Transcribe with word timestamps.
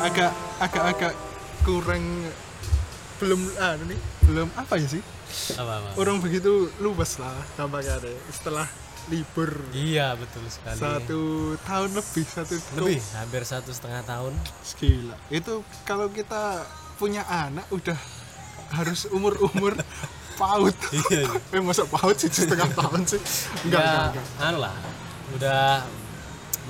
agak 0.00 0.32
agak 0.56 0.84
agak 0.96 1.12
kurang 1.60 2.04
belum 3.20 3.40
ah 3.60 3.76
nih 3.84 4.00
belum 4.24 4.48
apa 4.56 4.80
ya 4.80 4.88
sih? 4.88 5.02
Apa 5.60 5.84
apa? 5.84 5.88
Orang 6.00 6.24
begitu 6.24 6.72
luwes 6.80 7.20
lah 7.20 7.36
gampangnya 7.54 8.00
setelah 8.32 8.64
libur. 9.12 9.52
Iya 9.76 10.16
betul 10.16 10.48
sekali. 10.48 10.80
Satu 10.80 11.20
tahun 11.68 11.90
lebih 11.92 12.24
satu 12.24 12.54
lebih 12.80 13.00
hampir 13.12 13.42
satu 13.44 13.70
setengah 13.76 14.00
tahun. 14.08 14.32
Gila 14.80 15.16
itu 15.28 15.60
kalau 15.84 16.08
kita 16.08 16.64
punya 16.96 17.24
anak 17.28 17.68
udah 17.68 17.96
harus 18.72 19.04
umur 19.12 19.36
umur 19.52 19.76
paut. 20.40 20.72
Iya 20.88 21.28
iya. 21.28 21.36
eh 21.56 21.60
masa 21.60 21.84
paut 21.84 22.16
sih 22.16 22.32
setengah 22.32 22.72
tahun 22.72 23.04
sih? 23.04 23.20
Enggak 23.68 23.84
ya, 23.84 23.92
enggak, 23.92 24.08
enggak. 24.16 24.48
anu 24.48 24.58
lah 24.64 24.74
udah 25.36 25.62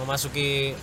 memasuki 0.03 0.75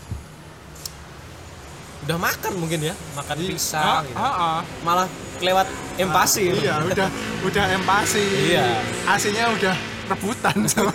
udah 2.04 2.18
makan 2.18 2.54
mungkin 2.56 2.80
ya 2.84 2.96
makan 3.14 3.36
Ah, 3.36 3.48
pisang 3.48 4.04
gitu. 4.06 4.16
ah, 4.16 4.28
ah. 4.30 4.58
malah 4.82 5.08
kelewat 5.38 5.68
empasi 5.96 6.50
iya 6.52 6.80
udah 6.80 7.08
udah 7.44 7.66
empasi 7.74 8.24
Iya. 8.54 8.66
aslinya 9.06 9.46
udah 9.52 9.76
rebutan 10.08 10.56
sama 10.72 10.94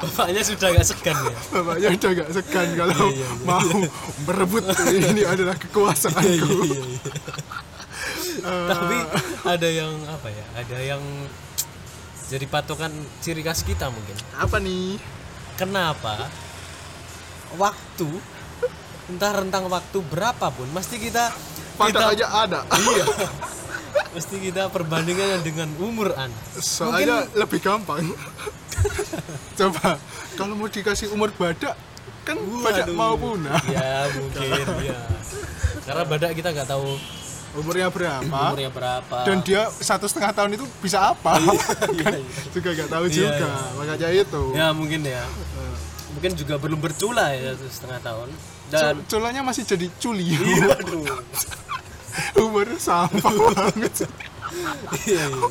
bapaknya 0.00 0.42
sudah 0.42 0.68
gak 0.72 0.86
segan 0.86 1.16
ya 1.22 1.36
bapaknya 1.52 1.88
udah 1.92 2.10
gak 2.14 2.30
segan 2.32 2.68
kalau 2.74 2.96
Iya, 3.08 3.14
iya, 3.14 3.28
iya. 3.28 3.44
mau 3.44 3.68
berebut 4.24 4.64
ini 4.88 5.22
adalah 5.22 5.54
kekuasaanku 5.54 6.50
iya, 6.66 6.80
iya. 6.80 7.12
tapi 8.66 8.96
ada 9.44 9.68
yang 9.68 9.92
apa 10.08 10.28
ya 10.28 10.44
ada 10.56 10.76
yang 10.80 11.02
jadi 12.26 12.46
patokan 12.46 12.90
ciri 13.20 13.42
khas 13.42 13.60
kita 13.60 13.86
mungkin 13.86 14.16
apa 14.34 14.56
nih 14.56 14.96
kenapa 15.54 16.26
waktu 17.54 18.08
entah 19.10 19.32
rentang 19.34 19.66
waktu 19.66 19.98
berapapun 20.06 20.70
mesti 20.70 21.02
kita 21.02 21.34
pada 21.74 21.90
kita 21.90 22.04
aja 22.14 22.26
ada. 22.46 22.60
Iya. 22.70 23.04
Mesti 24.10 24.42
kita 24.42 24.70
perbandingannya 24.70 25.38
dengan 25.42 25.70
umur 25.78 26.14
anda 26.14 26.34
soalnya 26.58 27.26
lebih 27.34 27.62
gampang. 27.62 28.02
Coba 29.58 29.98
kalau 30.34 30.54
mau 30.58 30.66
dikasih 30.66 31.10
umur 31.10 31.30
badak 31.34 31.74
kan 32.26 32.34
badak 32.62 32.90
Waduh. 32.90 32.94
mau 32.98 33.14
punah. 33.18 33.58
Ya 33.70 34.06
mungkin 34.14 34.66
ya 34.82 34.98
karena 35.86 36.02
badak 36.06 36.30
kita 36.38 36.48
nggak 36.54 36.68
tahu 36.70 36.98
umurnya 37.54 37.86
berapa. 37.90 38.22
Umurnya 38.54 38.70
berapa. 38.70 39.16
Dan 39.26 39.42
dia 39.42 39.66
satu 39.70 40.06
setengah 40.06 40.30
tahun 40.34 40.50
itu 40.54 40.64
bisa 40.82 41.10
apa? 41.14 41.38
Kan 42.02 42.14
iya. 42.14 42.46
juga 42.54 42.68
gak 42.78 42.90
tahu 42.90 43.04
Iya, 43.10 43.14
juga. 43.14 43.46
iya. 43.46 43.54
makanya 43.74 44.08
itu. 44.14 44.42
Ya 44.54 44.66
mungkin 44.70 45.00
ya. 45.02 45.24
Mungkin 46.14 46.30
juga 46.38 46.54
belum 46.62 46.78
bercula 46.78 47.34
ya 47.34 47.54
satu 47.58 47.70
setengah 47.70 48.00
tahun 48.06 48.28
dan 48.70 48.94
Cul- 48.96 49.04
culanya 49.10 49.42
masih 49.42 49.62
jadi 49.64 49.86
culi 49.94 50.24
Iya, 50.30 50.66
aduh. 50.78 51.04
umurnya 52.38 52.78
sampah 52.78 53.32
banget 53.52 54.06
Iya, 55.00 55.30
iya. 55.30 55.48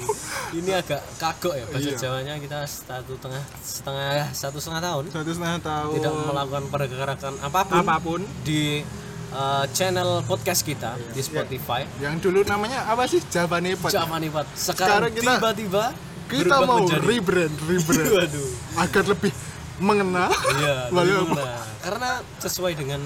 ini 0.52 0.72
agak 0.74 1.00
kagok 1.16 1.54
ya 1.54 1.64
bahasa 1.66 1.88
Iya. 1.88 1.96
Jawanya 1.98 2.34
kita 2.36 2.60
satu 2.64 3.16
tengah 3.16 3.40
setengah 3.58 4.28
satu 4.30 4.58
setengah 4.58 4.82
tahun 4.84 5.04
satu 5.08 5.30
setengah 5.30 5.60
tahun 5.62 5.94
tidak 5.96 6.14
melakukan 6.20 6.64
pergerakan 6.68 7.34
apa 7.40 7.60
pun, 7.64 7.76
apa 7.78 7.96
pun 7.98 8.20
di 8.44 8.84
uh, 9.32 9.64
channel 9.70 10.20
podcast 10.24 10.62
kita 10.62 11.00
di 11.10 11.22
Spotify. 11.22 11.88
yang 11.98 12.20
dulu 12.20 12.44
namanya 12.44 12.84
apa 12.86 13.08
sih 13.08 13.24
Java 13.26 13.60
Nepot 13.60 13.88
Zaman 13.88 14.20
Ipat. 14.22 14.46
Sekarang 14.52 15.08
Sekarang, 15.08 15.12
kita- 15.14 15.40
tiba-tiba 15.40 15.84
kita 16.28 16.56
mau 16.62 16.84
menjadi- 16.84 17.02
rebrand 17.02 17.56
rebrand 17.64 18.10
Waduh. 18.20 18.50
agar 18.78 19.04
lebih 19.08 19.32
mengenal. 19.80 20.32
Iya? 20.54 20.88
Nah, 21.30 21.64
karena 21.80 22.10
sesuai 22.38 22.74
dengan 22.76 23.02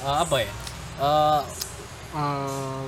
uh, 0.00 0.16
apa 0.20 0.36
ya? 0.38 0.52
Uh, 0.98 1.42
Eh, 2.08 2.82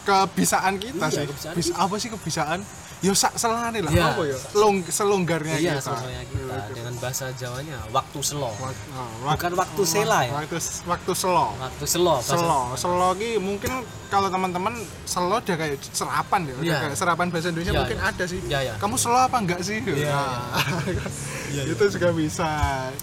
kebisaan 0.00 0.78
kita 0.78 1.02
Iya, 1.02 1.10
sih. 1.12 1.26
kebisaan 1.26 1.54
Bis- 1.58 1.74
apa 1.74 1.94
sih 1.98 2.06
kebisaan 2.08 2.62
yo 3.00 3.12
sak 3.12 3.32
selane 3.34 3.80
lah 3.80 3.88
Iya. 3.88 4.12
apa 4.12 4.22
ya 4.22 4.36
Long, 4.54 4.76
selonggarnya 4.82 5.56
iya, 5.56 5.72
kita 5.72 5.88
sesuai 5.88 6.20
kita 6.26 6.56
dengan 6.70 6.94
bahasa 6.96 7.32
Jawanya 7.32 7.80
waktu 7.88 8.20
slow. 8.20 8.52
Wak- 8.52 8.76
ah, 8.92 9.08
wak- 9.24 9.40
Bukan 9.40 9.52
waktu 9.56 9.82
sela 9.84 10.18
ya. 10.20 10.32
waktu 10.34 10.56
waktu 10.84 11.12
selo 11.14 11.56
Waktu 11.56 11.84
bahasa- 11.88 12.20
selo 12.28 12.60
selo 12.76 13.08
ki 13.14 13.40
mungkin 13.40 13.72
kalau 14.06 14.28
teman-teman 14.28 14.74
selo 15.02 15.32
udah 15.34 15.56
kayak 15.56 15.80
serapan 15.86 16.40
ya 16.44 16.54
Iya. 16.60 16.76
kayak 16.82 16.94
serapan 16.94 17.26
bahasa 17.28 17.48
Indonesia 17.48 17.72
Iya, 17.72 17.80
mungkin 17.80 17.98
iya. 17.98 18.08
ada 18.10 18.24
sih 18.26 18.40
Iya, 18.42 18.58
iya. 18.62 18.74
kamu 18.76 18.94
selo 18.94 19.18
apa 19.18 19.36
enggak 19.38 19.60
sih 19.62 19.78
Iya, 19.80 20.12
Nah, 20.12 20.60
Iya, 21.56 21.62
itu 21.66 21.84
juga 21.88 22.08
bisa 22.12 22.48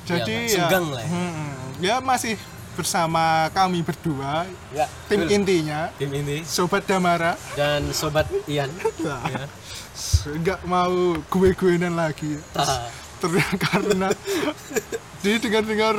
jadi 0.04 0.36
Iya, 0.38 0.46
ya, 0.46 0.56
senggang 0.62 0.86
lah 0.88 1.02
ya. 1.02 1.10
hmm, 1.10 1.50
ya 1.80 1.96
masih 2.00 2.36
bersama 2.78 3.26
kami 3.50 3.82
berdua 3.82 4.46
Ya, 4.70 4.86
tim 5.10 5.26
betul. 5.26 5.34
intinya 5.34 5.90
tim 5.96 6.14
ini 6.14 6.46
sobat 6.46 6.86
Damara 6.86 7.34
dan 7.54 7.90
sobat 7.92 8.30
Ian. 8.46 8.70
Nah. 9.02 9.26
ya. 9.34 9.44
nggak 10.30 10.62
mau 10.64 10.94
gue-guenan 11.26 11.94
lagi 11.94 12.38
Ah. 12.54 12.86
Ter- 13.18 13.34
karena 13.66 14.14
jadi 15.18 15.42
dengar-dengar 15.42 15.98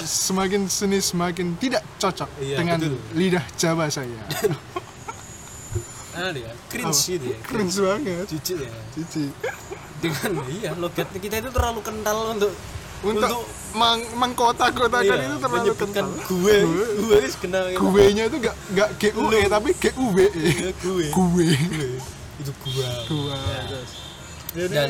semakin 0.00 0.64
seni 0.66 0.96
semakin 0.98 1.52
tidak 1.54 1.84
cocok 1.98 2.24
Iya, 2.40 2.56
dengan 2.56 2.80
betul. 2.80 2.96
lidah 3.12 3.44
Jawa 3.54 3.84
saya 3.86 4.16
Ada 6.18 6.34
ya, 6.34 6.50
cringe 6.66 6.98
gitu 7.06 7.26
ya. 7.30 7.38
keren 7.44 7.68
banget 7.68 8.26
Jijik 8.26 8.58
ya. 8.58 8.72
cici 8.90 9.24
Dengan 9.98 10.30
iya 10.50 10.70
logat 10.74 11.06
kita 11.12 11.38
itu 11.38 11.50
terlalu 11.52 11.78
kental 11.78 12.32
untuk 12.32 12.50
untuk 13.00 13.30
meng 13.68 14.00
mengkotak-kotakan 14.16 15.16
iya, 15.16 15.26
itu 15.28 15.36
terlalu 15.38 15.74
kental 15.76 16.06
gue 16.24 16.56
gue 16.98 17.18
kenal 17.36 17.64
gue 17.68 18.04
nya 18.10 18.22
itu 18.26 18.36
nggak 18.40 18.56
nggak 18.74 18.88
GUE 18.96 19.40
tapi 19.46 19.70
GUWE 19.76 20.26
Ya, 20.34 20.70
gue 20.72 21.06
gue 21.06 21.48
itu 22.38 22.52
gua 22.54 22.88
gua 23.06 23.36
Ya. 23.36 23.62
guys. 23.66 23.92
dan 24.70 24.88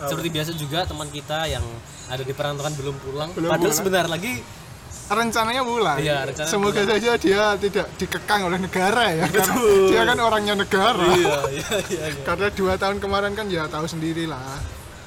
seperti 0.00 0.28
biasa 0.30 0.50
juga 0.54 0.84
teman 0.86 1.08
kita 1.10 1.44
yang 1.44 1.64
ada 2.06 2.22
di 2.22 2.32
perantauan 2.32 2.72
belum 2.72 2.96
pulang 3.00 3.28
Belum 3.32 3.48
padahal 3.48 3.68
pulang. 3.68 3.76
sebentar 3.76 4.06
lagi 4.06 4.40
rencananya 5.10 5.62
mulai. 5.66 6.06
Iya, 6.06 6.22
rencananya 6.22 6.52
Semoga 6.54 6.82
saja 6.86 7.18
dia 7.18 7.44
tidak 7.58 7.86
dikekang 7.98 8.46
oleh 8.46 8.62
negara 8.62 9.10
ya. 9.10 9.26
Karena 9.26 9.54
Betul. 9.58 9.86
dia 9.90 10.02
kan 10.06 10.18
orangnya 10.22 10.54
negara. 10.54 11.02
iya 11.10 11.38
iya 11.50 11.68
iya 11.82 12.04
iya. 12.06 12.22
Karena 12.22 12.46
dua 12.48 12.78
tahun 12.78 13.02
kemarin 13.02 13.34
kan 13.34 13.50
ya 13.50 13.66
tahu 13.66 13.90
sendiri 13.90 14.30
lah. 14.30 14.38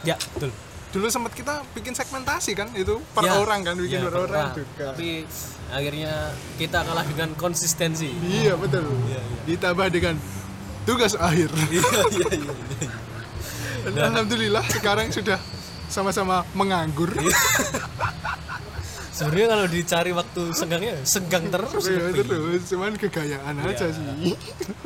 ya 0.03 0.19
betul 0.35 0.51
Dulu 0.93 1.05
sempat 1.07 1.33
kita 1.33 1.65
bikin 1.73 1.91
segmentasi 1.91 2.53
kan 2.53 2.69
itu 2.71 3.01
per 3.09 3.25
Ya, 3.25 3.33
orang 3.35 3.59
kan 3.61 3.75
bikin 3.75 3.97
ya, 3.97 4.05
per 4.05 4.13
orang 4.19 4.29
pernah. 4.29 4.53
juga. 4.55 4.85
tapi 4.89 5.25
akhirnya 5.67 6.13
kita 6.55 6.79
kalah 6.79 7.01
dengan 7.03 7.29
konsistensi 7.33 8.13
Iya 8.23 8.53
betul. 8.55 8.85
Iya, 9.03 9.17
iya. 9.19 9.39
Ditambah 9.47 9.87
dengan 9.89 10.15
tugas 10.83 11.13
akhir. 11.15 11.49
iya 11.73 11.81
iya 12.11 12.27
iya 12.31 12.53
iya. 12.79 12.91
Dan 13.85 14.13
Alhamdulillah 14.13 14.63
sekarang 14.69 15.09
sudah 15.09 15.41
sama-sama 15.87 16.45
menganggur. 16.53 17.09
Iya. 17.11 17.33
sebenarnya 19.11 19.47
kalau 19.47 19.65
dicari 19.67 20.11
waktu 20.11 20.41
senggangnya 20.51 20.95
senggang 21.03 21.45
terus 21.47 21.85
Iya, 21.85 22.09
terus 22.15 22.65
cuman 22.65 22.93
kegayaan 22.95 23.55
aja 23.59 23.85
Iya. 23.85 23.93
sih. 23.93 24.33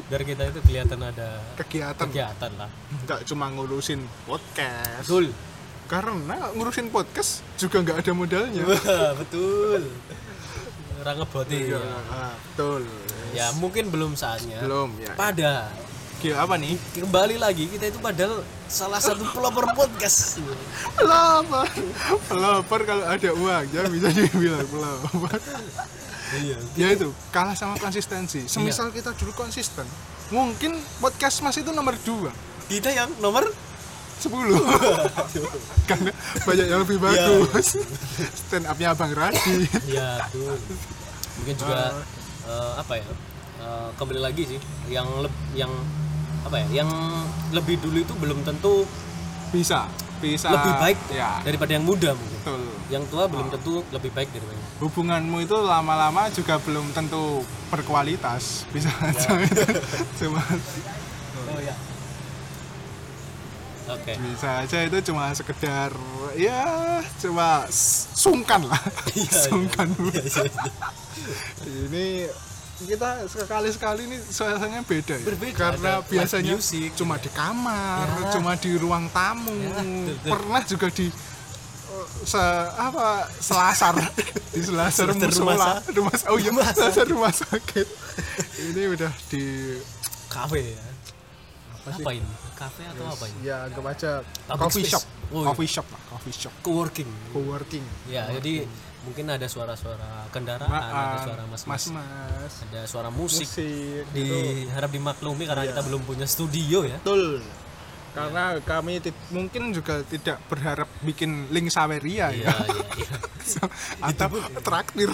biar 0.05 0.21
kita 0.21 0.43
itu 0.45 0.59
kelihatan 0.61 0.99
ada 1.01 1.27
Kegiatan 1.57 1.99
kegiatan 2.01 2.51
lah 2.53 2.69
nggak 3.01 3.23
cuma 3.23 3.47
ngurusin 3.49 3.99
podcast. 4.23 5.03
betul 5.03 5.31
Karena 5.87 6.51
ngurusin 6.51 6.87
podcast 6.87 7.41
juga 7.55 7.79
nggak 7.79 7.97
ada 8.03 8.11
modalnya. 8.11 8.63
Betul 9.15 9.87
orang 10.97 11.23
ngeboti 11.23 11.55
Iya, 11.63 11.79
ya. 11.79 11.97
ah, 12.09 12.33
betul. 12.35 12.81
ya 13.31 13.47
mungkin 13.55 13.87
belum 13.87 14.11
saatnya 14.13 14.59
Belum 14.59 14.91
ya. 14.97 15.13
pada 15.15 15.71
Gila, 16.17 16.43
apa 16.43 16.57
nih? 16.57 16.73
kembali 16.97 17.37
lagi 17.37 17.69
kita 17.69 17.87
itu 17.87 18.01
padahal 18.01 18.41
salah 18.65 18.97
satu 18.97 19.21
pelopor 19.29 19.69
podcast 19.71 20.41
Pelopor. 20.97 21.69
Pelopor 22.25 22.79
kalau 22.83 23.05
ada 23.05 23.29
uangnya 23.29 23.85
bisa 23.87 24.09
dibilang 24.09 24.65
pelopor. 24.65 25.37
iya 26.35 26.57
ya 26.75 26.87
itu 26.91 27.13
kalah 27.29 27.53
sama 27.53 27.77
konsistensi. 27.77 28.49
Semisal 28.49 28.89
kita 28.89 29.13
dulu 29.13 29.31
konsisten, 29.31 29.85
mungkin 30.27 30.75
podcast 30.97 31.39
mas 31.39 31.55
itu 31.55 31.69
nomor 31.69 31.93
2 31.95 32.33
kita 32.67 32.91
yang 32.91 33.07
nomor 33.21 33.47
10 34.17 34.33
karena 35.89 36.11
banyak 36.43 36.65
yang 36.67 36.81
lebih 36.83 36.97
bagus. 36.97 37.77
Stand 38.33 38.65
upnya 38.65 38.97
Bang 38.97 39.13
Radi. 39.13 39.69
Ya 39.85 40.21
tuh 40.33 40.57
mungkin 41.37 41.55
juga 41.55 42.01
eh, 42.49 42.73
apa 42.81 42.93
ya 42.97 43.05
eh, 43.61 43.89
kembali 43.95 44.21
lagi 44.21 44.43
sih 44.57 44.59
yang 44.89 45.07
leb- 45.21 45.45
yang 45.53 45.69
apa 46.43 46.63
ya 46.65 46.83
yang 46.83 46.89
lebih 47.53 47.77
dulu 47.77 48.01
itu 48.01 48.13
belum 48.17 48.41
tentu 48.41 48.87
bisa 49.53 49.85
bisa. 50.17 50.49
lebih 50.49 50.73
baik 50.81 50.97
ya. 51.13 51.39
daripada 51.45 51.71
yang 51.77 51.85
muda 51.85 52.11
mungkin. 52.17 52.39
Betul. 52.41 52.61
Yang 52.89 53.03
tua 53.13 53.23
belum 53.29 53.47
tentu 53.53 53.85
lebih 53.93 54.11
baik 54.15 54.33
daripada 54.33 54.67
hubunganmu 54.77 55.41
itu 55.41 55.57
lama-lama 55.57 56.29
juga 56.29 56.61
belum 56.61 56.93
tentu 56.93 57.41
berkualitas 57.73 58.69
bisa 58.69 58.93
itu 59.09 59.33
cuma 60.21 60.41
oh 61.49 61.59
ya 61.59 61.73
Oke. 63.89 64.13
bisa 64.17 64.61
aja 64.61 64.77
itu 64.81 64.97
cuma 65.05 65.31
sekedar 65.31 65.91
ya 66.33 66.63
cuma 67.17 67.63
sungkan 68.13 68.63
lah 68.63 68.81
Iya, 69.13 69.23
iya. 69.23 69.41
sungkan 69.43 69.87
Iya, 69.97 70.21
ini 71.83 72.07
kita 72.77 73.25
sekali 73.25 73.69
sekali 73.69 74.01
ini 74.05 74.17
suasananya 74.21 74.83
beda 74.83 75.15
ya 75.15 75.25
Berbeda, 75.25 75.57
karena 75.57 75.91
ada 75.97 76.05
biasanya 76.05 76.53
music. 76.53 76.93
cuma 76.93 77.15
di 77.15 77.29
kamar 77.29 78.05
Ya. 78.05 78.29
cuma 78.29 78.53
di 78.53 78.71
ruang 78.75 79.09
tamu 79.09 79.49
Ya, 79.51 79.71
betul, 79.73 80.13
betul. 80.13 80.29
pernah 80.29 80.61
juga 80.63 80.87
di 80.89 81.07
se 82.19 82.43
apa 82.69 83.07
selasar 83.33 83.97
di 84.53 84.61
selasar 84.61 85.09
rumah 85.09 85.25
musola 85.25 85.71
rumah 85.89 86.13
sa- 86.13 86.29
oh 86.29 86.37
iya 86.37 86.49
rumah 86.49 86.69
selasar 86.69 87.05
rumah 87.07 87.33
sakit 87.33 87.87
ini 88.67 88.81
udah 88.89 89.11
di 89.27 89.43
Kafe 90.27 90.61
ya. 90.69 90.85
apa 91.73 91.89
sih 91.89 92.03
Apa 92.03 92.11
ini? 92.13 92.29
Kafe 92.57 92.83
atau 92.83 93.05
apa 93.07 93.25
ini? 93.27 93.45
ya 93.45 93.69
aja 93.69 94.11
Public 94.43 94.57
coffee 94.59 94.81
space. 94.81 94.93
shop 94.93 95.03
Oh, 95.27 95.39
iya. 95.39 95.47
coffee 95.47 95.69
shop 95.69 95.87
lah 95.87 96.01
coffee 96.07 96.35
shop 96.35 96.53
Co-working. 96.61 97.09
co-working 97.29 97.85
Ya, 98.05 98.25
jadi 98.33 98.65
mungkin 99.03 99.29
ada 99.29 99.45
suara-suara 99.45 100.25
kendaraan, 100.27 100.67
ada 100.67 101.17
suara 101.21 101.43
mas-mas, 101.45 101.83
mas 101.87 102.53
ada 102.65 102.81
suara 102.83 103.07
musik. 103.07 103.45
musik 103.45 104.03
gitu. 104.09 104.35
Diharap 104.67 104.89
dimaklumi 104.89 105.45
karena 105.45 105.63
Iya. 105.63 105.71
kita 105.71 105.81
belum 105.83 106.01
punya 106.03 106.25
studio 106.25 106.83
ya. 106.83 106.97
betul 106.97 107.39
karena 108.11 108.57
kami 108.59 108.97
ti- 108.97 109.13
mungkin 109.29 109.69
juga 109.71 110.01
tidak 110.01 110.41
berharap 110.47 110.89
bikin 111.01 111.47
link 111.49 111.69
Saweria 111.69 112.33
Iya, 112.33 112.49
ya 112.49 112.55
iya, 112.65 112.85
iya. 112.97 113.17
atau 114.09 114.27
traktir 114.59 115.11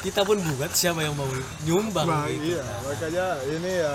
Kita 0.00 0.24
pun 0.24 0.40
buat 0.40 0.72
siapa 0.72 1.00
yang 1.00 1.12
mau 1.12 1.28
nyumbang 1.62 2.02
Wah, 2.04 2.24
gitu. 2.26 2.56
iya 2.56 2.64
makanya 2.82 3.26
ini 3.46 3.70
ya 3.78 3.92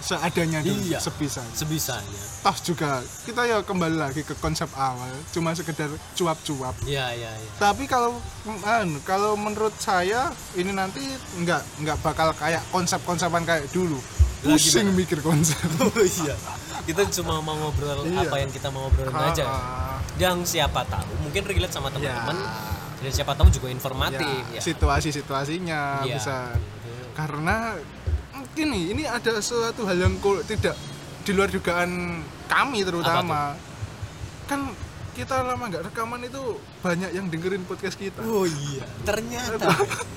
seadanya 0.00 0.60
dulu 0.60 0.78
Iya. 0.84 0.98
sebisa 0.98 1.42
Sebisanya. 1.50 2.22
toh 2.40 2.56
juga 2.64 2.98
kita 3.22 3.42
ya 3.44 3.58
kembali 3.60 3.96
lagi 3.96 4.22
ke 4.22 4.32
konsep 4.36 4.70
awal 4.72 5.10
cuma 5.28 5.52
sekedar 5.52 5.86
cuap-cuap 6.14 6.72
Iya, 6.82 7.10
iya, 7.12 7.30
iya. 7.30 7.50
tapi 7.56 7.84
kalau 7.84 8.14
anu, 8.62 9.02
kalau 9.02 9.34
menurut 9.34 9.74
saya 9.74 10.28
ini 10.54 10.70
nanti 10.70 11.02
nggak 11.36 11.82
nggak 11.82 11.96
bakal 12.00 12.30
kayak 12.32 12.62
konsep-konsepan 12.68 13.42
kayak 13.42 13.66
dulu 13.68 13.98
pusing 14.40 14.92
mikir 14.92 15.18
konsep 15.18 15.58
Oh 15.82 15.90
iya. 15.98 16.38
Kita 16.84 17.04
cuma 17.12 17.38
mau 17.38 17.52
ngobrol 17.54 18.00
Iya. 18.02 18.22
apa 18.24 18.36
yang 18.38 18.48
kita 18.48 18.70
mau 18.70 18.86
ngobrolin 18.86 19.12
aja. 19.12 19.44
ya. 19.44 19.58
Yang 20.16 20.56
siapa 20.56 20.86
tahu 20.86 21.10
mungkin 21.20 21.42
relate 21.42 21.70
sama 21.70 21.90
ya, 21.90 21.94
teman-teman 21.98 22.36
dan 22.98 23.10
siapa 23.12 23.32
tahu 23.34 23.46
juga 23.48 23.68
informatif 23.68 24.24
ya, 24.48 24.56
ya. 24.56 24.60
situasi-situasinya 24.62 25.80
Iya. 26.02 26.14
bisa 26.16 26.36
karena 27.12 27.74
gini 28.58 28.90
ini 28.90 29.02
ada 29.04 29.38
suatu 29.38 29.82
hal 29.84 29.94
yang 29.96 30.18
kul- 30.18 30.42
tidak 30.42 30.74
di 31.22 31.30
luar 31.30 31.46
dugaan 31.46 32.18
kami 32.44 32.82
terutama 32.82 33.54
kan 34.44 34.74
kita 35.12 35.40
lama 35.40 35.64
nggak 35.64 35.84
rekaman 35.84 36.22
itu 36.22 36.42
banyak 36.78 37.10
yang 37.10 37.26
dengerin 37.26 37.62
podcast 37.62 37.94
kita 37.94 38.18
Oh 38.20 38.42
iya. 38.42 38.86
Ternyata 39.02 39.66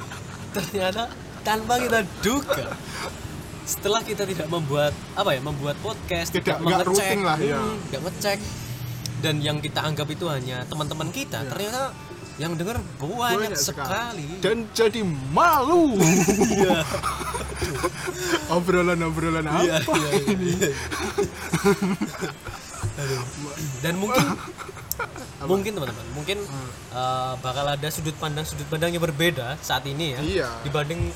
ternyata 0.55 1.03
tanpa 1.41 1.77
kita 1.77 1.99
duga 2.21 2.69
setelah 3.63 4.01
kita 4.01 4.25
tidak 4.25 4.45
membuat 4.45 4.93
apa 5.13 5.31
ya 5.31 5.41
membuat 5.41 5.77
podcast 5.79 6.29
Tidak- 6.29 6.57
tidak, 6.57 6.85
mengecek 6.85 7.17
lah, 7.19 7.37
ya. 7.37 7.57
hmm, 7.57 7.77
nggak 7.87 8.01
ngecek 8.03 8.39
dan 9.21 9.35
yang 9.37 9.57
kita 9.57 9.79
anggap 9.79 10.05
itu 10.07 10.25
hanya 10.25 10.65
teman-teman 10.65 11.09
kita 11.09 11.39
Ya. 11.39 11.49
ternyata 11.49 11.83
yang 12.37 12.53
dengar 12.55 12.81
banyak, 12.97 13.53
sekali, 13.53 14.39
dan 14.39 14.65
jadi 14.71 15.01
malu 15.29 15.93
Iya. 16.51 16.81
obrolan-obrolan 18.49 19.45
Iya, 19.59 19.77
apa 19.77 19.91
iya, 19.93 20.09
iya, 20.11 20.21
ini 20.29 20.47
iya. 20.53 20.69
Aduh. 22.93 23.21
dan 23.79 23.93
mungkin 23.95 24.21
mungkin 25.43 25.71
teman-teman 25.73 26.05
mungkin 26.13 26.37
uh, 26.91 27.33
bakal 27.39 27.65
ada 27.65 27.87
sudut 27.87 28.13
pandang 28.15 28.43
sudut 28.43 28.67
pandang 28.67 28.89
yang 28.89 29.01
berbeda 29.01 29.57
saat 29.59 29.85
ini 29.85 30.13
ya 30.13 30.19
Iya. 30.21 30.49
dibanding 30.61 31.09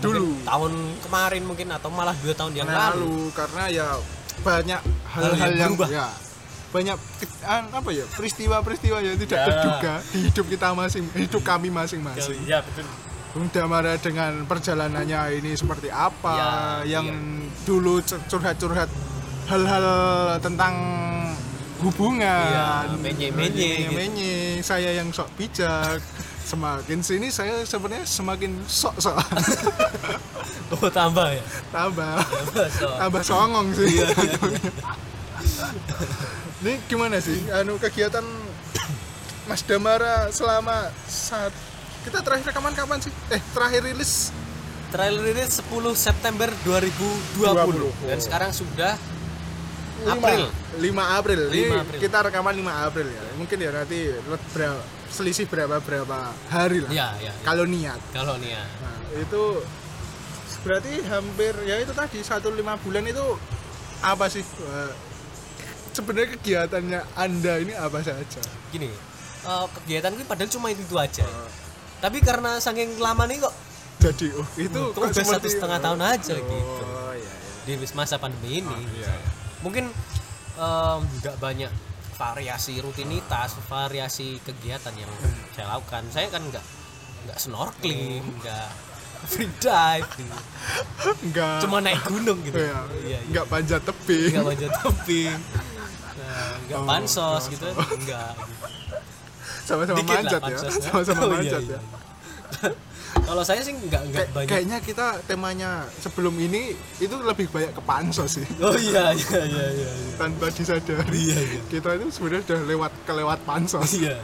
Dulu. 0.00 0.32
tahun 0.42 0.72
kemarin 1.00 1.42
mungkin 1.44 1.68
atau 1.70 1.88
malah 1.88 2.16
dua 2.16 2.32
tahun 2.32 2.52
yang 2.54 2.64
Nah, 2.66 2.92
lalu 2.92 3.04
lalu 3.04 3.16
karena 3.30 3.62
ya 3.68 3.86
banyak 4.40 4.80
Hal 5.06 5.22
hal-hal 5.26 5.50
yang 5.50 5.58
yang, 5.58 5.72
berubah. 5.74 5.88
ya 5.90 6.06
banyak 6.70 6.96
apa 7.74 7.90
ya 7.90 8.04
peristiwa-peristiwa 8.08 8.96
yang 9.00 9.16
tidak 9.18 9.36
Ya. 9.36 9.44
terduga 9.44 9.94
di 10.06 10.18
hidup 10.24 10.46
kita 10.46 10.66
masing 10.70 11.04
hidup 11.12 11.42
kami 11.42 11.68
masing-masing 11.68 12.38
ya 12.46 12.62
betul 12.62 12.86
Bunda 13.30 13.62
Mara 13.70 13.94
dengan 13.94 14.42
perjalanannya 14.42 15.38
ini 15.38 15.54
seperti 15.54 15.86
apa 15.86 16.34
Ya, 16.82 16.98
yang 16.98 17.06
iya. 17.06 17.62
dulu 17.62 18.02
cur- 18.02 18.22
curhat-curhat 18.26 18.90
hal-hal 19.46 19.86
tentang 20.42 20.74
hubungan. 21.80 22.90
Menye-menye 22.98 23.88
gitu. 23.88 23.94
menye 23.94 24.34
saya 24.60 24.90
yang 24.94 25.14
sok 25.14 25.30
bijak. 25.38 26.02
Semakin 26.42 26.98
sini 26.98 27.30
saya 27.30 27.62
sebenarnya 27.62 28.02
semakin 28.02 28.52
sok-sok. 28.66 29.16
Oh 30.70 30.86
tambah 30.86 31.34
ya? 31.34 31.42
Tambah. 31.74 32.14
Tambah 32.22 32.66
so. 32.70 32.86
tambah 32.94 33.22
songong 33.26 33.74
sih. 33.74 33.90
Iya, 33.90 34.06
ini 36.62 36.78
gimana 36.86 37.18
sih? 37.18 37.42
Anu 37.50 37.74
kegiatan 37.74 38.22
Mas 39.50 39.66
Damara 39.66 40.30
selama 40.30 40.94
saat 41.10 41.50
kita 42.00 42.18
terakhir 42.24 42.44
rekaman 42.52 42.72
kapan 42.72 42.98
sih 43.04 43.12
eh 43.32 43.42
terakhir 43.52 43.84
rilis 43.84 44.32
trailer 44.90 45.24
ini 45.30 45.44
10 45.46 45.70
September 45.94 46.48
2020 46.66 47.44
20. 47.44 48.08
dan 48.10 48.18
sekarang 48.18 48.50
sudah 48.50 48.94
5 50.00 50.16
April 50.16 50.48
5 50.80 51.18
April. 51.20 51.40
Ini 51.52 51.68
5 51.76 51.82
April. 51.84 51.98
kita 52.00 52.18
rekaman 52.24 52.54
5 52.56 52.88
April 52.88 53.06
ya. 53.12 53.22
Mungkin 53.36 53.56
ya 53.60 53.70
nanti 53.74 53.98
berapa 54.54 54.80
selisih 55.12 55.44
berapa 55.50 55.76
berapa 55.82 56.32
hari 56.48 56.86
lah. 56.86 56.90
ya 56.90 57.08
ya, 57.20 57.28
ya. 57.28 57.32
Kalau 57.44 57.68
niat. 57.68 58.00
kalau 58.14 58.38
ya 58.40 58.62
Nah, 58.62 58.96
itu 59.18 59.42
berarti 60.62 60.92
hampir 61.08 61.52
ya 61.66 61.80
itu 61.80 61.92
tadi 61.96 62.20
satu 62.20 62.52
lima 62.52 62.76
bulan 62.80 63.04
itu 63.08 63.24
apa 64.04 64.28
sih 64.28 64.44
eh, 64.44 64.92
sebenarnya 65.96 66.36
kegiatannya 66.36 67.00
anda 67.16 67.54
ini 67.58 67.72
apa 67.72 68.04
saja 68.04 68.40
gini 68.68 68.92
eh, 69.44 69.66
kegiatan 69.80 70.12
ini 70.14 70.24
padahal 70.28 70.52
cuma 70.52 70.68
itu, 70.68 70.84
itu 70.84 70.96
aja 71.00 71.24
tapi 72.00 72.18
karena 72.24 72.56
saking 72.56 72.96
lama 72.96 73.28
nih 73.28 73.38
kok 73.44 73.54
jadi 74.00 74.26
oh, 74.32 74.48
itu 74.56 74.80
kok 74.96 75.12
udah 75.12 75.26
satu 75.28 75.48
setengah 75.48 75.78
tahun 75.78 76.00
aja 76.00 76.32
oh, 76.32 76.40
gitu. 76.40 76.84
iya, 77.20 77.32
di 77.68 77.72
iya. 77.76 77.92
masa 77.92 78.16
pandemi 78.16 78.64
ini. 78.64 78.78
Iya. 78.96 79.12
mungkin 79.60 79.92
em, 80.56 81.00
nggak 81.20 81.36
banyak 81.36 81.68
variasi 82.16 82.80
rutinitas 82.80 83.60
variasi 83.68 84.40
kegiatan 84.40 84.92
yang 84.96 85.12
saya 85.52 85.76
lakukan. 85.76 86.08
Saya 86.12 86.32
kan 86.32 86.40
nggak 86.48 86.64
nggak 87.28 87.36
snorkeling 87.36 88.24
nggak 88.40 88.68
free 89.28 89.52
dive 89.60 90.08
gitu. 90.16 90.36
enggak 91.28 91.60
cuma 91.60 91.84
naik 91.84 92.00
gunung 92.08 92.40
gitu. 92.40 92.56
Iya, 92.56 92.72
iya, 92.72 92.80
iya. 93.04 93.18
enggak 93.28 93.46
panjat 93.52 93.84
tebing. 93.84 94.32
Nggak 94.32 94.48
panjat 94.48 94.72
tebing. 94.80 95.38
Nah, 96.20 96.52
nggak 96.64 96.80
Oh, 96.80 96.88
pansos 96.88 97.44
oh, 97.44 97.52
gitu. 97.52 97.68
enggak 98.00 98.32
gitu. 98.32 98.79
Sama-sama 99.62 99.98
lah 99.98 100.06
manjat 100.06 100.40
ya 100.42 100.56
sama-sama 100.86 101.20
Oh, 101.20 101.26
iya, 101.26 101.34
manjat 101.36 101.62
iya. 101.62 101.76
ya 101.76 101.80
kalau 103.20 103.42
saya 103.42 103.60
sih 103.60 103.72
nggak 103.72 104.02
nggak 104.06 104.22
Kay- 104.24 104.32
banyak 104.32 104.48
kayaknya 104.48 104.78
kita 104.80 105.06
temanya 105.24 105.70
sebelum 105.96 106.34
ini 106.36 106.72
itu 106.96 107.14
lebih 107.20 107.46
banyak 107.48 107.72
ke 107.72 107.82
pansos 107.82 108.30
sih 108.32 108.46
oh 108.62 108.74
iya 108.74 109.10
iya 109.12 109.40
iya 109.44 109.66
iya 109.70 109.90
iya. 109.90 110.14
tanpa 110.14 110.46
disadari 110.48 111.18
Iya, 111.20 111.38
iya. 111.38 111.60
kita 111.68 111.88
itu 111.96 112.06
sebenarnya 112.10 112.42
udah 112.44 112.60
lewat 112.66 112.92
kelewat 113.04 113.38
pansos 113.42 113.90
Iya. 113.94 114.18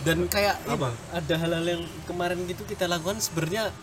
Dan 0.00 0.30
kayak 0.30 0.62
Apa? 0.64 0.94
ada 1.10 1.34
hal-hal 1.34 1.66
yang 1.66 1.82
kemarin 2.06 2.38
gitu 2.46 2.62
kita 2.62 2.86
lakukan 2.86 3.18
sebenarnya 3.18 3.74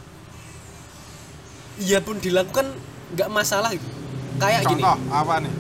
iya 1.76 2.00
pun 2.00 2.16
dilakukan 2.18 2.70
nggak 3.12 3.30
masalah 3.30 3.74
gitu. 3.74 3.84
Kayak 4.34 4.64
gini, 4.64 4.82
contoh 4.82 4.96
apa 5.12 5.34
nih 5.38 5.54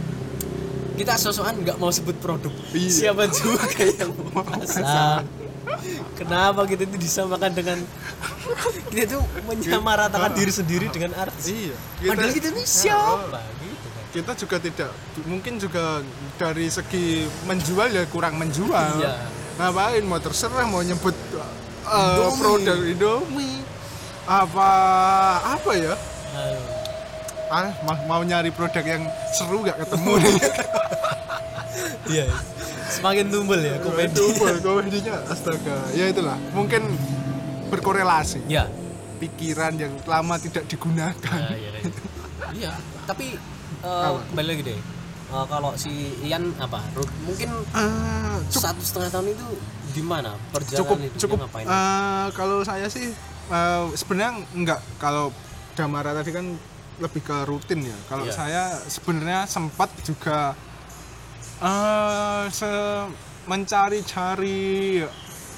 kita 0.94 1.14
sosokan 1.16 1.58
nggak 1.58 1.78
mau 1.78 1.90
sebut 1.90 2.14
produk. 2.16 2.52
Iya. 2.70 2.90
Siapa 3.10 3.26
juga 3.28 3.66
yang 3.98 4.12
mau 4.28 4.42
pasang. 4.42 5.26
Kenapa 6.14 6.64
kita 6.64 6.84
itu 6.84 6.98
disamakan 6.98 7.52
dengan 7.52 7.78
kita 8.88 9.04
itu 9.10 9.20
menyamaratakan 9.44 10.32
diri 10.32 10.52
sendiri 10.52 10.86
dengan 10.88 11.16
artis. 11.18 11.50
iya 11.50 11.76
Padahal 12.04 12.30
kita 12.30 12.48
ini 12.52 12.64
siapa 12.64 13.40
gitu 13.58 13.88
kan. 13.90 14.06
kita 14.12 14.32
juga 14.36 14.56
tidak 14.60 14.90
mungkin 15.24 15.54
juga 15.58 15.84
dari 16.36 16.68
segi 16.68 17.06
menjual 17.44 17.90
ya 17.90 18.04
kurang 18.06 18.38
menjual 18.38 19.02
Iya. 19.02 19.14
ngapain 19.58 20.04
mau 20.04 20.20
terserah 20.20 20.68
mau 20.68 20.82
nyebut 20.82 21.16
uh, 21.84 21.98
Indomie. 22.22 22.38
produk 22.38 22.78
Indomie 22.86 23.58
apa 24.24 24.70
apa 25.50 25.72
ya 25.74 25.96
Aduh. 25.96 26.83
Ah 27.54 27.70
ma- 27.84 28.04
mau 28.08 28.22
nyari 28.22 28.50
produk 28.50 28.82
yang 28.84 29.04
seru 29.32 29.62
gak 29.62 29.78
ketemu? 29.80 30.12
Nih 30.18 30.34
Iya. 32.14 32.26
Semakin 32.90 33.26
tumbul 33.28 33.58
ya 33.58 33.78
komedi. 33.80 34.14
Tumpul, 34.14 34.54
komedinya 34.60 35.22
astaga. 35.26 35.78
Ya 35.92 36.06
itulah 36.08 36.36
mungkin 36.52 36.84
berkorelasi. 37.70 38.44
Ya, 38.46 38.68
pikiran 39.18 39.74
yang 39.76 39.94
lama 40.04 40.36
tidak 40.38 40.68
digunakan. 40.68 41.14
Nah, 41.32 41.54
iya, 41.54 41.70
iya. 41.72 41.92
Iya, 42.54 42.72
tapi 43.06 43.40
Apa? 43.80 44.22
kembali 44.30 44.48
lagi 44.48 44.64
deh. 44.68 44.80
Eh, 45.26 45.46
kalau 45.48 45.74
si 45.74 45.90
Ian 46.22 46.54
apa? 46.58 46.84
Mungkin 47.24 47.50
Ah, 47.72 48.38
cukup. 48.46 48.62
satu 48.62 48.82
setengah 48.84 49.10
tahun 49.10 49.28
itu 49.32 49.48
gimana 49.92 50.32
perjalanan 50.52 50.78
cukup 50.78 50.98
cukup. 51.18 51.38
ngapain? 51.42 51.66
Eh, 51.66 52.28
kalau 52.34 52.62
saya 52.62 52.86
sih 52.88 53.10
eh, 53.48 53.84
sebenarnya 53.94 54.32
enggak 54.52 54.80
kalau 54.98 55.34
Damara 55.74 56.14
tadi 56.14 56.30
kan 56.30 56.46
lebih 56.98 57.22
ke 57.22 57.38
rutin 57.44 57.82
ya. 57.84 57.98
Kalau 58.06 58.24
Iya. 58.24 58.34
saya 58.34 58.64
sebenarnya 58.86 59.46
sempat 59.46 59.90
juga 60.02 60.54
eh 61.60 62.44
se- 62.50 63.10
mencari-cari 63.44 65.04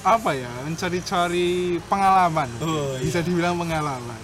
apa 0.02 0.30
ya 0.32 0.50
mencari-cari 0.62 1.78
pengalaman. 1.84 2.50
Oh, 2.58 2.94
iya. 2.94 3.02
bisa 3.02 3.18
dibilang 3.20 3.54
pengalaman. 3.54 4.18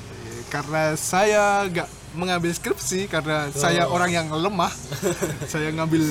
Karena 0.46 0.92
saya 0.94 1.64
nggak 1.64 1.88
mengambil 2.12 2.52
skripsi 2.52 3.08
karena 3.08 3.48
saya 3.50 3.88
Oh. 3.88 3.96
orang 3.96 4.12
yang 4.12 4.28
lemah. 4.28 4.68
Saya 5.48 5.72
ngambil 5.72 6.04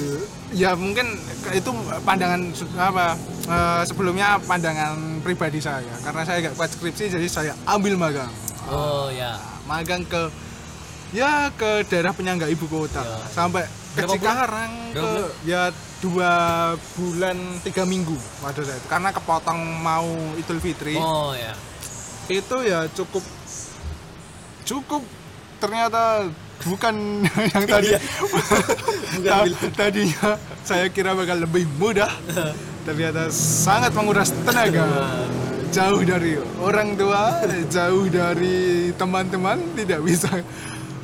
ya 0.52 0.74
mungkin 0.74 1.06
itu 1.52 1.70
pandangan 2.02 2.42
apa 2.76 3.14
eh, 3.46 3.82
sebelumnya 3.86 4.42
pandangan 4.42 4.98
pribadi 5.22 5.62
saya. 5.62 5.94
Karena 6.02 6.26
saya 6.26 6.38
nggak 6.42 6.56
kuat 6.58 6.74
skripsi 6.74 7.14
jadi 7.14 7.28
saya 7.30 7.54
ambil 7.66 7.96
magang. 7.96 8.34
Oh 8.66 9.14
ya 9.14 9.38
magang 9.64 10.02
ke 10.04 10.26
ya 11.12 11.52
ke 11.52 11.84
daerah 11.88 12.16
penyangga 12.16 12.48
ibu 12.48 12.66
kota. 12.68 13.04
Ya. 13.04 13.20
sampai 13.32 13.64
ke 13.92 14.08
Berapa? 14.08 14.16
Cikarang 14.16 14.72
ke 14.96 15.10
ya 15.44 15.68
dua 16.00 16.34
bulan 16.96 17.38
tiga 17.62 17.84
minggu. 17.84 18.16
Pada 18.40 18.64
saat 18.64 18.80
itu. 18.80 18.88
Karena 18.88 19.10
kepotong 19.12 19.60
mau 19.84 20.08
Idul 20.40 20.60
Fitri. 20.64 20.96
Oh 20.96 21.36
ya. 21.36 21.52
Itu 22.32 22.64
ya 22.64 22.88
cukup 22.88 23.24
cukup 24.64 25.04
ternyata 25.60 26.32
bukan 26.64 26.96
yang 27.54 27.66
tadi. 27.68 27.92
Ta- 29.28 29.68
tadinya 29.76 30.40
saya 30.64 30.88
kira 30.88 31.12
bakal 31.12 31.44
lebih 31.44 31.68
mudah. 31.76 32.10
Ternyata 32.88 33.30
sangat 33.30 33.94
menguras 33.94 34.34
tenaga. 34.42 34.88
Jauh 35.72 36.04
dari 36.04 36.36
orang 36.60 37.00
tua 37.00 37.40
jauh 37.72 38.10
dari 38.12 38.92
teman-teman 38.92 39.56
tidak 39.78 40.04
bisa 40.04 40.28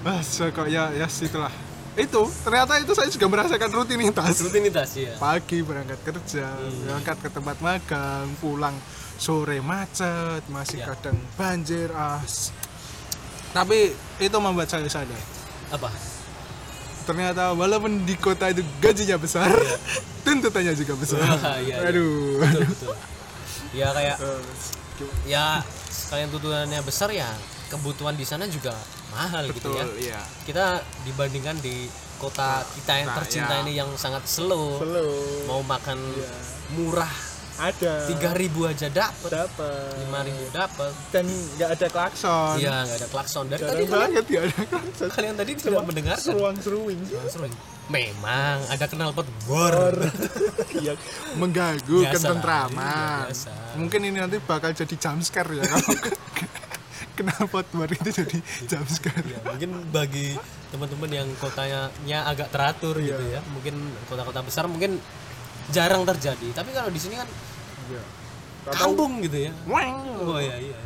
ah 0.08 0.22
kok 0.24 0.68
ya 0.72 0.96
ya 0.96 1.08
situlah. 1.12 1.52
Itu 1.98 2.30
ternyata 2.46 2.78
itu 2.78 2.94
saya 2.94 3.10
juga 3.10 3.28
merasakan 3.28 3.70
rutinitas. 3.74 4.40
Rutinitas 4.40 4.90
ya 4.96 5.18
pagi 5.18 5.60
berangkat 5.66 6.00
kerja 6.06 6.48
berangkat 6.86 7.18
ke 7.26 7.30
tempat 7.34 7.58
magang 7.60 8.30
pulang 8.38 8.76
sore 9.18 9.60
macet 9.60 10.46
masih 10.48 10.80
Ya. 10.80 10.94
kadang 10.94 11.18
banjir 11.36 11.90
as. 11.92 12.54
Tapi 13.52 13.92
itu 14.22 14.38
membuat 14.38 14.70
saya 14.70 14.86
sadar. 14.86 15.18
Apa? 15.74 15.90
Ternyata 17.10 17.56
walaupun 17.58 18.04
di 18.06 18.14
kota 18.14 18.52
itu 18.52 18.62
gajinya 18.78 19.18
besar 19.18 19.50
tuntutannya 20.28 20.78
juga 20.78 20.94
besar. 20.96 21.18
Wah, 21.24 21.58
iya. 21.66 21.82
aduh. 21.82 22.40
Betul 22.46 22.64
betul. 22.70 22.96
Ya 23.74 23.90
kayak 23.92 24.18
Eh, 24.98 25.30
ya 25.30 25.62
sekalian 25.94 26.34
tuntutannya 26.34 26.82
besar 26.82 27.14
ya 27.14 27.30
kebutuhan 27.70 28.18
di 28.18 28.26
sana 28.26 28.50
juga 28.50 28.74
mahal 29.10 29.44
gitu 29.48 29.72
betul 29.72 29.78
ya 29.78 29.86
iya. 30.14 30.22
Kita 30.44 30.66
dibandingkan 31.02 31.58
di 31.58 31.88
kota 32.18 32.66
kita 32.72 32.94
yang 32.98 33.08
Nah, 33.08 33.18
tercinta 33.18 33.54
ya. 33.54 33.62
ini 33.62 33.74
yang 33.74 33.90
sangat 33.94 34.26
slow. 34.26 34.78
Slow. 34.78 35.12
mau 35.46 35.62
makan 35.62 35.96
Iya. 35.96 36.32
murah 36.72 37.14
ada. 37.58 38.06
tiga 38.06 38.34
ribu 38.34 38.64
aja 38.64 38.86
dapet. 38.88 39.30
Dapat 39.30 39.98
lima 40.00 40.20
ribu 40.22 40.46
dapet. 40.52 40.92
Dan 41.10 41.26
nggak 41.26 41.70
ada 41.72 41.88
klakson. 41.88 42.56
Iya 42.56 42.76
nggak 42.84 42.98
ada 42.98 43.08
klakson. 43.08 43.44
Dari 43.46 43.58
jarang 43.58 43.70
tadi 43.72 43.84
kalian, 43.84 43.98
banget 44.10 44.26
ya 44.28 44.40
ada 44.44 44.62
klakson. 44.68 45.08
kalian 45.10 45.36
tadi 45.36 45.52
tidak 45.56 45.84
mendengarkan? 45.84 46.22
seruang 46.24 46.56
seruing. 46.58 47.00
Seru. 47.28 47.48
memang 47.88 48.60
ada 48.68 48.84
knalpot 48.86 49.24
bor 49.48 49.72
Iya, 50.84 51.00
mengganggu 51.34 51.98
ketentraman. 52.12 53.32
iya. 53.32 53.56
Mungkin 53.74 54.00
ini 54.04 54.18
nanti 54.18 54.38
bakal 54.40 54.76
jadi 54.76 54.92
jump 54.94 55.24
scare 55.24 55.48
ya 55.54 55.64
kalau 55.64 55.96
kenapa 57.18 57.66
baru 57.68 57.94
itu 57.96 58.10
jadi 58.16 58.38
jump 58.68 58.88
scare. 58.88 59.26
ya, 59.26 59.40
mungkin 59.44 59.70
bagi 59.90 60.38
teman-teman 60.68 61.10
yang 61.12 61.28
kotanya 61.38 61.90
nya 62.04 62.24
agak 62.24 62.48
teratur 62.48 62.96
gitu 62.96 63.18
Iya. 63.20 63.40
ya 63.40 63.50
mungkin 63.50 63.76
kota-kota 64.06 64.40
besar 64.42 64.66
mungkin 64.66 65.02
jarang 65.68 66.06
terjadi 66.06 66.54
tapi 66.54 66.72
kalau 66.72 66.88
di 66.88 66.98
sini 66.98 67.16
kan 67.16 67.28
Iya. 67.88 68.04
kampung 68.70 69.20
gitu 69.20 69.48
ya 69.48 69.52
Weng. 69.66 69.96
oh 70.22 70.38
iya 70.38 70.58
iya 70.62 70.80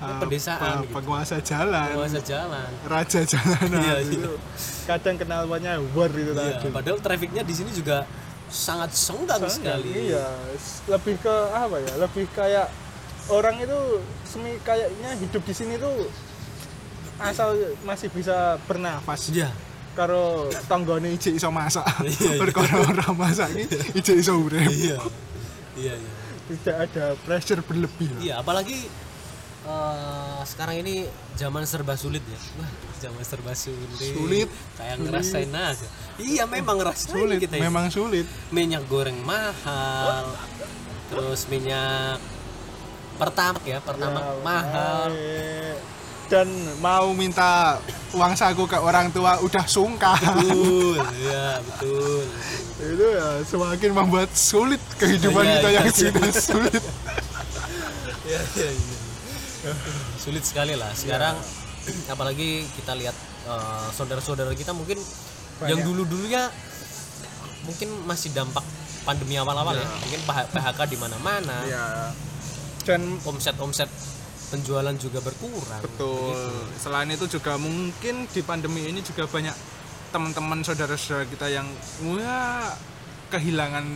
Ah, 0.00 0.16
pedesaan 0.16 0.56
pe- 0.56 0.88
gitu. 0.88 0.92
penguasa 0.96 1.36
jalan, 1.38 1.92
penguasa 1.92 2.20
jalan 2.22 2.70
raja 2.82 3.20
jalanan 3.22 3.76
Iya, 3.78 3.96
itu. 4.02 4.32
Kadang 4.82 5.20
kenalnya 5.20 5.76
war 5.92 6.08
itu 6.08 6.32
Iya, 6.32 6.56
tadi. 6.56 6.72
padahal 6.72 6.98
trafficnya 6.98 7.42
di 7.44 7.52
sini 7.52 7.68
juga 7.70 8.08
sangat 8.48 8.88
senggang 8.90 9.44
sekali 9.46 10.08
Iya, 10.08 10.24
lebih 10.88 11.20
ke 11.20 11.34
apa 11.52 11.76
ya? 11.76 11.92
Lebih 11.98 12.24
kayak 12.32 12.72
orang 13.30 13.56
itu 13.56 13.78
semi 14.22 14.58
kayaknya 14.60 15.14
hidup 15.16 15.42
di 15.42 15.54
sini 15.54 15.74
tuh 15.74 16.06
asal 17.18 17.52
masih 17.82 18.08
bisa 18.08 18.56
bernafas 18.64 19.28
Iya. 19.28 19.50
karo 19.90 20.48
tanggane 20.64 21.12
ijek 21.12 21.34
iso 21.34 21.50
masak. 21.50 21.82
Iya, 22.06 22.14
iya. 22.30 22.38
Perkara 22.38 22.74
ora 22.80 23.06
masak 23.12 23.50
iki 23.52 23.76
ijek 23.96 24.16
iso 24.18 24.38
urip. 24.38 24.64
iya 24.66 24.96
iya 25.76 25.94
iya 25.94 26.12
Tidak 26.48 26.76
ada 26.78 27.04
pressure 27.20 27.60
berlebih 27.60 28.10
iya 28.18 28.38
apalagi 28.38 28.86
eh, 29.62 30.40
sekarang 30.42 30.80
ini 30.80 31.06
zaman 31.34 31.62
serba 31.62 31.94
sulit 31.94 32.22
ya 32.24 32.40
wah 32.56 32.70
zaman 32.98 33.22
serba 33.22 33.52
sulit 33.52 33.90
Sulit. 33.94 34.48
kayak 34.74 34.96
ngerasain 34.98 35.50
aja 35.50 35.86
iya 36.18 36.44
memang 36.44 36.80
ngerasain 36.80 37.12
Sulit, 37.12 37.38
kita 37.38 37.54
ya. 37.54 37.62
memang 37.62 37.86
sulit. 37.88 38.26
minyak 38.50 38.82
goreng 38.86 39.18
mahal 39.20 40.26
terus 41.06 41.46
minyak 41.46 42.18
pertama 43.20 43.58
ya 43.62 43.78
pertama 43.78 44.18
Ya, 44.18 44.32
mahal 44.40 45.10
eh, 45.12 45.74
Dan 46.26 46.46
mau 46.78 47.10
minta 47.10 47.76
uang 48.10 48.32
saku 48.32 48.62
ke 48.64 48.78
orang 48.78 49.10
tua 49.10 49.38
udah 49.40 49.66
sungkan. 49.66 50.14
betul 50.14 50.96
iya 51.18 51.58
betul 51.60 52.22
itu 52.80 53.04
ya 53.04 53.28
semakin 53.44 53.90
membuat 53.92 54.30
sulit 54.32 54.78
kehidupan 54.96 55.42
Iya, 55.42 55.52
kita 55.52 55.68
iya, 55.68 55.76
yang 55.76 55.86
iya. 55.86 55.92
sudah 55.92 56.30
sulit. 56.32 56.82
Iya, 58.22 58.40
iya, 58.56 58.70
iya. 58.70 59.72
sulit 60.16 60.42
sekali 60.42 60.72
lah 60.72 60.88
sekarang 60.92 61.34
apalagi 62.06 62.62
kita 62.72 62.94
lihat 62.94 63.16
eh, 63.44 63.86
saudara-saudara 63.90 64.54
kita 64.54 64.70
mungkin 64.70 65.02
yang 65.62 65.82
dulu 65.82 66.06
dulunya 66.06 66.46
mungkin 67.60 67.90
masih 68.06 68.30
dampak 68.30 68.62
pandemi 69.02 69.34
awal-awal 69.34 69.74
ya 69.74 69.84
mungkin 69.98 70.20
PH 70.22 70.38
PHK 70.48 70.80
di 70.86 70.96
mana-mana 70.96 71.56
Ya. 71.66 71.84
Dan 72.96 73.02
omset-omset 73.22 73.90
penjualan 74.50 74.94
juga 74.98 75.22
berkurang 75.22 75.82
betul. 75.82 76.34
Selain 76.74 77.06
itu 77.06 77.30
juga 77.30 77.54
mungkin 77.54 78.26
di 78.26 78.42
pandemi 78.42 78.90
ini 78.90 78.98
juga 79.00 79.30
banyak 79.30 79.54
teman-teman 80.10 80.66
saudara-saudara 80.66 81.22
kita 81.30 81.46
yang 81.46 81.66
wah 82.02 82.74
kehilangan 83.30 83.86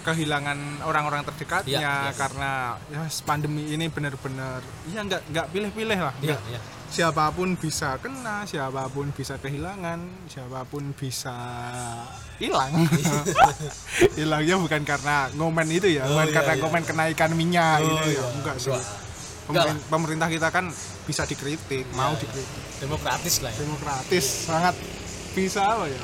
kehilangan 0.00 0.58
orang-orang 0.86 1.26
terdekatnya 1.26 1.82
Iya, 1.82 1.94
iya. 2.08 2.12
karena 2.14 2.50
ya 2.88 3.02
pandemi 3.26 3.66
ini 3.68 3.90
benar-benar 3.90 4.62
ya 4.88 5.02
nggak 5.04 5.22
nggak 5.28 5.46
pilih-pilih 5.50 5.98
lah 5.98 6.14
Iya, 6.22 6.38
nggak 6.38 6.40
iya. 6.54 6.60
Siapa 6.90 7.30
pun 7.30 7.54
bisa 7.54 7.94
kena 7.96 8.42
siapa 8.44 8.86
pun 8.86 9.08
bisa 9.10 9.34
kehilangan 9.36 9.98
siapa 10.26 10.62
pun 10.64 10.90
bisa 10.92 11.32
hilang 12.36 12.72
hilangnya 14.18 14.56
bukan 14.56 14.82
karena 14.82 15.16
ngomen 15.32 15.68
itu 15.68 15.88
ya 15.88 16.02
Oh, 16.02 16.12
bukan 16.12 16.26
iya, 16.26 16.34
karena 16.34 16.52
iya. 16.52 16.60
ngomen 16.60 16.82
kenaikan 16.82 17.30
minyak 17.32 17.78
Oh, 17.78 17.86
gitu 17.86 18.08
ya 18.10 18.16
iya. 18.16 18.24
enggak 18.34 18.56
sih 18.58 18.70
Enggak. 18.70 19.66
Pemerin- 19.66 19.84
pemerintah 19.88 20.28
kita 20.28 20.48
kan 20.48 20.64
bisa 21.04 21.22
dikritik 21.24 21.86
mau 21.92 22.10
Iya, 22.10 22.12
iya. 22.12 22.20
dikritik 22.20 22.62
demokratis 22.80 23.34
lah 23.40 23.50
ya 23.50 23.58
demokratis 23.60 24.24
sangat 24.46 24.74
bisa 25.30 25.62
apa 25.64 25.86
ya 25.86 26.02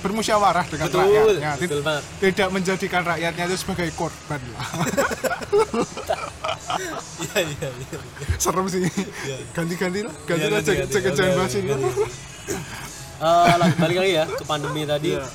bermusyawarah 0.00 0.64
dengan 0.66 0.86
betul 0.86 1.00
rakyatnya. 1.02 1.52
betul 1.56 1.80
banget. 1.80 2.02
tidak 2.18 2.48
menjadikan 2.50 3.02
rakyatnya 3.04 3.44
itu 3.46 3.56
sebagai 3.56 3.88
korban 3.94 4.40
lah. 4.50 4.64
Iya 7.20 7.40
iya 7.44 7.68
iya 7.68 7.98
serem 8.36 8.66
sih. 8.66 8.86
Ganti-ganti 9.52 10.00
lah. 10.00 10.14
Ganti 10.24 10.46
lah 10.46 10.60
cek 10.60 10.78
cek 10.86 11.02
jangan 11.12 11.32
bahas 11.36 11.54
ini. 11.54 11.72
Eh, 13.20 13.54
lang- 13.54 13.76
balik 13.76 13.96
lagi 13.98 14.12
ya 14.14 14.24
ke 14.24 14.44
pandemi 14.44 14.82
tadi. 14.84 15.12
Iya. 15.12 15.26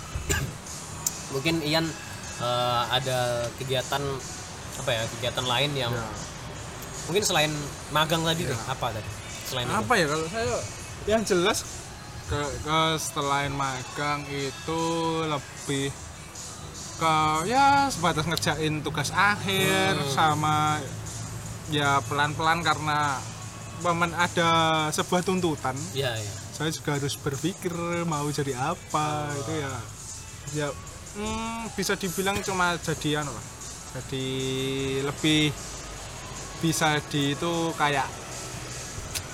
mungkin 1.34 1.56
Ian 1.62 1.86
eh, 2.40 2.82
ada 2.90 3.18
kegiatan 3.56 4.02
apa 4.76 4.90
ya 4.90 5.04
kegiatan 5.12 5.46
lain 5.46 5.72
yang 5.74 5.94
Iya. 5.94 6.08
mungkin 7.06 7.24
selain 7.24 7.52
magang 7.92 8.24
tadi 8.24 8.44
deh 8.44 8.60
apa 8.66 8.88
tadi? 8.90 9.10
Selain 9.46 9.66
itu 9.68 9.76
apa 9.76 9.94
ya 9.94 10.06
kalau 10.08 10.26
saya 10.26 10.56
yang 11.06 11.22
jelas 11.22 11.58
ke, 12.26 12.42
ke 12.66 12.82
selain 12.98 13.54
magang 13.54 14.26
itu 14.30 14.82
lebih 15.26 15.94
ke 16.96 17.16
ya 17.46 17.92
sebatas 17.92 18.26
ngerjain 18.26 18.80
tugas 18.82 19.12
akhir 19.12 20.00
Hmm. 20.00 20.12
sama 20.16 20.80
ya 21.70 22.00
pelan-pelan 22.08 22.64
karena 22.64 23.20
momen 23.84 24.16
ada 24.16 24.88
sebuah 24.96 25.22
tuntutan. 25.22 25.76
Iya 25.92 26.16
iya. 26.16 26.34
Saya 26.56 26.72
juga 26.72 26.96
harus 26.96 27.20
berpikir 27.20 27.74
mau 28.08 28.24
jadi 28.32 28.56
apa 28.56 29.28
itu 29.36 29.54
ya 29.60 29.74
ya 30.56 30.68
hmm, 31.20 31.76
bisa 31.76 32.00
dibilang 32.00 32.40
cuma 32.40 32.80
jadi 32.80 33.20
anu 33.26 33.34
lah 33.36 33.46
jadi 33.96 34.28
lebih 35.04 35.52
bisa 36.64 36.96
di 37.12 37.36
itu 37.36 37.54
kayak 37.76 38.08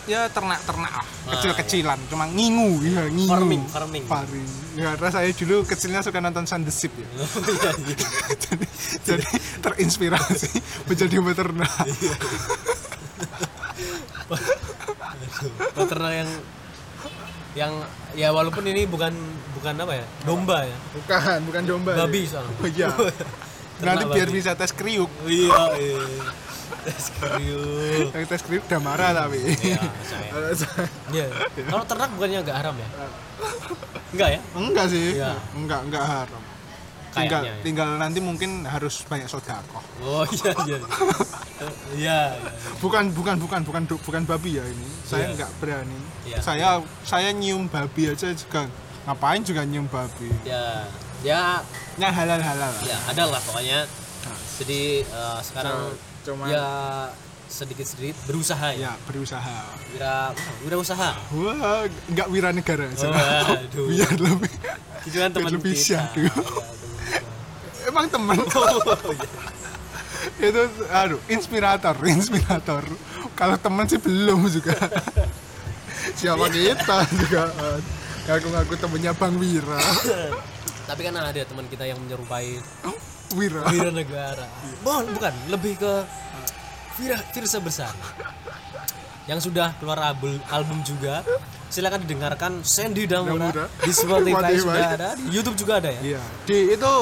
ya 0.09 0.25
ternak-ternak 0.33 0.91
lah. 0.91 1.05
Ah, 1.05 1.37
kecil-kecilan. 1.37 1.99
cuma 2.09 2.25
ngingu 2.25 2.81
ya 2.81 3.05
ngingu. 3.09 3.31
Farming, 3.31 3.63
farming. 3.69 4.03
farming. 4.09 4.49
Ya 4.73 4.95
karena 4.97 5.09
saya 5.13 5.29
dulu 5.35 5.67
kecilnya 5.67 6.01
suka 6.01 6.17
nonton 6.23 6.45
Ship 6.47 6.93
ya. 6.95 7.05
Iya, 7.05 7.25
iya. 7.85 8.07
jadi, 8.45 8.65
jadi 9.05 9.25
terinspirasi 9.61 10.49
menjadi 10.89 11.15
peternak. 11.21 11.73
Iya. 11.85 12.15
peternak 15.73 16.13
yang 16.13 16.29
yang 17.51 17.73
ya 18.15 18.31
walaupun 18.31 18.63
ini 18.63 18.87
bukan 18.87 19.11
bukan 19.59 19.73
apa 19.75 19.93
ya 20.01 20.05
domba 20.25 20.65
ya. 20.65 20.77
Bukan 20.97 21.39
bukan 21.51 21.63
domba 21.67 21.91
babi 21.93 22.25
ya. 22.25 22.39
soalnya. 22.39 22.55
Oh, 22.57 22.69
iya. 22.69 22.87
Nanti 23.85 24.03
biar 24.13 24.29
babi. 24.29 24.37
bisa 24.39 24.51
tes 24.57 24.71
kriuk. 24.73 25.09
Iya 25.27 25.61
iya 25.77 26.01
Tes 26.81 27.05
kriuk. 27.13 28.09
yang 28.11 28.25
tes 28.25 28.41
kriuk 28.41 28.63
udah 28.65 28.79
marah 28.79 29.11
tapi. 29.13 29.37
Iya 29.55 29.81
iya. 31.15 31.25
Kalau 31.63 31.83
ternak 31.83 32.09
bukannya 32.11 32.39
agak 32.39 32.55
haram 32.55 32.75
ya? 32.75 32.87
Enggak 34.11 34.29
ya? 34.29 34.39
Enggak 34.53 34.85
sih. 34.87 35.07
Iya. 35.15 35.33
enggak 35.53 35.79
enggak 35.83 36.03
haram. 36.03 36.43
Tinggal 37.11 37.43
Kayaknya 37.43 37.51
ya. 37.51 37.61
tinggal 37.61 37.89
nanti 37.97 38.19
mungkin 38.19 38.63
harus 38.63 39.03
banyak 39.03 39.27
sodako 39.27 39.83
oh 39.99 40.23
iya 40.31 40.51
iya 40.63 40.77
iya. 40.79 41.67
Iya 41.91 42.19
bukan 42.79 43.11
bukan 43.11 43.35
bukan 43.37 43.61
bukan 43.61 43.83
du- 43.83 43.99
bukan 43.99 44.23
babi 44.23 44.55
ya 44.55 44.63
ini. 44.63 44.87
Saya 45.03 45.27
Iya. 45.27 45.31
enggak 45.35 45.51
berani. 45.59 45.99
Iya. 46.23 46.37
saya 46.39 46.67
saya 47.03 47.29
nyium 47.31 47.67
babi 47.67 48.07
aja 48.07 48.31
juga. 48.31 48.63
Ngapain 49.03 49.43
juga 49.43 49.61
nyium 49.61 49.85
babi? 49.85 50.31
Ya. 50.43 50.87
Ya 51.19 51.59
yang 51.97 52.15
halal 52.15 52.39
halal. 52.39 52.73
Ya 52.81 52.95
ada 53.05 53.27
lah 53.27 53.41
pokoknya. 53.43 53.83
Jadi 54.57 55.03
eh, 55.03 55.39
sekarang 55.43 55.91
cuma 56.21 56.45
ya 56.47 56.69
sedikit 57.51 57.83
sedikit 57.83 58.15
berusaha 58.25 58.71
ya. 58.73 58.95
Ya 58.95 59.03
berusaha. 59.03 59.57
Wira 59.91 60.31
wira 60.63 60.75
usaha. 60.79 61.11
Wah 61.35 61.83
enggak 62.07 62.27
wira 62.31 62.49
negara 62.55 62.87
aja. 62.87 63.11
Waduh. 63.11 63.87
biar 63.91 64.15
lebih. 64.15 64.53
Itu 65.03 65.17
kan 65.19 65.29
teman 65.35 65.51
lebih 65.59 65.75
kita. 65.75 66.07
teman 66.15 66.39
emang 67.91 68.05
kita. 68.07 68.59
Oh, 68.61 69.13
iya. 70.39 70.47
itu 70.47 70.63
aduh 70.87 71.19
inspirator 71.27 71.95
inspirator. 72.07 72.83
Kalau 73.35 73.57
temen 73.59 73.85
sih 73.89 73.99
belum 73.99 74.47
juga. 74.47 74.77
Siapa 76.17 76.45
kita 76.49 76.97
juga. 77.19 77.43
Ngaku-ngaku 78.21 78.73
temennya 78.77 79.11
Bang 79.17 79.35
Wira. 79.41 79.81
Tapi 80.87 81.01
kan 81.03 81.13
ada 81.17 81.41
teman 81.41 81.65
kita 81.67 81.89
yang 81.89 81.97
menyerupai 81.99 82.61
Oh, 82.85 82.95
Wira. 83.33 83.61
Wira 83.69 83.91
Negara 83.91 84.45
Bon, 84.81 85.03
bukan 85.07 85.33
lebih 85.49 85.77
ke 85.77 85.93
Vira 86.97 87.17
Virsa 87.31 87.57
Bersama 87.57 88.05
yang 89.29 89.37
sudah 89.37 89.77
keluar 89.77 90.01
album, 90.01 90.33
album 90.49 90.81
juga. 90.81 91.21
Silakan 91.71 92.03
didengarkan. 92.03 92.51
Sandy 92.65 93.05
Damura 93.07 93.69
di 93.79 93.91
Spotify 93.93 94.57
sudah 94.59 94.87
ada. 94.97 95.09
Di 95.15 95.29
YouTube 95.29 95.55
juga 95.55 95.77
ada 95.79 95.87
ya? 95.93 96.01
Iya. 96.17 96.21
Di 96.43 96.75
itu 96.75 96.93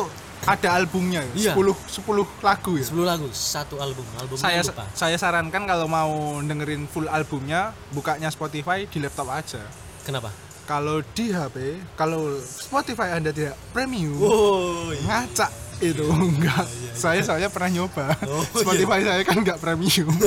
ada 0.46 0.68
albumnya 0.78 1.26
Iya. 1.36 1.52
ya 1.52 1.54
10 1.58 1.74
10 1.90 2.28
lagu 2.44 2.72
ya? 2.78 2.86
10 2.86 3.02
lagu 3.08 3.28
satu 3.34 3.76
album. 3.82 4.06
Album 4.20 4.36
saya 4.38 4.62
lupa. 4.62 4.86
saya 4.94 5.16
sarankan 5.18 5.64
kalau 5.66 5.88
mau 5.90 6.12
dengerin 6.44 6.86
full 6.86 7.08
albumnya 7.10 7.74
bukanya 7.92 8.30
Spotify 8.30 8.86
di 8.86 9.00
laptop 9.02 9.32
aja. 9.32 9.64
Kenapa? 10.06 10.30
Kalau 10.70 11.02
di 11.18 11.34
HP 11.34 11.82
kalau 11.98 12.38
Spotify 12.38 13.18
Anda 13.18 13.34
tidak 13.34 13.58
premium 13.74 14.22
oh 14.22 14.94
ngacak 15.02 15.50
itu 15.80 16.04
enggak. 16.12 16.68
saya 16.92 17.24
soalnya 17.24 17.48
pernah 17.48 17.72
nyoba. 17.72 18.12
Oh, 18.28 18.44
Spotify 18.52 19.00
saya 19.04 19.22
kan 19.24 19.40
enggak 19.40 19.58
premium. 19.64 20.12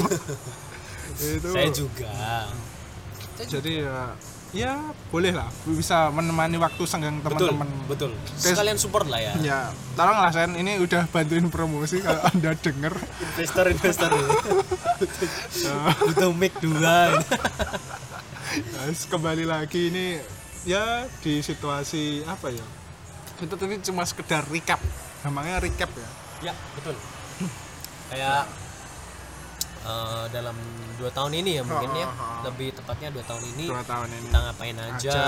Itu. 1.22 1.48
Saya 1.54 1.68
juga. 1.70 2.12
Jadi 3.38 3.84
ya 3.84 4.16
ya 4.52 4.72
boleh 5.12 5.32
lah. 5.32 5.48
Bisa 5.68 6.08
menemani 6.12 6.56
waktu 6.60 6.82
senggang 6.88 7.20
betul 7.20 7.52
teman-teman. 7.52 7.68
betul. 7.88 8.10
Sekalian 8.36 8.80
support 8.80 9.08
lah 9.08 9.20
ya. 9.20 9.32
Ya 9.40 9.60
tolonglah 9.94 10.32
saya 10.32 10.48
ini 10.56 10.80
udah 10.80 11.04
bantuin 11.08 11.46
promosi 11.52 12.00
kalau 12.00 12.20
anda 12.32 12.56
denger. 12.56 12.94
Investor 13.36 13.64
investor. 13.68 14.10
Itu 16.12 16.26
mic 16.36 16.56
dua. 16.60 17.20
Guys, 18.52 19.08
kembali 19.08 19.48
lagi 19.48 19.88
ini 19.88 20.06
ya 20.68 21.08
di 21.24 21.40
situasi 21.40 22.24
apa 22.28 22.52
ya? 22.52 22.66
Itu 23.40 23.56
tadi 23.56 23.80
cuma 23.80 24.04
sekedar 24.04 24.44
recap 24.52 24.80
namanya 25.22 25.58
recap 25.58 25.90
ya 25.92 26.08
ya 26.42 26.54
betul 26.74 26.94
kayak 28.08 28.42
eh, 29.82 30.24
dalam 30.30 30.56
dua 30.96 31.10
tahun 31.10 31.32
ini 31.34 31.50
ya 31.58 31.62
mungkin 31.62 31.90
ya 31.92 32.08
ha. 32.08 32.42
lebih 32.46 32.74
tepatnya 32.74 33.08
dua 33.10 33.24
tahun 33.24 33.42
ini 33.54 33.64
dua 33.66 33.82
tahun 33.82 34.08
ini 34.08 34.22
kita 34.26 34.38
ngapain 34.40 34.76
aja, 34.78 34.94
Aja. 34.98 35.22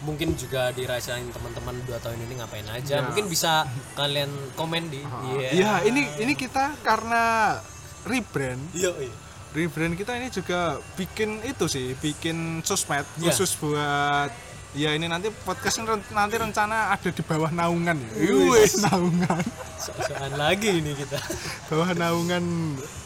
mungkin 0.00 0.28
juga 0.32 0.72
dirasain 0.72 1.28
teman-teman 1.28 1.76
dua 1.84 1.98
tahun 2.00 2.18
ini 2.20 2.32
ngapain 2.40 2.66
aja 2.66 2.94
Ya. 2.98 3.04
mungkin 3.04 3.28
bisa 3.28 3.64
kalian 3.94 4.28
komen 4.56 4.88
di 4.88 5.00
iya 5.36 5.48
Iya, 5.52 5.72
ini 5.86 6.02
ini 6.18 6.32
kita 6.34 6.76
karena 6.80 7.56
rebrand 8.04 8.60
iya 8.72 8.92
iya. 8.96 9.12
rebrand 9.52 9.94
kita 9.94 10.16
ini 10.16 10.28
juga 10.28 10.80
bikin 10.96 11.44
itu 11.44 11.64
sih 11.68 11.92
bikin 11.94 12.64
sosmed 12.64 13.04
Iya. 13.16 13.28
khusus 13.28 13.52
buat 13.56 14.32
ya 14.70 14.94
ini 14.94 15.10
nanti 15.10 15.34
podcast 15.42 15.82
ini 15.82 15.86
ren- 15.90 16.10
nanti 16.14 16.34
rencana 16.38 16.94
ada 16.94 17.10
di 17.10 17.22
bawah 17.26 17.50
naungan 17.50 17.98
ya. 17.98 18.10
Wih, 18.30 18.70
naungan. 18.86 19.42
So-soan 19.80 20.32
lagi 20.38 20.78
ini 20.78 20.94
kita. 20.94 21.18
Bawah 21.66 21.90
naungan 21.96 22.44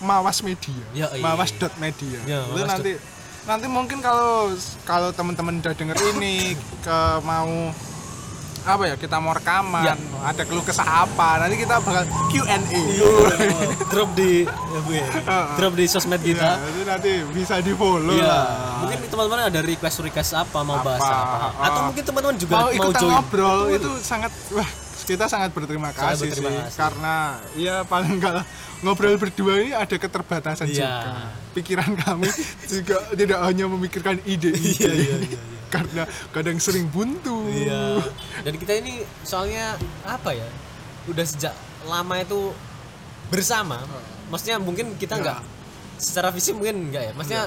mawas 0.05 0.45
media. 0.45 0.85
Ya, 0.93 1.09
iya. 1.15 1.23
mawas 1.25 1.51
dot 1.57 1.73
media. 1.81 2.21
Ya, 2.29 2.45
itu 2.45 2.53
Mawas 2.53 2.69
nanti 2.69 2.93
nanti 3.45 3.67
mungkin 3.69 4.01
kalau 4.01 4.53
kalau 4.85 5.13
teman-teman 5.13 5.61
udah 5.61 5.73
denger 5.77 5.97
ini 6.17 6.57
ke 6.81 6.99
mau 7.25 7.73
apa 8.65 8.83
ya 8.87 8.95
kita 8.97 9.17
mau 9.17 9.31
rekaman 9.31 9.85
Ya. 9.85 9.95
ada 10.25 10.43
keluh 10.43 10.61
kesah 10.61 11.05
apa 11.05 11.37
nanti 11.39 11.57
kita 11.59 11.79
bakal 11.79 12.03
Q&A 12.29 12.57
Iya. 12.57 13.13
drop 13.87 14.11
di 14.13 14.45
ya, 14.45 14.81
Bu, 14.81 14.91
ya. 14.91 15.07
drop 15.55 15.73
di 15.73 15.85
sosmed 15.85 16.19
Iya, 16.19 16.33
kita 16.33 16.49
itu 16.65 16.81
nanti 16.83 17.11
bisa 17.31 17.55
di 17.59 17.73
follow 17.73 18.11
Iya, 18.11 18.25
lah 18.25 18.45
mungkin 18.81 18.99
teman-teman 19.05 19.41
ada 19.47 19.61
request 19.61 19.97
request 20.01 20.31
apa 20.35 20.59
mau 20.61 20.81
bahas 20.81 20.97
Apa, 20.99 21.13
apa, 21.15 21.49
atau 21.63 21.81
mungkin 21.87 22.03
teman-teman 22.03 22.37
juga 22.37 22.55
mau 22.55 22.69
mau, 22.71 22.91
join 22.91 23.13
ngobrol 23.13 23.59
Betul. 23.67 23.77
itu 23.77 23.91
sangat 24.01 24.33
wah 24.51 24.71
kita 25.05 25.25
sangat 25.27 25.51
berterima 25.51 25.89
Sangat 25.91 26.17
kasih 26.17 26.23
berterima 26.27 26.49
sih 26.49 26.57
kasih. 26.65 26.79
karena 26.81 27.15
ya 27.55 27.75
paling 27.85 28.13
enggak 28.15 28.49
ngobrol 28.81 29.15
berdua 29.15 29.53
ini 29.59 29.71
ada 29.71 29.93
keterbatasan 29.95 30.67
Iya. 30.67 30.75
juga 30.75 30.89
pikiran 31.53 31.91
kami 31.95 32.29
juga 32.73 32.97
tidak 33.13 33.39
hanya 33.43 33.65
memikirkan 33.67 34.17
ide-ide 34.25 34.57
Iya, 34.57 34.89
iya, 34.91 35.15
iya, 35.15 35.17
iya. 35.29 35.41
Karena 35.75 36.03
kadang 36.31 36.57
sering 36.57 36.87
buntu 36.87 37.47
Iya. 37.47 37.99
Dan 38.41 38.55
kita 38.55 38.73
ini 38.77 38.95
soalnya 39.21 39.75
apa 40.03 40.31
ya? 40.31 40.47
Udah 41.05 41.23
sejak 41.23 41.55
lama 41.85 42.15
itu 42.17 42.55
bersama. 43.29 43.83
Maksudnya 44.27 44.57
mungkin 44.59 44.95
kita 44.95 45.17
Ya. 45.17 45.23
nggak 45.23 45.39
secara 45.97 46.29
fisik 46.31 46.55
mungkin 46.55 46.89
enggak 46.89 47.03
ya. 47.09 47.13
Maksudnya 47.13 47.45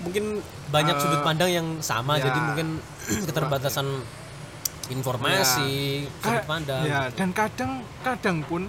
mungkin 0.00 0.24
banyak 0.66 0.94
Eh, 0.94 1.00
sudut 1.00 1.20
pandang 1.20 1.50
yang 1.50 1.68
sama 1.80 2.16
ya. 2.16 2.26
jadi 2.26 2.38
mungkin 2.42 2.68
keterbatasan 3.26 3.86
informasi, 4.88 6.06
sudut 6.06 6.22
Kayak- 6.22 6.46
pandang. 6.46 6.82
ya 6.84 7.00
dan 7.10 7.28
kadang 7.32 7.72
kadang 8.00 8.38
pun 8.40 8.62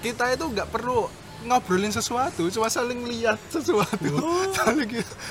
kita 0.00 0.32
itu 0.32 0.44
nggak 0.46 0.68
perlu 0.68 1.04
ngobrolin 1.42 1.88
sesuatu 1.88 2.46
cuma 2.46 2.66
saling 2.66 3.00
lihat 3.02 3.40
sesuatu 3.46 4.12
Oh. 4.12 4.44
saling 4.58 4.90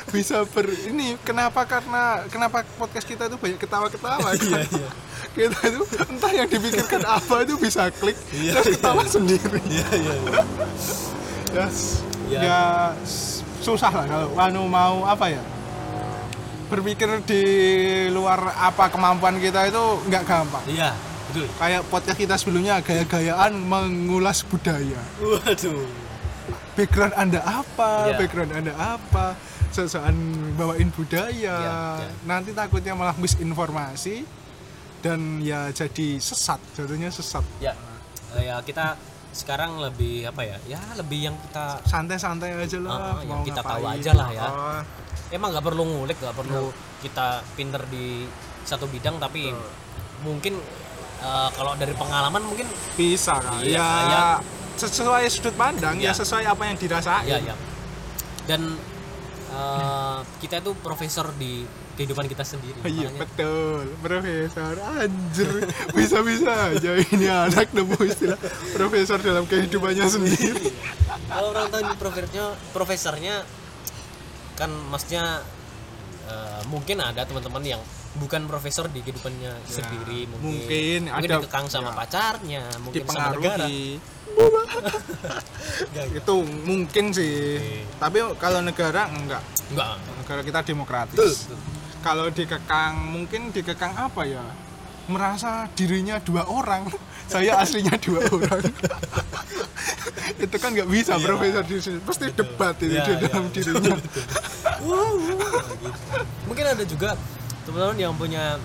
bisa 0.09 0.41
ber 0.47 0.65
ini 0.83 1.13
kenapa 1.19 1.63
karena 1.63 2.03
kenapa 2.27 2.61
podcast 2.75 3.03
kita 3.03 3.25
itu 3.25 3.35
banyak 3.35 3.57
ketawa-ketawa 3.57 4.29
Iya, 4.31 4.41
kan? 4.57 4.65
iya. 4.71 4.89
kita 5.37 5.59
itu 5.67 5.81
entah 6.03 6.31
yang 6.31 6.47
dipikirkan 6.47 7.01
apa 7.17 7.35
itu 7.41 7.53
bisa 7.55 7.87
klik 7.91 8.17
Iya, 8.31 8.51
terus 8.53 8.65
iya. 8.67 8.75
ketawa 8.75 9.03
sendiri 9.03 9.59
Iya, 9.63 9.87
iya. 9.93 10.13
iya. 10.15 10.41
ya, 11.51 11.65
s- 11.67 12.01
Ya. 12.25 12.39
ya 12.39 12.59
s- 13.01 13.41
susah 13.59 13.89
lah 13.91 14.05
kalau 14.05 14.29
anu 14.35 14.65
mau 14.65 15.01
apa 15.03 15.27
ya 15.27 15.41
berpikir 16.65 17.09
di 17.23 17.41
luar 18.07 18.37
apa 18.55 18.85
kemampuan 18.87 19.33
kita 19.35 19.65
itu 19.65 19.81
nggak 20.05 20.23
gampang 20.23 20.61
Iya, 20.65 20.93
betul. 21.29 21.45
kayak 21.55 21.81
podcast 21.87 22.17
kita 22.17 22.35
sebelumnya 22.35 22.81
gaya-gayaan 22.81 23.53
mengulas 23.55 24.41
budaya 24.43 24.99
Waduh. 25.19 25.85
background 26.73 27.13
anda 27.13 27.41
apa 27.41 27.91
Iya. 28.07 28.17
background 28.17 28.51
anda 28.51 28.73
apa 28.73 29.37
sesuatu 29.69 30.09
bawain 30.57 30.89
budaya 30.89 31.29
Iya, 31.29 31.55
iya. 32.01 32.09
nanti 32.25 32.51
takutnya 32.51 32.93
malah 32.93 33.13
misinformasi 33.15 34.25
dan 34.99 35.39
ya 35.39 35.69
jadi 35.69 36.17
sesat 36.17 36.59
jatuhnya 36.73 37.07
sesat 37.07 37.45
Ya. 37.57 37.71
eh, 38.33 38.45
ya 38.45 38.59
kita 38.59 38.97
sekarang 39.29 39.77
lebih 39.77 40.25
apa 40.25 40.41
ya? 40.41 40.57
Ya 40.67 40.81
lebih 40.97 41.29
yang 41.29 41.37
kita 41.39 41.77
santai-santai 41.85 42.49
aja 42.51 42.81
lah 42.81 42.97
Ah, 43.13 43.21
yang 43.21 43.45
kita 43.45 43.61
tahu 43.61 43.85
aja 43.85 44.11
lah 44.11 44.27
ya. 44.33 44.41
Oh, 44.43 44.81
emang 45.29 45.53
nggak 45.53 45.61
perlu 45.63 45.85
ngulik 45.85 46.17
nggak 46.17 46.33
perlu 46.33 46.73
kita 46.99 47.45
pinter 47.53 47.77
di 47.87 48.25
satu 48.65 48.89
bidang 48.89 49.21
tapi 49.21 49.53
mungkin 50.19 50.57
eh, 51.19 51.49
kalau 51.51 51.73
dari 51.75 51.93
pengalaman 51.93 52.41
mungkin 52.41 52.67
bisa 52.93 53.35
kan 53.37 53.59
Iya, 53.59 53.75
ya, 53.75 53.87
ya. 54.05 54.23
sesuai 54.75 55.27
sudut 55.27 55.53
pandang 55.53 55.97
ya 55.97 56.09
Ya. 56.09 56.11
sesuai 56.13 56.43
apa 56.43 56.63
yang 56.65 56.75
dirasain. 56.75 57.27
Ya 57.27 57.37
ya 57.43 57.55
dan 58.45 58.61
eh, 59.49 60.17
kita 60.39 60.59
itu 60.59 60.71
profesor 60.75 61.29
di 61.35 61.65
kehidupan 61.93 62.25
kita 62.25 62.41
sendiri. 62.41 62.79
Iya 62.81 63.11
Makanya- 63.11 63.19
betul, 63.19 63.83
profesor. 63.99 64.73
Anjir. 64.95 65.51
Bisa-bisa 65.91 66.71
aja 66.71 66.91
ini 66.95 67.27
anak 67.27 67.69
nemu 67.69 67.99
istilah 68.01 68.39
profesor 68.71 69.19
dalam 69.19 69.43
kehidupannya 69.43 70.07
sendiri. 70.07 70.71
kalau 71.27 71.51
orang 71.51 71.67
tahu 71.67 71.83
profesornya 71.95 72.45
profesornya 72.71 73.35
kan 74.55 74.71
maksudnya 74.87 75.43
eh, 76.25 76.61
mungkin 76.67 76.97
ada 76.99 77.21
teman-teman 77.21 77.63
yang 77.67 77.81
bukan 78.15 78.41
profesor 78.45 78.87
di 78.87 78.99
kehidupannya 78.99 79.53
sendiri 79.63 80.25
mungkin 80.27 80.49
Ya, 81.05 81.13
mungkin 81.13 81.29
ada- 81.29 81.39
dikekang 81.39 81.67
sama 81.67 81.93
ya. 81.93 81.95
pacarnya 81.95 82.63
mungkin 82.79 83.03
sama 83.05 83.29
negara. 83.31 83.65
Itu 86.15 86.33
mungkin 86.63 87.05
sih. 87.11 87.57
Oke. 87.57 87.85
Tapi 87.97 88.17
kalau 88.37 88.59
negara 88.61 89.09
enggak. 89.09 89.43
enggak 89.69 89.93
Negara 90.17 90.41
kita 90.41 90.59
demokratis. 90.63 91.17
Betul. 91.45 91.57
Kalau 91.99 92.25
dikekang 92.29 92.93
mungkin 93.05 93.51
dikekang 93.51 93.93
apa 93.93 94.23
ya? 94.23 94.45
Merasa 95.05 95.67
dirinya 95.73 96.17
dua 96.17 96.45
orang. 96.45 96.87
Saya 97.31 97.57
aslinya 97.57 97.93
dua 97.97 98.25
orang. 98.35 98.63
itu 100.39 100.55
kan 100.55 100.71
nggak 100.71 100.87
bisa 100.87 101.13
Iya. 101.13 101.25
profesor 101.25 101.63
di 101.63 101.77
sini. 101.77 101.99
Pasti 101.99 102.25
debat 102.31 102.73
itu 102.77 102.89
Iya, 102.89 103.03
di 103.03 103.11
iya, 103.11 103.19
dalam 103.23 103.43
betul, 103.45 103.63
dirinya. 103.65 103.97
mungkin 106.45 106.65
ada 106.65 106.83
juga 106.85 107.09
teman-teman 107.61 107.97
yang 107.97 108.13
punya 108.13 108.55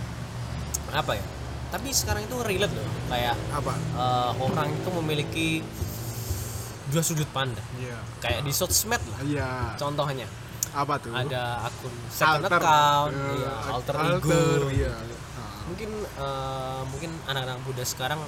apa 0.90 1.12
ya 1.12 1.24
tapi 1.68 1.90
sekarang 1.90 2.22
itu 2.22 2.36
relate 2.38 2.70
loh 2.70 2.86
kayak 3.08 3.34
Apa? 3.50 3.74
eh, 3.74 4.30
orang 4.38 4.68
itu 4.70 4.88
memiliki 4.94 5.48
dua 6.86 7.00
sudut 7.00 7.26
pandang 7.28 7.64
Iya. 7.74 7.98
kayak 8.20 8.40
di 8.42 8.52
sosmed 8.52 9.02
lah 9.04 9.18
Iya. 9.20 9.50
contohnya 9.74 10.28
Apa 10.70 10.94
tuh? 10.98 11.10
ada 11.10 11.64
akun 11.64 11.90
second 12.08 12.44
Alter. 12.44 12.60
account 12.60 13.12
Ya, 13.12 13.26
iya, 13.32 13.52
alter, 13.68 13.94
alter, 13.94 14.16
ego 14.16 14.70
iya. 14.70 14.92
mungkin 15.64 15.90
eh, 16.04 16.80
mungkin 16.86 17.10
anak-anak 17.24 17.58
muda 17.60 17.82
sekarang 17.82 18.20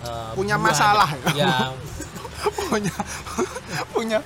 eh, 0.00 0.32
Punya 0.32 0.56
buah- 0.56 0.66
masalah 0.66 1.08
ya? 1.28 1.44
ya 1.44 1.54
punya 2.64 2.94
punya 3.90 4.18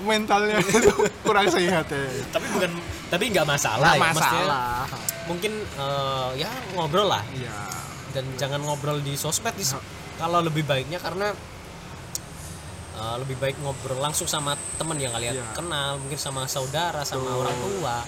mentalnya 0.00 0.60
itu 0.60 0.90
kurang 1.22 1.46
sehat 1.46 1.86
ya. 1.86 2.04
tapi 2.28 2.46
bukan 2.50 2.70
tapi 3.08 3.24
nggak 3.28 3.44
masalah 3.44 3.88
Nggak 3.88 3.96
ya 3.96 4.02
maksudnya 4.04 4.42
masalah. 4.44 4.84
mungkin 5.24 5.52
eh, 5.56 6.28
ya 6.36 6.50
ngobrol 6.72 7.08
lah 7.08 7.22
Iya. 7.30 7.54
dan 8.12 8.24
jangan 8.36 8.60
ngobrol 8.60 8.98
di 8.98 9.14
sosmed 9.14 9.54
di, 9.54 9.64
kalau 10.14 10.40
lebih 10.40 10.62
baiknya 10.62 10.98
karena 10.98 11.32
eh, 12.94 13.16
lebih 13.18 13.36
baik 13.36 13.56
ngobrol 13.58 13.98
langsung 13.98 14.26
sama 14.26 14.52
temen 14.76 14.98
yang 14.98 15.10
kalian 15.10 15.34
Iya. 15.34 15.46
kenal 15.54 15.96
mungkin 15.96 16.18
sama 16.18 16.44
saudara 16.46 17.02
sama 17.02 17.24
Betul. 17.24 17.40
orang 17.40 17.56
tua 17.58 17.98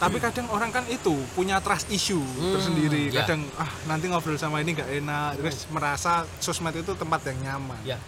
Tapi 0.00 0.16
kadang 0.16 0.48
orang 0.48 0.72
kan 0.72 0.80
itu 0.88 1.12
punya 1.30 1.60
trust 1.60 1.84
issue 1.88 2.16
Hmm, 2.16 2.56
tersendiri. 2.56 3.12
ya. 3.12 3.20
Kadang 3.20 3.44
ah 3.54 3.68
nanti 3.84 4.08
ngobrol 4.08 4.32
sama 4.34 4.64
ini 4.64 4.72
nggak 4.72 4.96
enak, 4.96 5.36
terus 5.36 5.68
merasa 5.68 6.24
sosmed 6.40 6.72
itu 6.74 6.96
tempat 6.96 7.20
yang 7.28 7.36
nyaman. 7.44 7.76
ya 7.84 8.00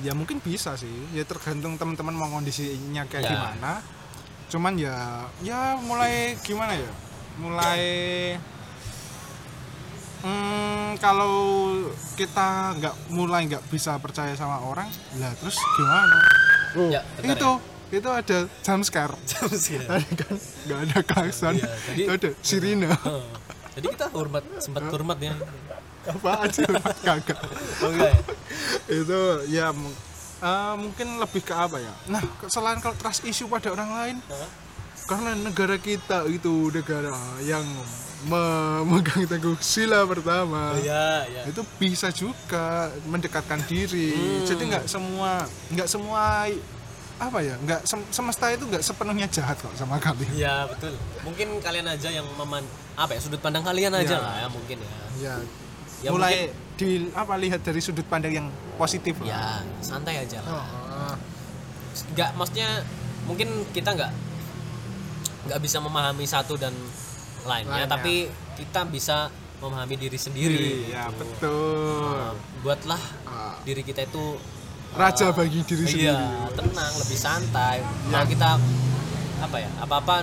Ya 0.00 0.12
mungkin 0.12 0.38
bisa 0.38 0.74
sih. 0.74 0.88
Ya 1.10 1.22
tergantung 1.22 1.74
teman-teman 1.74 2.12
mau 2.12 2.30
kondisinya 2.30 3.04
kayak 3.04 3.22
Ya. 3.22 3.30
gimana. 3.30 3.72
Cuman 4.48 4.74
ya 4.74 4.96
ya 5.40 5.74
mulai 5.76 6.34
gimana 6.40 6.72
ya? 6.72 6.90
Mulai 7.36 7.84
Hmm, 10.20 11.00
kalau 11.00 11.32
kita 12.12 12.76
nggak 12.76 12.94
mulai 13.08 13.48
nggak 13.48 13.64
bisa 13.66 13.96
percaya 13.96 14.36
sama 14.36 14.60
orang, 14.60 14.84
lah 15.16 15.32
terus 15.34 15.56
gimana? 15.56 16.16
ya 16.92 17.00
bentar 17.16 17.32
itu 17.32 17.50
itu 17.90 18.04
ada 18.06 18.38
jump 18.60 18.84
scare. 18.84 19.16
ya. 19.72 19.80
Tadi 19.80 20.12
kan 20.12 20.34
nggak 20.36 20.78
ada 20.84 20.98
klakson, 21.02 21.56
tadi- 21.56 22.04
itu 22.04 22.10
ada 22.12 22.30
sirine. 22.38 22.84
Eh, 22.84 23.24
jadi 23.74 23.86
kita 23.90 24.06
hormat 24.12 24.44
sempat 24.60 24.92
hormat 24.92 25.16
ya 25.18 25.32
Apa 26.02 26.44
aja 26.44 26.64
kagak. 27.02 27.38
ya 27.92 28.12
itu 28.88 29.20
ya 29.48 29.66
eh, 30.40 30.74
mungkin 30.74 31.18
lebih 31.18 31.42
ke 31.42 31.52
apa 31.52 31.76
ya? 31.76 31.92
Nah, 32.06 32.20
selain 32.46 32.78
kalau 32.78 32.94
trust 32.94 33.22
issue 33.22 33.44
pada 33.46 33.68
orang 33.68 33.90
lain, 33.90 34.16
Hah? 34.24 34.48
karena 35.06 35.34
negara 35.34 35.76
kita 35.76 36.24
itu 36.24 36.70
negara 36.70 37.12
yang 37.40 37.64
memegang 38.24 39.24
teguh 39.26 39.56
sila 39.58 40.04
pertama. 40.04 40.72
oh, 40.72 40.78
ya 40.78 41.24
ya 41.26 41.42
itu 41.44 41.60
bisa 41.76 42.08
juga 42.10 42.88
mendekatkan 43.04 43.64
diri 43.64 44.12
Hmm. 44.12 44.44
jadi 44.44 44.62
nggak 44.66 44.84
semua 44.86 45.30
nggak 45.68 45.88
semua 45.88 46.44
apa 47.16 47.38
ya 47.38 47.56
nggak 47.58 47.80
sem- 47.82 48.08
semesta 48.10 48.48
itu 48.48 48.64
nggak 48.64 48.80
sepenuhnya 48.80 49.24
jahat 49.26 49.56
kok 49.56 49.72
sama 49.72 49.96
kalian 49.98 50.28
ya 50.32 50.64
betul 50.64 50.92
mungkin 51.20 51.60
kalian 51.60 51.84
aja 51.86 52.08
yang 52.08 52.24
meman 52.34 52.60
apa 52.94 53.12
ya 53.12 53.20
sudut 53.20 53.40
pandang 53.40 53.60
kalian 53.60 53.92
aja 53.94 54.16
Ya. 54.16 54.20
lah 54.20 54.34
ya 54.38 54.48
mungkin 54.48 54.78
ya 54.78 54.92
ya, 55.20 55.34
Ya, 56.00 56.10
mulai 56.10 56.48
di 56.74 56.88
apa 57.12 57.36
lihat 57.36 57.60
dari 57.60 57.76
sudut 57.78 58.04
pandang 58.04 58.32
yang 58.34 58.48
positif 58.74 59.20
lah 59.20 59.26
ya 59.28 59.44
santai 59.80 60.24
aja 60.24 60.40
lah 60.40 60.64
Oh, 60.64 61.14
nggak 62.10 62.30
maksudnya 62.34 62.80
mungkin 63.24 63.48
kita 63.70 63.92
nggak 63.92 64.12
nggak 65.46 65.60
bisa 65.60 65.76
memahami 65.78 66.24
satu 66.24 66.56
dan 66.56 66.72
lainnya 67.42 67.84
Lainnya. 67.84 67.88
tapi 67.90 68.28
kita 68.54 68.84
bisa 68.86 69.28
memahami 69.58 69.96
diri 69.98 70.16
sendiri 70.16 70.56
diri 70.56 70.72
ya 70.88 71.08
gitu. 71.08 71.20
betul 71.20 72.08
Nah, 72.10 72.32
buatlah 72.60 73.02
Ah, 73.26 73.54
diri 73.60 73.80
kita 73.80 74.00
itu 74.02 74.40
raja 74.90 75.28
eh, 75.28 75.34
bagi 75.34 75.60
diri 75.62 75.84
iya, 76.00 76.16
sendiri 76.16 76.56
tenang 76.56 76.92
lebih 76.96 77.18
santai 77.18 77.76
Ya. 77.80 78.08
kalau 78.10 78.26
kita 78.26 78.50
apa 79.40 79.56
ya 79.56 79.70
apa 79.78 79.94
apa 79.98 80.14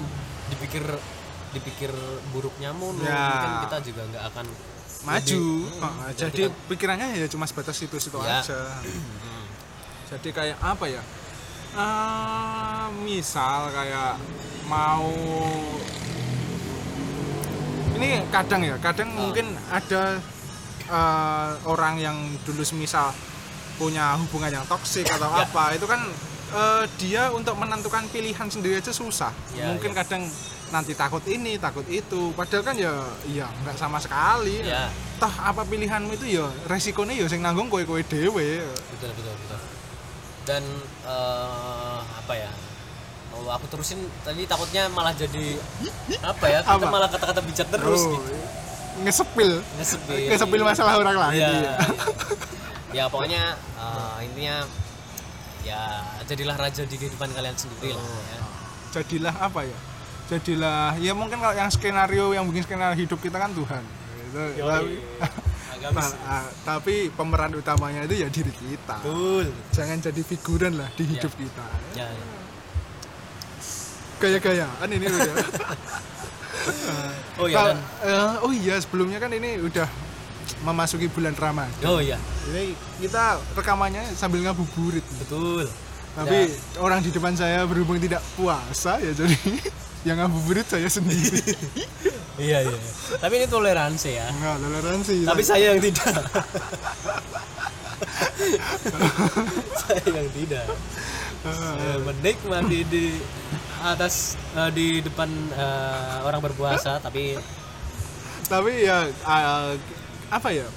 dipikir 0.50 0.84
dipikir 1.52 1.92
buruknya 2.30 2.74
mulu 2.74 3.02
Ya. 3.02 3.14
mungkin 3.30 3.54
kita 3.64 3.78
juga 3.86 4.02
nggak 4.08 4.24
akan 4.28 4.46
maju 5.08 5.42
lebih- 5.64 5.80
Oh, 5.80 5.88
Hmm, 5.88 6.12
jadi 6.14 6.42
kita- 6.44 6.56
pikirannya 6.68 7.08
ya 7.16 7.28
cuma 7.28 7.46
sebatas 7.46 7.76
situ-situ 7.76 8.20
Ya. 8.20 8.38
aja 8.38 8.60
Hmm. 8.78 9.48
jadi 10.08 10.30
kayak 10.30 10.58
apa 10.60 10.86
ya 10.86 11.04
Eh, 11.70 12.86
misal 13.00 13.70
kayak 13.70 14.18
mau 14.66 15.06
ini 17.94 18.08
kadang 18.28 18.62
ya 18.62 18.76
kadang 18.78 19.10
Ah. 19.12 19.18
mungkin 19.20 19.48
ada 19.68 20.18
eh, 20.88 21.50
orang 21.66 21.96
yang 21.98 22.16
dulu 22.42 22.64
semisal 22.64 23.12
punya 23.76 24.16
hubungan 24.18 24.50
yang 24.54 24.66
toksik 24.66 25.04
atau 25.06 25.28
Ya. 25.30 25.44
apa 25.44 25.76
itu 25.76 25.84
kan 25.84 26.02
eh, 26.50 26.84
dia 26.98 27.28
untuk 27.30 27.54
menentukan 27.56 28.08
pilihan 28.08 28.48
sendiri 28.48 28.80
aja 28.80 28.90
susah 28.90 29.30
Ya, 29.52 29.68
mungkin 29.68 29.92
ya. 29.92 30.02
kadang 30.02 30.24
nanti 30.68 30.92
takut 30.92 31.24
ini 31.26 31.56
takut 31.56 31.88
itu. 31.88 32.32
Padahal 32.32 32.64
kan 32.64 32.76
ya 32.76 32.94
ya 33.28 33.48
nggak 33.64 33.76
sama 33.76 33.98
sekali. 33.98 34.62
Ya 34.64 34.92
toh 35.18 35.32
apa 35.32 35.64
pilihanmu 35.64 36.14
itu 36.14 36.38
ya 36.38 36.46
resikonya 36.66 37.18
ya 37.18 37.26
sing 37.26 37.42
nanggung 37.42 37.68
kowe 37.68 37.82
kowe 37.82 37.98
dewe 38.00 38.62
betul 38.94 39.10
betul 39.16 39.34
betul. 39.34 39.60
Dan 40.46 40.64
eh, 41.04 42.00
apa 42.04 42.34
ya? 42.34 42.52
Kalau 43.28 43.52
aku 43.54 43.66
terusin 43.70 44.02
tadi 44.22 44.46
takutnya 44.46 44.90
malah 44.90 45.14
jadi 45.14 45.62
apa 46.26 46.46
ya? 46.48 46.60
Kita 46.66 46.74
Apa? 46.74 46.88
malah 46.90 47.06
kata-kata 47.06 47.42
bijak 47.42 47.68
terus 47.70 48.02
Oh, 48.02 48.18
gitu. 48.18 48.34
ngesepil. 49.06 49.52
Ngesepil. 49.78 50.26
Ngesepil 50.34 50.62
masalah 50.66 50.98
orang 50.98 51.18
lain 51.22 51.38
ya, 51.38 51.50
iya. 51.54 51.74
ya 52.94 53.04
pokoknya 53.06 53.54
eh, 53.78 54.18
intinya 54.26 54.66
ya 55.62 55.82
jadilah 56.24 56.56
raja 56.56 56.82
di 56.82 56.96
kehidupan 56.96 57.30
kalian 57.30 57.54
sendiri 57.54 57.94
lah 57.94 58.00
Oh. 58.00 58.22
ya. 58.26 58.42
jadilah 58.96 59.36
apa 59.38 59.68
ya 59.68 59.78
jadilah 60.28 61.00
ya 61.00 61.16
mungkin 61.16 61.40
kalau 61.40 61.56
yang 61.56 61.72
skenario 61.72 62.36
yang 62.36 62.44
bikin 62.52 62.68
skenario 62.68 63.00
hidup 63.00 63.20
kita 63.24 63.40
kan 63.40 63.52
Tuhan. 63.56 63.84
Gitu. 64.28 64.44
tapi, 64.60 64.94
nah, 65.96 66.12
ah, 66.28 66.46
tapi 66.68 66.96
pemeran 67.16 67.56
utamanya 67.56 68.04
itu 68.04 68.22
ya 68.22 68.28
diri 68.28 68.52
kita. 68.52 69.00
Betul. 69.00 69.48
Jangan 69.72 69.98
jadi 70.04 70.22
figuran 70.22 70.76
lah 70.76 70.90
di 71.00 71.04
hidup 71.08 71.32
Ya. 71.32 71.40
kita. 71.40 71.66
Ya, 71.96 72.08
ya. 72.12 72.26
gaya-gayaan 74.18 74.88
ini 74.92 75.06
udah. 75.08 75.36
Oh 77.38 77.46
iya 77.46 77.56
dan 77.70 77.78
eh, 78.02 78.34
oh 78.44 78.52
iya 78.52 78.76
sebelumnya 78.82 79.22
kan 79.22 79.30
ini 79.32 79.62
udah 79.62 79.88
memasuki 80.66 81.08
bulan 81.08 81.38
Ramadan. 81.38 81.86
Oh 81.86 82.02
iya. 82.02 82.18
Ini 82.50 82.74
kita 83.00 83.40
rekamannya 83.56 84.04
sambil 84.18 84.42
ngabuburit. 84.44 85.06
Betul. 85.22 85.70
Tapi 86.18 86.50
orang 86.82 87.06
di 87.06 87.14
depan 87.14 87.38
saya 87.38 87.62
berhubung 87.70 88.02
tidak 88.02 88.26
puasa 88.34 88.98
ya 88.98 89.14
jadi 89.14 89.38
yang 90.06 90.18
ngabuburit 90.22 90.68
saya 90.68 90.90
sendiri. 90.90 91.42
Iya 92.38 92.70
iya. 92.70 92.80
Tapi 93.18 93.34
ini 93.42 93.50
toleransi 93.50 94.14
ya. 94.14 94.30
Enggak 94.30 94.62
toleransi. 94.62 95.26
Tapi 95.26 95.42
saya 95.42 95.74
yang 95.74 95.82
tidak. 95.82 96.06
Saya 99.82 100.06
yang 100.06 100.30
tidak. 100.30 100.70
Saya 101.42 101.98
menikmati 101.98 102.86
di 102.86 103.18
atas 103.82 104.38
eh, 104.54 104.70
di 104.70 105.02
depan 105.02 105.26
eh, 105.50 106.18
orang 106.22 106.38
berpuasa 106.46 107.02
tapi 107.02 107.42
tapi 108.48 108.86
ya 108.86 109.10
uh, 109.26 109.74
apa 110.32 110.50
ya? 110.54 110.70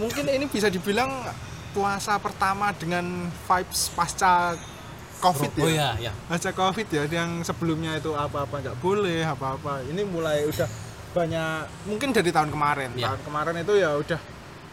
Mungkin 0.00 0.26
ini 0.26 0.48
bisa 0.48 0.72
dibilang 0.72 1.12
puasa 1.76 2.16
pertama 2.18 2.72
dengan 2.72 3.28
vibes 3.28 3.92
pasca 3.94 4.56
covid 5.22 5.50
oh 5.62 5.70
ya? 5.70 5.94
ya 5.94 6.10
ya 6.10 6.12
pasca 6.26 6.50
covid 6.50 6.86
ya 6.90 7.06
yang 7.06 7.46
sebelumnya 7.46 7.94
itu 7.94 8.10
apa-apa 8.10 8.58
nggak 8.58 8.76
boleh 8.82 9.22
apa-apa. 9.22 9.86
Ini 9.86 10.02
mulai 10.10 10.42
udah 10.50 10.66
banyak 11.14 11.86
mungkin 11.86 12.10
dari 12.10 12.34
tahun 12.34 12.50
kemarin. 12.50 12.90
Ya. 12.98 13.14
tahun 13.14 13.22
kemarin 13.22 13.54
itu 13.62 13.74
ya 13.78 13.90
udah 13.94 14.20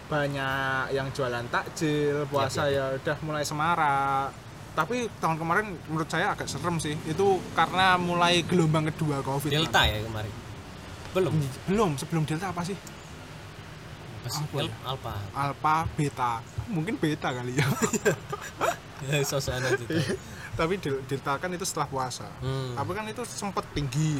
banyak 0.09 0.83
yang 0.97 1.07
jualan 1.13 1.45
takjil 1.53 2.25
puasa 2.33 2.65
ya, 2.65 2.89
ya, 2.89 2.97
udah 2.97 3.17
mulai 3.21 3.45
semarak. 3.45 4.33
Tapi 4.73 5.11
tahun 5.21 5.37
kemarin 5.37 5.77
menurut 5.85 6.09
saya 6.09 6.33
agak 6.33 6.49
serem 6.49 6.81
sih. 6.81 6.97
Itu 7.05 7.37
karena 7.53 7.99
mulai 8.01 8.41
gelombang 8.41 8.89
kedua 8.89 9.21
covid 9.21 9.53
delta 9.53 9.85
ya 9.85 10.01
kemarin? 10.01 10.33
Belum? 11.13 11.33
Belum. 11.69 11.91
Sebelum 11.93 12.23
delta 12.25 12.49
apa 12.49 12.65
sih? 12.65 12.77
Del- 14.53 14.69
ya? 14.69 14.73
alpha. 14.85 15.13
Alpha 15.35 15.75
beta. 15.93 16.33
Mungkin 16.69 16.97
beta 16.97 17.29
kali 17.29 17.59
ya. 17.59 17.65
Sosok 19.23 19.55
anak 19.55 19.79
itu 19.79 19.85
tapi 20.59 20.75
del- 20.75 20.99
delta 21.01 21.33
kan 21.35 21.47
itu 21.49 21.63
setelah 21.63 21.87
puasa 21.87 22.27
Hmm. 22.37 22.75
tapi 22.75 22.91
kan 22.91 23.05
itu 23.05 23.23
sempat 23.23 23.63
tinggi 23.71 24.19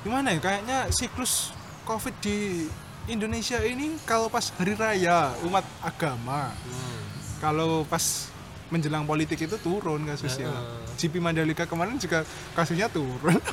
gimana 0.00 0.32
ya 0.32 0.40
kayaknya 0.40 0.88
siklus 0.88 1.52
covid 1.84 2.16
di 2.18 2.64
Indonesia 3.06 3.60
ini 3.60 4.00
kalau 4.02 4.26
pas 4.26 4.48
hari 4.50 4.72
raya 4.72 5.18
umat 5.42 5.64
agama 5.80 6.56
Hmm. 6.56 7.00
kalau 7.38 7.84
pas 7.84 8.32
menjelang 8.68 9.04
politik 9.04 9.40
itu 9.40 9.56
turun 9.58 10.04
kasusnya 10.04 10.48
Heeh. 10.48 10.96
GP 10.98 11.14
Mandalika 11.18 11.64
kemarin 11.64 11.96
juga 11.96 12.24
kasusnya 12.52 12.88
turun 12.88 13.36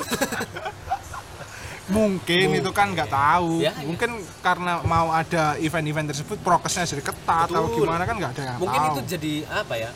mungkin 1.87 2.49
itu 2.51 2.71
kan 2.71 2.89
nggak 2.89 3.07
tahu 3.07 3.61
Ya, 3.61 3.69
ya. 3.71 3.85
mungkin 3.85 4.09
karena 4.41 4.81
mau 4.81 5.13
ada 5.13 5.53
event-event 5.57 6.09
tersebut 6.09 6.41
prokesnya 6.41 6.83
jadi 6.83 7.03
ketat 7.05 7.47
atau 7.47 7.69
Betul. 7.69 7.85
gimana 7.85 8.03
kan 8.03 8.15
nggak 8.17 8.31
ada 8.33 8.43
yang 8.43 8.57
mungkin 8.57 8.79
tahu 8.81 8.89
itu 8.89 9.01
jadi 9.07 9.33
apa 9.45 9.73
ya 9.77 9.89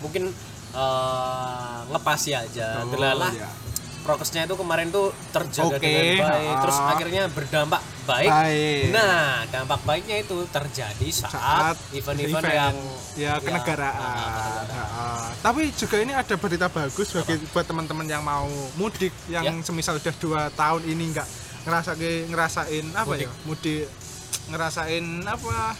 mungkin 0.00 0.22
eh, 0.70 1.76
ngepasi 1.88 2.30
aja 2.32 2.68
Oh, 2.80 2.90
delalah 2.90 3.32
iya. 3.32 3.48
prokesnya 4.00 4.42
itu 4.42 4.54
kemarin 4.54 4.88
tuh 4.88 5.12
terjaga 5.30 5.76
Oke, 5.76 5.84
dengan 5.84 6.28
baik 6.28 6.54
terus 6.60 6.78
ah. 6.78 6.88
akhirnya 6.90 7.22
berdampak 7.28 7.80
baik 8.02 8.30
Baik. 8.30 8.84
nah 8.88 9.20
dampak 9.46 9.80
baiknya 9.82 10.16
itu 10.18 10.48
terjadi 10.48 11.08
saat 11.10 11.76
event-event 11.92 12.40
event, 12.40 12.56
yang 12.56 12.76
ya 13.14 13.32
kenegaraan. 13.36 13.92
ah, 13.94 14.08
kenegaraan. 14.08 14.64
Heeh. 14.66 15.24
Tapi 15.38 15.62
juga 15.72 15.96
ini 15.98 16.12
ada 16.12 16.34
berita 16.34 16.66
bagus 16.66 17.08
bagi 17.12 17.36
buat 17.46 17.62
teman-teman 17.62 18.06
yang 18.06 18.22
mau 18.22 18.48
mudik 18.74 19.12
yang 19.28 19.44
Ya. 19.44 19.52
semisal 19.60 19.96
udah 19.96 20.14
dua 20.16 20.40
tahun 20.50 20.82
ini 20.84 21.04
nggak 21.12 21.28
ngerasain 21.62 22.00
ngerasain 22.26 22.86
apa 22.90 23.06
Mudik. 23.06 23.22
ya 23.22 23.30
mudik 23.44 23.84
ngerasain 24.48 25.04
apa 25.22 25.76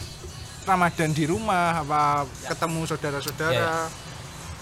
Ramadan 0.63 1.11
di 1.11 1.25
rumah 1.25 1.81
apa 1.81 2.29
Ya. 2.39 2.53
ketemu 2.53 2.81
saudara-saudara 2.85 3.57
Ya, 3.57 3.73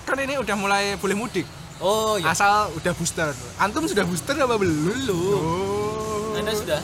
kan 0.06 0.16
ini 0.16 0.38
udah 0.38 0.54
mulai 0.54 0.94
boleh 0.94 1.12
mudik 1.12 1.46
oh 1.76 2.16
ya 2.16 2.30
asal 2.30 2.70
udah 2.72 2.92
booster 2.94 3.30
antum 3.58 3.84
sudah 3.84 4.06
booster 4.06 4.32
apa 4.34 4.54
belum 4.54 4.86
Belum. 4.86 5.34
oh. 5.34 6.38
anda 6.38 6.54
sudah 6.54 6.80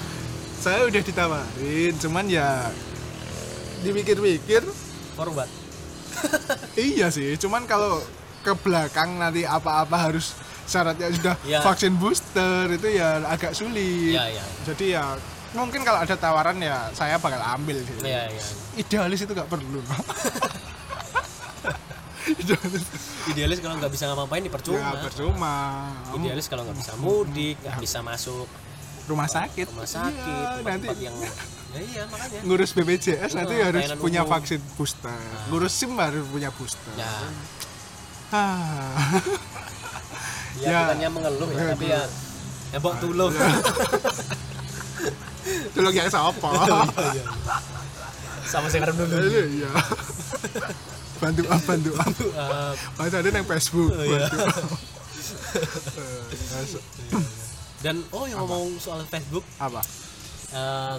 saya 0.58 0.85
udah 0.85 1.00
ditawarin 1.00 1.94
cuman 1.96 2.24
ya 2.26 2.66
dipikir-pikir 3.80 4.62
forward 5.14 5.50
Iya 6.78 7.08
sih, 7.08 7.35
cuman 7.37 7.64
kalau 7.64 7.98
ke 8.40 8.52
belakang 8.54 9.16
nanti 9.16 9.42
apa-apa 9.42 9.96
harus 10.08 10.37
syaratnya 10.64 11.08
sudah 11.11 11.35
Ya. 11.42 11.58
vaksin 11.61 11.96
booster 11.96 12.68
itu 12.70 12.88
ya 12.92 13.18
agak 13.24 13.52
sulit. 13.52 14.12
ya 14.12 14.28
ya 14.28 14.44
Jadi 14.62 14.92
ya 14.92 15.16
mungkin 15.52 15.82
kalau 15.82 15.98
ada 15.98 16.14
tawaran 16.14 16.56
ya 16.58 16.92
saya 16.92 17.16
bakal 17.16 17.40
ambil 17.40 17.74
sih. 17.76 17.96
ya 18.02 18.28
ya 18.28 18.44
Idealis 18.76 19.20
itu 19.20 19.32
nggak 19.32 19.48
perlu. 19.48 19.80
Idealis 22.24 22.85
idealis 23.30 23.58
kalau 23.58 23.74
nggak 23.76 23.90
bisa 23.90 24.04
ngapa-ngapain 24.04 24.40
ya 24.40 24.46
dipercuma 24.46 24.90
percuma. 25.00 25.56
idealis 26.14 26.46
kalau 26.46 26.62
nggak 26.62 26.78
bisa 26.78 26.92
mudik 26.96 27.56
nggak 27.58 27.78
bisa 27.78 27.98
masuk 28.00 28.46
Rumah 29.02 29.26
sakit. 29.26 29.66
rumah 29.68 29.82
sakit 29.85 30.22
Iya, 30.22 30.62
nanti 30.62 30.87
tempat-tempat 30.87 30.98
yang 31.00 31.16
ya 31.72 31.80
iya 31.80 32.02
makanya 32.06 32.38
ngurus 32.44 32.70
BPJS 32.70 33.32
nanti 33.35 33.54
Oh, 33.54 33.64
harus 33.64 33.82
punya 33.96 34.22
umum. 34.22 34.28
Nah. 34.28 34.38
vaksin 34.38 34.61
booster. 34.72 35.18
Ngurus 35.48 35.72
SIM 35.72 35.90
harus 35.96 36.22
punya 36.24 36.48
booster. 36.50 36.92
ya 36.94 37.11
Ah. 38.30 38.94
ya, 40.56 40.64
Ya. 40.64 40.78
bukannya 40.87 41.08
mengeluh 41.11 41.50
ya 41.50 41.64
tapi 41.68 41.85
ya 41.87 42.00
ya 42.70 42.78
mbok 42.78 42.94
tulung 42.96 43.32
Dulu 45.72 45.88
kayak 45.90 46.06
siapa? 46.06 46.48
sama 48.46 48.66
saya 48.68 48.87
dulu 48.87 49.16
Iya. 49.50 49.70
Bantu 51.22 51.42
up, 51.46 51.62
bantu 51.62 51.90
up. 51.94 52.11
Uh, 52.26 52.72
Mas 52.98 53.14
ada 53.14 53.22
yang 53.24 53.46
Facebook. 53.46 53.88
Oh, 53.88 54.02
iya. 54.02 54.26
bantu. 54.26 54.66
Eh, 55.52 56.48
masuk. 56.50 56.80
dan 57.78 58.00
oh 58.11 58.24
yang 58.24 58.40
ngomong 58.40 58.72
soal 58.78 59.04
Facebook 59.04 59.44
apa? 59.58 59.85
eh, 60.48 60.96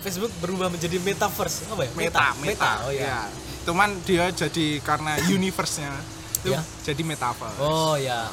Facebook 0.00 0.32
berubah 0.38 0.68
menjadi 0.68 0.96
metaverse 0.98 1.68
apa 1.68 1.84
ya 1.84 1.90
Meta, 1.92 2.26
meta. 2.38 2.72
oh 2.82 2.90
ya 2.90 3.04
Iya. 3.04 3.20
Cuman 3.62 4.00
dia 4.02 4.28
jadi 4.30 4.80
karena 4.80 5.20
universe-nya 5.22 5.92
itu 6.40 6.48
Ya. 6.50 6.60
jadi 6.82 7.02
metaverse. 7.02 7.60
oh 7.60 7.96
ya 7.96 8.24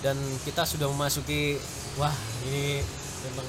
dan 0.00 0.14
kita 0.42 0.62
sudah 0.62 0.86
memasuki 0.86 1.58
wah 1.96 2.14
ini 2.44 2.78
memang 3.24 3.46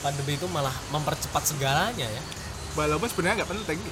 pandemi 0.00 0.32
itu 0.34 0.44
malah 0.46 0.72
mempercepat 0.90 1.42
segalanya 1.46 2.04
ya 2.04 2.22
Walaupun 2.74 3.06
sebenarnya 3.06 3.36
nggak 3.40 3.52
penting. 3.52 3.78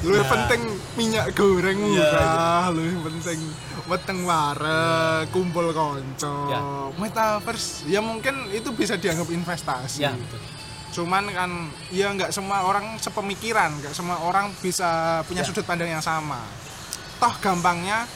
Lebih 0.00 0.16
Ya. 0.16 0.24
penting 0.24 0.60
minyak 0.94 1.26
goreng 1.34 1.76
murah, 1.76 2.70
lebih 2.70 3.02
penting 3.04 3.40
weteng 3.84 4.22
wareg, 4.22 5.28
kumpul 5.28 5.66
konco. 5.70 6.34
Ya. 6.48 6.60
Metaverse 6.94 7.84
ya 7.84 8.00
mungkin 8.00 8.48
itu 8.48 8.70
bisa 8.70 8.94
dianggap 8.94 9.28
investasi. 9.28 10.00
ya 10.00 10.14
betul 10.14 10.40
cuman 10.90 11.22
kan 11.30 11.50
ya 11.88 12.10
nggak 12.10 12.34
semua 12.34 12.66
orang 12.66 12.98
sepemikiran 12.98 13.70
nggak 13.78 13.94
semua 13.94 14.18
orang 14.20 14.50
bisa 14.58 15.22
punya 15.22 15.38
Ya. 15.40 15.46
sudut 15.46 15.62
pandang 15.62 15.86
yang 15.88 16.02
sama 16.02 16.42
toh 17.16 17.30
gampangnya 17.38 18.10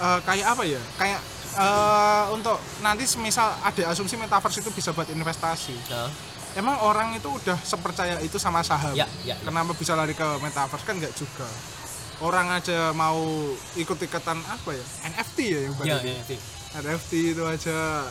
eh, 0.00 0.18
kayak 0.20 0.42
apa 0.48 0.62
ya 0.64 0.82
kayak 0.96 1.22
eh, 1.54 2.24
untuk 2.34 2.58
nanti 2.82 3.04
semisal 3.06 3.54
ada 3.62 3.82
asumsi 3.90 4.18
metaverse 4.18 4.60
itu 4.60 4.70
bisa 4.74 4.90
buat 4.90 5.06
investasi. 5.10 5.74
Nah, 5.90 6.10
emang 6.58 6.76
orang 6.82 7.14
itu 7.14 7.30
udah 7.30 7.58
sepercaya 7.62 8.18
itu 8.22 8.38
sama 8.38 8.62
saham? 8.66 8.94
Ya, 8.94 9.06
ya, 9.22 9.34
ya. 9.34 9.36
kenapa 9.42 9.74
bisa 9.74 9.94
lari 9.94 10.14
ke 10.14 10.26
metaverse? 10.42 10.84
Kan 10.86 10.98
nggak 10.98 11.14
juga. 11.14 11.46
Orang 12.22 12.46
aja 12.50 12.94
mau 12.94 13.18
ikut-ikutan 13.74 14.38
apa 14.46 14.70
ya? 14.70 14.84
NFT 15.14 15.38
ya 15.50 15.60
yang 15.66 15.74
ya, 15.82 15.98
ya, 15.98 16.14
ya. 16.30 16.38
NFT 16.78 17.12
itu 17.34 17.42
aja 17.42 18.06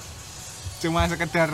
cuma 0.83 1.07
sekedar 1.07 1.47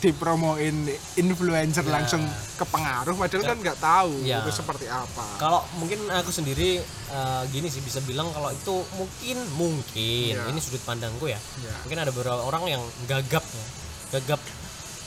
dipromoin 0.00 0.88
influencer 1.14 1.84
Ya. 1.84 1.92
langsung 1.92 2.24
ke 2.56 2.64
pengaruh 2.64 3.12
padahal 3.12 3.44
kan 3.44 3.58
nggak 3.60 3.78
tahu 3.78 4.24
Ya. 4.24 4.40
itu 4.40 4.50
seperti 4.54 4.88
apa 4.88 5.36
Kalau 5.36 5.60
mungkin 5.76 6.00
aku 6.08 6.32
sendiri 6.32 6.80
eh, 6.80 7.42
gini 7.48 7.68
sih 7.68 7.78
bisa 7.78 8.00
bilang 8.00 8.32
kalau 8.32 8.48
itu 8.48 8.74
mungkin 8.94 9.36
mungkin 9.54 10.32
Ya. 10.32 10.48
ini 10.48 10.58
sudut 10.58 10.80
pandangku 10.82 11.28
ya. 11.28 11.36
Ya. 11.60 11.74
Mungkin 11.84 11.98
ada 11.98 12.10
beberapa 12.10 12.40
orang 12.40 12.64
yang 12.66 12.82
gagap 13.04 13.44
ya. 13.44 13.66
Gagap 14.12 14.40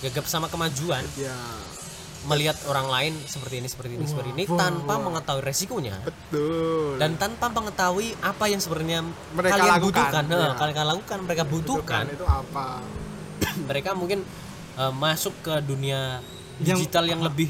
gagap 0.01 0.25
sama 0.25 0.45
kemajuan 0.45 1.01
ya 1.15 1.33
melihat 2.25 2.57
orang 2.65 2.89
lain 2.89 3.13
seperti 3.23 3.61
ini 3.61 3.69
seperti 3.69 3.93
ini 3.95 4.05
seperti 4.05 4.29
ini 4.33 4.43
wah, 4.49 4.57
tanpa 4.57 4.97
wah. 4.97 5.03
mengetahui 5.07 5.45
resikonya 5.45 6.01
betul 6.01 6.97
dan 6.97 7.13
tanpa 7.21 7.53
mengetahui 7.53 8.17
apa 8.19 8.49
yang 8.49 8.57
sebenarnya 8.57 9.05
Mereka 9.05 9.53
kalian 9.53 9.73
lakukan, 9.77 9.85
butuhkan. 9.85 10.23
Nah, 10.25 10.37
ya. 10.41 10.51
kalian 10.57 10.87
lakukan 10.89 11.17
mereka 11.21 11.43
butuhkan. 11.45 12.03
itu 12.09 12.25
apa 12.25 12.81
mereka 13.57 13.89
mungkin 13.91 14.19
eh, 14.75 14.93
masuk 14.93 15.33
ke 15.39 15.53
dunia 15.61 16.19
Yang- 16.59 16.79
digital 16.83 17.05
yang 17.05 17.21
lebih 17.21 17.49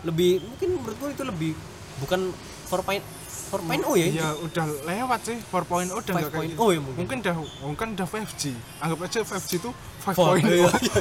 lebih 0.00 0.40
mungkin 0.40 0.68
menurutku 0.76 1.06
itu 1.08 1.24
lebih 1.24 1.52
bukan 1.98 2.30
4.0 2.68 3.02
4.0 3.48 3.96
ya 3.96 4.06
ya 4.12 4.28
udah 4.36 4.64
lewat 4.84 5.20
sih 5.24 5.36
4.0 5.40 5.88
udah 5.88 6.12
nggak 6.14 6.30
kayak 6.30 6.48
5.0 6.48 6.52
gitu. 6.52 6.64
ya 6.68 6.78
mungkin. 6.78 6.98
mungkin 7.00 7.16
udah 7.18 7.34
mungkin 7.64 7.86
udah 7.96 8.06
5G 8.06 8.42
anggap 8.78 8.98
aja 9.02 9.18
5G 9.24 9.50
itu 9.56 9.70
Four. 10.04 10.36
5.0 10.36 10.44
iya 10.44 10.64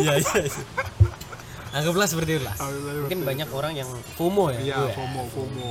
iya 0.00 0.14
iya 0.16 0.40
iya. 0.42 0.62
anggaplah 1.70 2.06
seperti 2.08 2.30
itulah 2.34 2.54
Anggaplah 2.56 2.94
mungkin 2.98 3.20
banyak 3.22 3.48
orang 3.52 3.72
yang 3.76 3.88
FOMO 4.16 4.44
ya 4.50 4.58
Iya, 4.58 4.76
ya? 4.82 4.92
FOMO, 4.92 5.22
FOMO. 5.30 5.68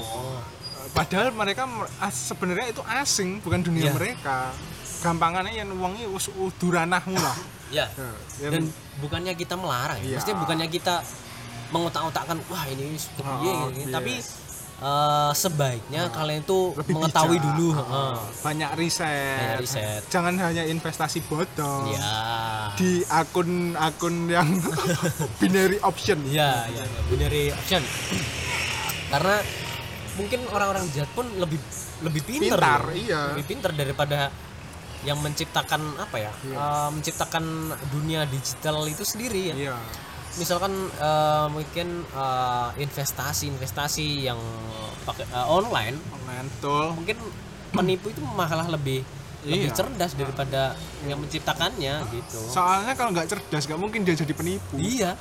Padahal 0.89 1.29
mereka 1.29 1.69
sebenarnya 2.09 2.71
itu 2.71 2.81
asing, 2.81 3.43
bukan 3.43 3.61
dunia 3.61 3.89
Iya. 3.89 3.93
mereka. 3.93 4.55
Gampangannya 4.99 5.53
yang 5.53 5.69
uangnya 5.71 6.05
wis 6.07 6.27
uduranahmu 6.29 7.15
lah. 7.15 7.37
ya 7.69 7.85
Ya, 7.93 8.09
yang- 8.41 8.51
dan 8.51 8.63
bukannya 8.97 9.33
kita 9.33 9.53
melarang 9.53 9.97
ya 9.97 10.03
Iya. 10.03 10.15
maksudnya 10.17 10.37
bukannya 10.37 10.67
kita 10.67 10.95
mengotak-otakkan 11.69 12.37
wah 12.43 12.65
ini 12.65 12.83
Oh, 12.89 12.97
seperti 12.97 13.45
ini 13.45 13.83
iya. 13.83 13.93
tapi 13.93 14.13
eh, 14.79 15.31
sebaiknya 15.33 16.01
kalian 16.09 16.41
itu 16.41 16.59
mengetahui 16.73 17.37
bijak. 17.37 17.45
dulu 17.45 17.67
heeh. 17.75 18.13
banyak 18.41 18.71
riset 18.73 19.37
Banyak 19.37 19.61
riset. 19.61 20.01
jangan 20.07 20.33
hanya 20.35 20.65
investasi 20.65 21.21
bodong 21.23 21.93
ya 21.93 22.09
di 22.73 23.05
akun-akun 23.05 24.15
yang 24.27 24.49
binary 25.39 25.77
option 25.79 26.17
Iya, 26.25 26.65
iya, 26.67 26.81
iya. 26.81 27.01
binary 27.05 27.43
option. 27.51 27.85
Karena 29.09 29.35
mungkin 30.15 30.39
orang-orang 30.47 30.89
jahat 30.89 31.09
pun 31.11 31.29
lebih 31.33 31.59
lebih 32.01 32.21
pintar, 32.23 32.57
Pintar, 32.57 32.81
ya. 32.89 32.97
iya. 32.97 33.21
lebih 33.29 33.45
pintar 33.47 33.71
daripada 33.73 34.31
yang 35.01 35.17
menciptakan 35.17 35.79
apa 35.97 36.17
ya, 36.19 36.31
Iya. 36.43 36.55
eh, 36.55 36.89
menciptakan 36.91 37.43
dunia 37.89 38.25
digital 38.25 38.83
itu 38.85 39.03
sendiri 39.03 39.41
ya. 39.49 39.55
iya 39.57 39.77
Misalkan 40.35 40.71
eh, 40.93 41.47
mungkin 41.47 41.87
eh, 42.05 42.69
investasi-investasi 42.79 44.05
yang 44.23 44.39
pakai 45.01 45.25
eh, 45.25 45.47
online, 45.47 45.95
mentul 46.23 46.93
mungkin 46.93 47.17
penipu 47.69 48.09
itu 48.09 48.21
malah 48.23 48.67
lebih 48.67 49.01
lebih 49.39 49.71
Iya. 49.71 49.73
cerdas 49.73 50.11
daripada 50.13 50.75
yang 51.01 51.15
menciptakannya 51.15 52.03
gitu. 52.11 52.43
soalnya 52.51 52.91
kalau 52.91 53.15
nggak 53.15 53.23
cerdas 53.25 53.63
nggak 53.63 53.79
mungkin 53.79 54.03
dia 54.03 54.11
jadi 54.13 54.35
penipu 54.35 54.75
Iya, 54.75 55.15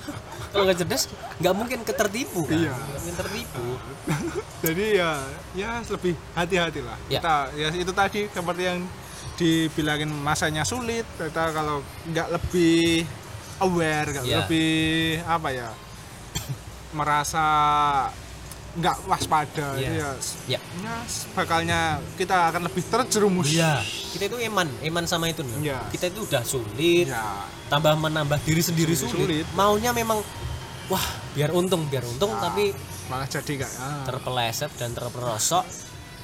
kalau 0.51 0.67
nggak 0.67 0.79
cerdas 0.83 1.07
nggak 1.39 1.55
mungkin 1.55 1.79
ketertipu 1.83 2.43
kan? 2.43 2.59
Iya. 2.59 2.73
Nggak 2.75 2.99
mungkin 2.99 3.15
tertipu. 3.17 3.67
jadi 4.67 4.85
ya 4.97 5.11
ya 5.55 5.71
lebih 5.81 6.19
hati-hati 6.35 6.81
lah 6.83 6.99
Ya. 7.07 7.21
kita 7.21 7.37
ya 7.55 7.69
itu 7.71 7.93
tadi 7.93 8.21
seperti 8.27 8.63
yang 8.67 8.79
dibilangin 9.39 10.11
masanya 10.11 10.63
sulit 10.63 11.07
kita 11.15 11.55
kalau 11.55 11.81
nggak 12.05 12.29
lebih 12.29 13.07
aware 13.59 14.07
nggak 14.11 14.25
Ya. 14.25 14.43
lebih 14.43 14.75
apa 15.25 15.49
ya 15.51 15.69
merasa 16.91 17.45
nggak 18.75 18.97
waspada 19.07 19.75
Ya. 19.75 19.91
ya 19.91 20.11
Ya. 20.47 20.61
ya 20.85 20.95
bakalnya 21.33 21.99
kita 22.15 22.53
akan 22.53 22.67
lebih 22.67 22.83
terjerumus 22.85 23.49
Iya. 23.49 23.83
Kita 24.09 24.25
itu 24.27 24.39
eman, 24.41 24.69
eman 24.81 25.05
sama 25.05 25.27
itu 25.27 25.43
nih. 25.43 25.69
Iya. 25.69 25.79
Kita 25.89 26.09
itu 26.09 26.25
udah 26.25 26.43
sulit, 26.43 27.07
ya 27.07 27.45
tambah 27.69 27.93
menambah 27.95 28.39
diri 28.41 28.61
sendiri 28.61 28.95
Sulit. 28.95 29.13
sulit. 29.13 29.47
Maunya 29.53 29.91
memang 29.91 30.23
wah, 30.87 31.07
biar 31.33 31.51
untung, 31.53 31.85
biar 31.87 32.03
untung 32.03 32.33
Ya. 32.33 32.41
tapi 32.41 32.73
malah 33.07 33.27
jadi 33.27 33.53
kayak 33.59 33.73
ah, 33.79 34.05
terpeleset 34.05 34.71
dan 34.75 34.93
terperosok 34.93 35.65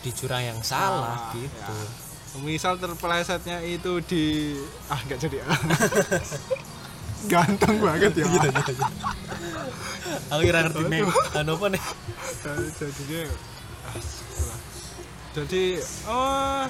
di 0.00 0.10
jurang 0.12 0.44
yang 0.44 0.60
salah 0.60 1.28
Ah, 1.28 1.34
gitu. 1.34 1.74
ya. 1.74 2.03
Misal 2.36 2.74
terpelesetnya 2.74 3.62
itu 3.62 4.02
di 4.02 4.58
ah 4.86 4.98
nggak 4.98 5.18
jadi 5.20 5.36
ah. 5.44 5.54
ganteng 7.24 7.78
banget 7.78 8.12
ya 8.12 8.26
Iya, 8.26 8.50
Aku 10.28 10.40
kira 10.42 10.60
ngerti 10.62 10.82
nih. 10.84 11.00
Anu 11.34 11.56
apa 11.56 11.66
nih? 11.72 11.82
Jadi- 12.44 12.72
jadinya 12.76 13.20
ah, 13.84 13.98
jadi 15.32 15.62
oh 16.04 16.64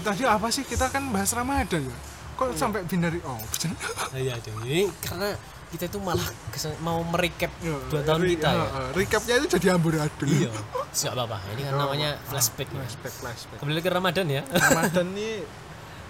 tadi 0.00 0.22
apa 0.22 0.48
sih 0.48 0.62
kita 0.62 0.86
kan 0.88 1.08
bahas 1.08 1.30
Ramadan 1.30 1.86
ya 1.86 1.98
kok 2.34 2.54
sampai 2.54 2.82
binary 2.84 3.18
option 3.22 3.72
Iya, 4.14 4.38
Ding. 4.38 4.58
ini 4.62 4.82
karena 5.00 5.34
kita 5.68 5.84
itu 5.84 5.98
malah 5.98 6.24
kesen- 6.48 6.78
mau 6.78 7.00
merecap 7.02 7.52
Ya, 7.58 7.76
dua 7.84 8.00
tahun 8.02 8.20
re- 8.22 8.30
kita 8.32 8.48
ya. 8.48 8.64
ah, 8.64 8.88
recapnya 8.90 9.34
itu 9.36 9.46
jadi 9.52 9.66
amburadul 9.70 10.26
Iya. 10.26 10.50
Enggak 10.88 11.12
apa-apa. 11.14 11.36
Ini 11.50 11.60
kan 11.62 11.72
namanya 11.74 12.10
flashback. 12.24 12.66
ya. 12.66 12.76
flashback 12.78 13.14
flashback 13.14 13.58
Kembali 13.58 13.78
ke 13.78 13.90
Ramadan 13.90 14.26
ya. 14.26 14.42
Ramadan 14.46 15.06
ini 15.12 15.30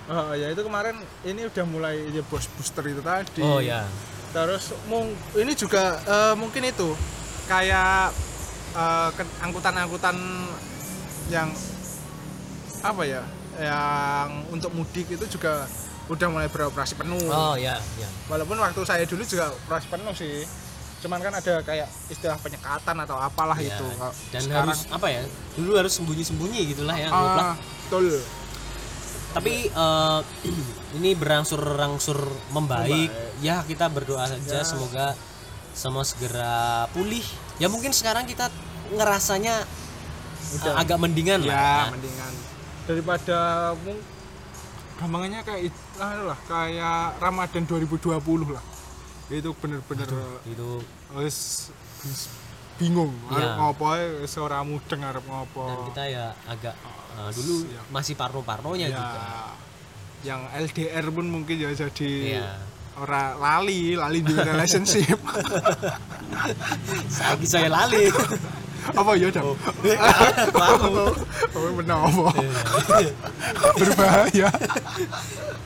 oh 0.06 0.32
ya 0.32 0.46
itu 0.48 0.62
kemarin 0.62 0.96
ini 1.22 1.44
udah 1.44 1.64
mulai 1.64 2.00
ya 2.08 2.22
bos 2.22 2.46
booster 2.50 2.80
itu 2.86 3.02
tadi 3.02 3.42
Oh 3.42 3.58
ya. 3.58 3.84
terus 4.30 4.70
mung 4.84 5.08
ini 5.34 5.52
juga 5.52 5.98
eh, 6.00 6.34
mungkin 6.34 6.62
itu 6.64 6.94
kayak 7.44 8.14
ke- 9.10 9.34
angkutan-angkutan 9.40 10.16
yang 11.28 11.50
apa 12.78 13.02
ya 13.02 13.22
yang 13.58 14.46
untuk 14.48 14.70
mudik 14.70 15.10
itu 15.10 15.26
juga 15.28 15.66
udah 16.08 16.26
mulai 16.26 16.48
beroperasi 16.48 16.96
penuh. 16.96 17.20
Oh 17.28 17.54
ya, 17.54 17.76
ya. 17.94 18.08
walaupun 18.26 18.56
waktu 18.56 18.80
saya 18.82 19.04
dulu 19.04 19.22
juga 19.22 19.52
operasi 19.54 19.86
penuh 19.88 20.12
sih. 20.12 20.48
Cuman 20.98 21.20
kan 21.20 21.30
ada 21.30 21.62
kayak 21.62 21.86
istilah 22.08 22.34
penyekatan 22.36 22.96
atau 22.98 23.14
apalah 23.14 23.54
Ya, 23.54 23.70
itu. 23.70 23.86
Kalau 23.92 24.10
dan 24.32 24.40
sekarang- 24.42 24.66
harus 24.66 24.80
apa 24.88 25.06
ya? 25.06 25.22
Dulu 25.54 25.70
harus 25.74 25.92
sembunyi-sembunyi 25.94 26.60
gitulah 26.68 26.96
ya 26.96 27.08
ah, 27.08 27.54
betul. 27.86 28.18
Tapi 29.30 29.54
eh, 29.68 30.20
ini 30.98 31.10
berangsur-angsur 31.14 32.18
membaik. 32.50 33.12
Ya 33.38 33.62
kita 33.62 33.86
berdoa 33.86 34.26
saja 34.26 34.58
Ya. 34.58 34.66
semoga 34.66 35.14
semua 35.70 36.02
segera 36.02 36.88
pulih. 36.90 37.22
Ya 37.56 37.70
mungkin 37.70 37.94
sekarang 37.94 38.26
kita 38.26 38.50
ngerasanya 38.90 39.62
Udah. 40.56 40.72
eh, 40.72 40.82
agak 40.82 40.98
mendingan 40.98 41.44
ya 41.44 41.52
lah 41.52 41.84
mendingan. 41.92 42.32
Daripada 42.88 43.38
mung 43.84 44.00
gampangannya 44.98 45.46
kayak 45.46 45.70
anu 45.98 46.22
lah 46.30 46.38
kayak 46.46 47.18
Ramadan 47.18 47.62
2020 47.66 48.54
lah. 48.54 48.64
Itu 49.28 49.50
bener-bener 49.58 50.08
itu 50.46 50.80
wis 51.18 51.68
wis 52.06 52.20
bingung. 52.78 53.12
Arep 53.28 53.58
ngopo 53.58 53.84
wis 54.22 54.34
ora 54.38 54.62
mudeng 54.62 55.02
arep 55.02 55.24
ngopo. 55.26 55.66
Dan 55.66 55.78
kita 55.92 56.02
ya 56.06 56.26
agak 56.46 56.74
eh, 57.18 57.30
dulu 57.34 57.54
Siap. 57.66 57.84
masih 57.90 58.14
parno-parnonya 58.14 58.88
ya. 58.88 58.96
juga. 58.96 59.22
Yang 60.26 60.40
LDR 60.70 61.06
pun 61.14 61.26
mungkin 61.30 61.56
ya 61.58 61.70
jadi 61.70 62.10
Iya. 62.38 62.48
ora 62.98 63.38
lali 63.38 63.94
lali 63.94 64.18
di 64.22 64.34
relationship. 64.34 65.18
Lagi 67.18 67.46
saya 67.46 67.68
lali 67.70 68.10
apa? 69.00 69.12
Ya 69.18 69.28
dong 69.32 69.54
oh. 69.54 69.56
Benar 71.78 71.98
apa? 72.04 72.30
Berbahaya. 73.78 74.48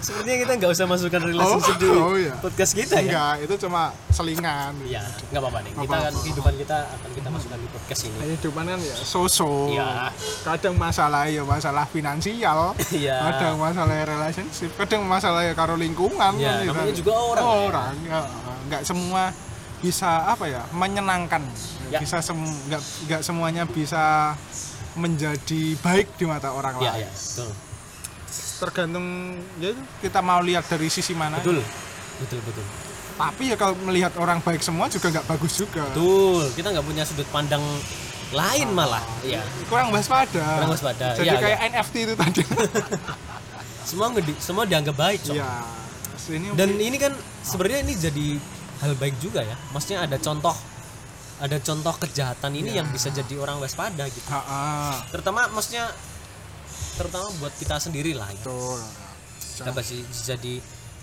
Sepertinya 0.03 0.37
kita 0.42 0.53
nggak 0.59 0.72
usah 0.75 0.87
masukkan 0.90 1.22
relationship 1.22 1.77
di 1.79 1.88
oh 1.88 2.18
iya. 2.18 2.35
podcast 2.42 2.72
kita 2.75 2.98
ya? 2.98 3.07
Enggak 3.07 3.35
itu 3.46 3.55
cuma 3.66 3.94
selingan. 4.11 4.75
Ya 4.88 5.03
nggak 5.31 5.40
apa-apa 5.40 5.59
nih. 5.62 5.72
Kita 5.79 5.96
kan 5.96 6.12
kehidupan 6.20 6.55
kita 6.59 6.77
akan 6.90 7.11
kita 7.14 7.29
masukkan 7.31 7.59
di 7.62 7.68
podcast 7.70 8.01
ini. 8.11 8.16
Kehidupan 8.18 8.64
kan 8.66 8.79
ya 8.83 8.96
so-so. 8.98 9.70
Iya. 9.72 10.11
kadang 10.42 10.75
masalah 10.77 11.31
ya 11.31 11.42
masalah 11.46 11.85
finansial. 11.88 12.75
Iya. 12.90 13.16
kadang 13.31 13.57
masalah 13.62 13.94
relationship. 14.05 14.70
Kadang 14.75 15.07
masalah 15.07 15.46
ya 15.46 15.55
karo 15.55 15.79
lingkungan 15.79 16.35
Ya, 16.40 16.64
kan, 16.64 16.75
namanya 16.75 16.92
kan. 16.92 16.98
juga 16.98 17.12
orang, 17.14 17.44
ya. 17.44 17.61
orang 17.68 17.94
ya. 18.09 18.20
nggak 18.72 18.83
semua 18.88 19.22
bisa 19.83 20.31
apa 20.31 20.47
ya 20.47 20.62
menyenangkan. 20.71 21.42
Ya. 21.90 22.01
bisa 22.01 22.25
sem 22.25 22.38
nggak 22.38 22.83
nggak 23.05 23.21
semuanya 23.21 23.68
bisa 23.68 24.33
menjadi 24.97 25.77
baik 25.83 26.16
di 26.16 26.25
mata 26.25 26.55
orang 26.55 26.81
ya 26.81 26.95
lain. 26.97 27.05
ya 27.05 27.11
betul. 27.11 27.51
Tergantung 28.62 29.07
ya 29.59 29.71
kita 30.01 30.21
mau 30.23 30.40
lihat 30.40 30.64
dari 30.71 30.88
sisi 30.88 31.12
mana 31.12 31.42
betul. 31.42 31.61
betul 32.23 32.40
betul. 32.47 32.64
Tapi 33.12 33.53
ya 33.53 33.57
kalau 33.61 33.77
melihat 33.85 34.14
orang 34.16 34.40
baik 34.40 34.64
semua 34.64 34.88
juga 34.88 35.12
nggak 35.12 35.27
bagus 35.29 35.53
juga. 35.61 35.85
Betul. 35.92 36.49
Kita 36.57 36.68
nggak 36.73 36.87
punya 36.87 37.03
sudut 37.05 37.29
pandang 37.29 37.61
lain 38.33 38.68
malah. 38.73 39.05
Ya 39.27 39.45
kurang 39.68 39.92
waspada. 39.92 40.40
Kurang 40.40 40.73
waspada. 40.73 41.12
jadi 41.21 41.29
Iya, 41.29 41.35
kayak 41.37 41.59
NFT 41.77 41.95
itu 42.09 42.14
tadi. 42.16 42.42
Semua 43.83 44.09
semua 44.40 44.64
dianggap 44.64 44.95
baik. 44.95 45.21
Iya. 45.29 45.66
Ini 46.33 46.55
dan 46.55 46.71
ini 46.79 46.97
kan 47.03 47.12
sebenarnya 47.42 47.83
ini 47.83 47.92
jadi 47.99 48.29
hal 48.83 48.92
baik 48.95 49.14
juga 49.16 49.40
ya 49.40 49.55
maksudnya 49.71 50.03
ada 50.03 50.18
contoh 50.18 50.53
ada 51.38 51.59
contoh 51.59 51.95
kejahatan 51.97 52.53
ini 52.53 52.71
Ya. 52.73 52.83
yang 52.83 52.88
bisa 52.88 53.09
jadi 53.09 53.35
orang 53.37 53.59
waspada 53.59 54.07
gitu 54.07 54.27
Ha, 54.27 54.38
ha, 54.38 54.62
terutama 55.09 55.47
maksudnya 55.49 55.87
terutama 56.92 57.31
buat 57.37 57.55
kita 57.57 57.79
sendiri 57.79 58.12
lah 58.12 58.29
ya. 58.29 58.38
betul. 58.38 58.79
kita 59.55 59.71
masih 59.71 59.99
jadi 60.23 60.55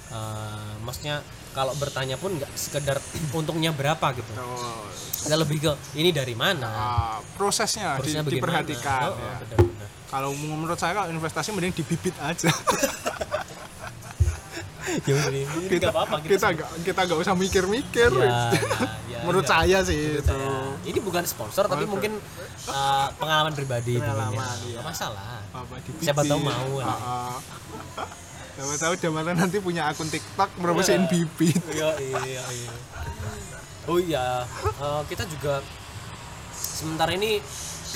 eh, 0.10 0.74
maksudnya 0.80 1.24
kalau 1.50 1.74
bertanya 1.74 2.16
pun 2.16 2.32
nggak 2.32 2.52
sekedar 2.52 3.00
untungnya 3.34 3.72
berapa 3.72 4.12
gitu 4.12 4.28
Betul. 4.30 4.86
kita 5.22 5.36
lebih 5.36 5.58
ke 5.60 5.72
ini 5.96 6.12
dari 6.12 6.34
mana 6.34 6.70
Ah, 6.70 7.18
prosesnya, 7.36 7.96
di- 7.96 8.08
Harusnya 8.08 8.22
bagaimana 8.22 8.64
diperhatikan. 8.64 9.02
Oh, 9.06 9.12
oh, 9.12 9.20
ya. 9.20 9.36
benar-benar. 9.42 9.88
Kalau 10.08 10.30
menurut 10.32 10.76
saya 10.76 10.94
kalau 10.94 11.10
investasi 11.10 11.52
mending 11.52 11.76
dibibit 11.76 12.16
aja. 12.18 12.48
ya 15.02 15.14
udah, 15.16 15.30
kita 15.66 15.82
nggak 15.82 15.92
apa-apa 15.92 16.16
kita 16.22 16.48
nggak 16.52 16.70
kita 16.84 17.00
nggak 17.04 17.20
usah 17.20 17.34
mikir-mikir. 17.34 18.12
Ya, 18.12 18.26
ya, 18.26 18.40
ya, 19.08 19.20
menurut 19.24 19.44
ya. 19.44 19.52
saya 19.54 19.78
sih 19.82 20.00
Menurut 20.00 20.22
itu. 20.22 20.32
saya. 20.32 20.54
ini 20.86 21.00
bukan 21.00 21.24
sponsor 21.24 21.64
tapi 21.66 21.84
mungkin 21.84 22.12
eh, 22.66 23.08
pengalaman 23.16 23.52
pribadi 23.52 23.98
Pengalaman, 23.98 24.36
ya. 24.36 24.66
iya. 24.66 24.76
Nggak 24.76 24.86
masalah 24.88 25.40
Apa 25.52 25.76
dibibit. 25.80 26.06
Siapa 26.06 26.22
tahu 26.24 26.40
mau, 26.40 26.72
Ah, 26.80 26.96
ah. 26.96 27.36
Siapa 28.52 28.76
tahu 28.78 28.94
Jamala 28.98 29.32
nanti 29.34 29.58
punya 29.58 29.86
akun 29.86 30.06
TikTok 30.06 30.50
promosiin 30.56 31.04
Iya. 31.04 31.10
bibit. 31.10 31.62
iya 31.70 31.90
iya 31.98 32.44
iya 32.46 32.72
oh 33.86 33.98
iya 33.98 34.44
eh, 34.76 35.02
kita 35.06 35.24
juga 35.26 35.64
sementara 36.52 37.12
ini 37.12 37.40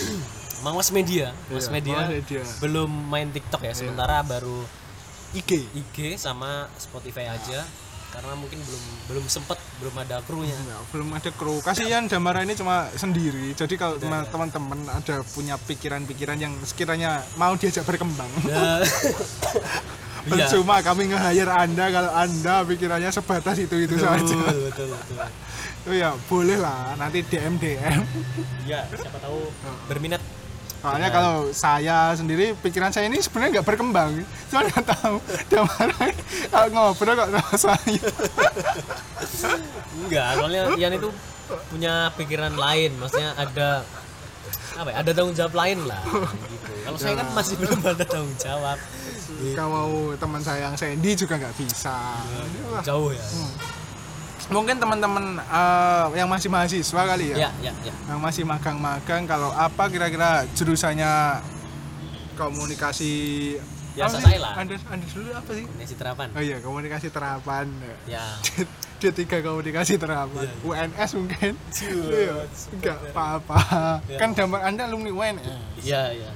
mawas 0.64 0.89
media 0.89 1.36
mas 1.48 1.68
Iya, 1.68 1.72
media 1.72 1.98
media. 2.08 2.41
belum 2.58 2.88
main 2.88 3.30
TikTok 3.30 3.62
ya 3.62 3.74
sementara 3.74 4.24
baru 4.24 4.64
IG. 5.34 5.52
IG 5.74 5.98
sama 6.16 6.70
Spotify 6.78 7.28
aja 7.28 7.66
karena 8.14 8.38
mungkin 8.38 8.62
belum 8.62 8.84
belum 9.10 9.26
sempet 9.26 9.58
belum 9.82 9.96
ada 9.98 10.22
krunya. 10.22 10.54
Ya, 10.54 10.78
belum 10.94 11.10
ada 11.12 11.34
kru. 11.34 11.58
Kasihan 11.60 12.06
Damara 12.06 12.46
ini 12.46 12.54
cuma 12.54 12.86
sendiri. 12.94 13.58
Jadi 13.58 13.74
kalau 13.74 13.98
Udah, 13.98 14.06
teman- 14.06 14.26
ya. 14.26 14.30
teman-teman 14.30 14.80
ada 14.86 15.16
punya 15.34 15.58
pikiran-pikiran 15.58 16.38
yang 16.38 16.54
sekiranya 16.62 17.26
mau 17.36 17.58
diajak 17.58 17.82
berkembang. 17.84 18.30
Iya. 20.24 20.48
percuma 20.48 20.80
kami 20.80 21.12
nge-hire 21.12 21.52
anda 21.52 21.86
kalau 21.92 22.12
anda 22.16 22.64
pikirannya 22.64 23.12
sebatas 23.12 23.60
itu 23.60 23.76
itu 23.76 24.00
betul, 24.00 24.08
saja. 24.08 24.36
betul 24.72 24.88
betul 24.96 25.20
oh 25.84 25.96
ya 26.00 26.16
boleh 26.32 26.64
lah 26.64 26.96
nanti 26.96 27.28
DM 27.28 27.60
DM 27.60 28.00
ya 28.64 28.88
siapa 28.88 29.20
tahu 29.20 29.52
berminat 29.92 30.24
soalnya 30.84 31.08
Ya. 31.08 31.16
kalau 31.16 31.36
saya 31.56 31.98
sendiri 32.12 32.52
pikiran 32.60 32.92
saya 32.92 33.08
ini 33.08 33.24
sebenarnya 33.24 33.60
nggak 33.60 33.68
berkembang. 33.72 34.12
Cuma 34.52 34.68
nggak 34.68 34.84
tahu. 34.84 35.16
Damara 35.48 35.96
kalau 36.52 36.68
ngobrol 36.76 37.16
kok 37.16 37.30
sama 37.32 37.56
saya 37.56 38.04
enggak 40.04 40.30
soalnya 40.36 40.62
Ian 40.76 40.94
itu 41.00 41.10
punya 41.72 42.12
pikiran 42.20 42.54
lain. 42.54 42.92
Maksudnya 43.00 43.32
ada 43.40 43.88
apa 44.74 44.90
ya 44.90 44.96
ada 45.06 45.12
tanggung 45.14 45.38
jawab 45.38 45.54
lain 45.56 45.86
lah 45.88 46.02
gitu. 46.52 46.72
Kalau 46.84 46.98
saya 47.00 47.14
kan 47.16 47.28
masih 47.32 47.56
belum 47.62 47.80
ada 47.80 48.04
tanggung 48.04 48.36
jawab. 48.36 48.78
Kalau 49.56 49.88
teman 50.20 50.42
saya 50.44 50.68
yang 50.68 50.76
Sandy 50.76 51.16
juga 51.16 51.40
nggak 51.40 51.56
bisa. 51.58 51.96
Jauh 52.84 53.16
ya 53.16 53.24
mungkin 54.52 54.76
teman-teman 54.80 55.39
eh, 55.39 56.06
yang 56.20 56.28
masih 56.28 56.50
mahasiswa 56.52 57.02
kali 57.06 57.32
ya, 57.36 57.48
ya 57.48 57.50
ya 57.64 57.74
ya. 57.86 57.94
Yang 58.12 58.20
masih 58.20 58.44
magang-magang 58.44 59.24
kalau 59.30 59.52
apa 59.56 59.88
kira-kira 59.88 60.44
jurusannya 60.58 61.44
komunikasi? 62.36 63.14
Biasa 63.94 64.26
saya 64.26 64.41
lah. 64.41 64.58
anda, 64.58 64.74
anda 64.89 65.06
dulu 65.06 65.30
apa 65.38 65.52
sih? 65.54 65.64
Komunikasi 65.70 65.96
terapan. 65.96 66.28
Oh 66.34 66.41
iya 66.41 66.58
komunikasi 66.60 67.08
terapan. 67.14 67.68
Ya. 68.10 68.26
D3 69.04 69.22
komunikasi 69.44 70.00
terapan. 70.00 70.48
Iya. 70.48 70.56
UNS 70.64 71.12
mungkin. 71.20 71.54
Iya 72.10 72.36
enggak 72.74 72.98
apa-apa. 73.12 73.60
Ya. 74.10 74.18
kan 74.18 74.30
damar 74.34 74.66
anda 74.66 74.89
alumni 74.89 75.12
UNS 75.14 75.46
ya 75.84 76.10
ya 76.16 76.32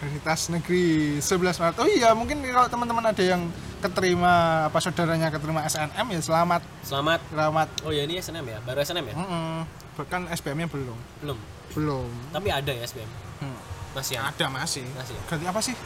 Universitas 0.00 0.48
Negeri 0.48 0.84
11 1.20 1.60
Maret. 1.60 1.76
Oh 1.76 1.84
iya 1.84 2.08
mungkin 2.12 2.40
kalau 2.42 2.68
teman-teman 2.68 3.04
ada 3.04 3.20
yang 3.20 3.52
keterima 3.78 4.32
apa 4.66 4.78
saudaranya 4.80 5.28
keterima 5.28 5.60
SNM 5.62 6.06
ya 6.08 6.20
selamat. 6.20 6.62
Selamat. 6.80 7.20
Selamat. 7.28 7.68
Oh 7.84 7.92
ya 7.92 8.08
ini 8.08 8.16
SNM 8.16 8.40
ya? 8.42 8.58
Baru 8.60 8.80
SNM 8.80 9.06
ya? 9.06 9.14
Mm-mm. 9.14 9.56
bahkan 9.92 10.24
SBM 10.32 10.56
nya 10.56 10.68
belum. 10.68 10.96
Belum. 11.20 11.38
Belum. 11.76 12.08
Tapi 12.32 12.48
ada 12.48 12.72
ya 12.72 12.82
SBM 12.82 13.10
Hmm. 13.40 13.56
masih 13.92 14.16
ada? 14.16 14.32
Ada 14.32 14.46
masih. 14.48 14.84
Masih. 14.92 15.16
ganti 15.28 15.44
apa 15.44 15.60
sih? 15.60 15.76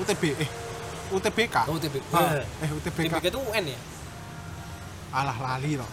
UTB 0.00 0.22
eh 0.36 0.50
UTBK 1.12 1.56
oh 1.68 1.76
UTB 1.76 1.96
Ah, 2.12 2.40
Ya. 2.40 2.44
eh 2.64 2.70
UTBK 2.72 3.08
UTBK 3.08 3.26
itu 3.28 3.40
UN 3.40 3.64
ya? 3.68 3.80
Alah 5.12 5.36
lali 5.36 5.76
loh 5.76 5.88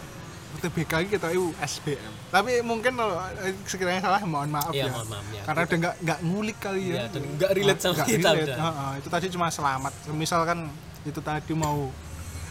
UTBK 0.58 0.92
ini 1.06 1.08
kita 1.12 1.28
itu 1.30 1.54
SBM 1.60 2.12
tapi 2.30 2.58
mungkin 2.66 2.92
kalau 2.98 3.16
eh, 3.42 3.54
sekiranya 3.66 4.02
salah 4.02 4.20
mohon 4.26 4.50
maaf 4.50 4.74
iya 4.74 4.88
ya. 4.88 4.92
mohon 4.92 5.08
maaf 5.10 5.26
ya 5.30 5.42
karena 5.46 5.60
udah 5.66 5.78
nggak 5.82 5.94
nggak 6.06 6.18
ngulik 6.26 6.58
kali 6.60 6.82
ya. 6.82 6.94
Iya, 6.94 7.04
dan 7.10 7.22
nggak 7.36 7.50
relate 7.56 7.80
sama 7.80 8.04
kita 8.04 8.28
relate. 8.34 8.54
udah. 8.54 8.92
Itu 9.00 9.08
tadi 9.10 9.26
cuma 9.32 9.46
selamat. 9.50 9.92
Misalkan 10.14 10.58
itu 11.02 11.20
tadi 11.24 11.52
mau 11.56 11.88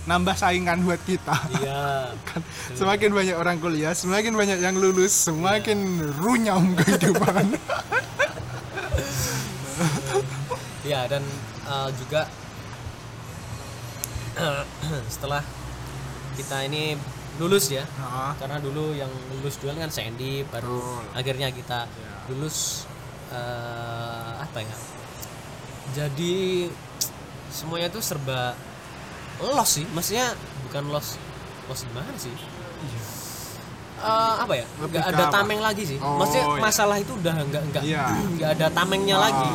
nambah 0.03 0.35
saingan 0.35 0.81
buat 0.83 1.01
kita. 1.05 1.37
Iya. 1.61 1.83
Kan 2.27 2.41
semakin 2.73 3.09
banyak 3.13 3.35
orang 3.37 3.57
kuliah 3.61 3.93
semakin 3.93 4.33
banyak 4.33 4.59
yang 4.59 4.75
lulus 4.75 5.13
semakin 5.13 6.03
runyam 6.19 6.75
kehidupan. 6.75 7.45
Ya 10.79 11.05
dan 11.05 11.21
eh, 11.69 11.89
juga 12.01 12.25
setelah 15.13 15.45
kita 16.33 16.65
ini 16.65 16.97
lulus 17.39 17.65
ya 17.69 17.81
Heeh. 17.81 18.31
karena 18.35 18.57
dulu 18.57 18.91
yang 18.93 19.07
lulus 19.31 19.55
duluan 19.57 19.79
kan 19.79 19.89
Sandy 19.89 20.43
baru 20.45 20.75
Betul. 20.75 21.15
akhirnya 21.15 21.47
kita 21.49 21.79
Ya. 21.87 22.11
lulus 22.27 22.83
eh, 23.29 24.31
apa 24.37 24.59
ya 24.59 24.75
jadi 25.89 26.67
semuanya 27.49 27.87
itu 27.87 27.99
serba 27.99 28.53
los 29.41 29.69
sih 29.71 29.87
maksudnya 29.87 30.35
bukan 30.63 30.83
los 30.89 31.15
los 31.65 31.81
gimana 31.81 32.11
sih 32.15 32.35
Eh, 33.99 34.07
apa 34.37 34.53
ya 34.53 34.63
nggak 34.79 35.11
ada 35.11 35.27
apa? 35.27 35.33
tameng 35.33 35.59
lagi 35.59 35.83
sih 35.85 35.99
Oh, 35.99 36.15
maksudnya 36.15 36.47
masalah 36.57 36.95
itu 36.97 37.11
udah 37.13 37.35
nggak 37.41 37.63
nggak 37.67 37.83
Iya. 37.83 38.03
nggak 38.31 38.49
ada 38.55 38.67
tamengnya 38.71 39.15
Ah. 39.17 39.23
lagi 39.27 39.51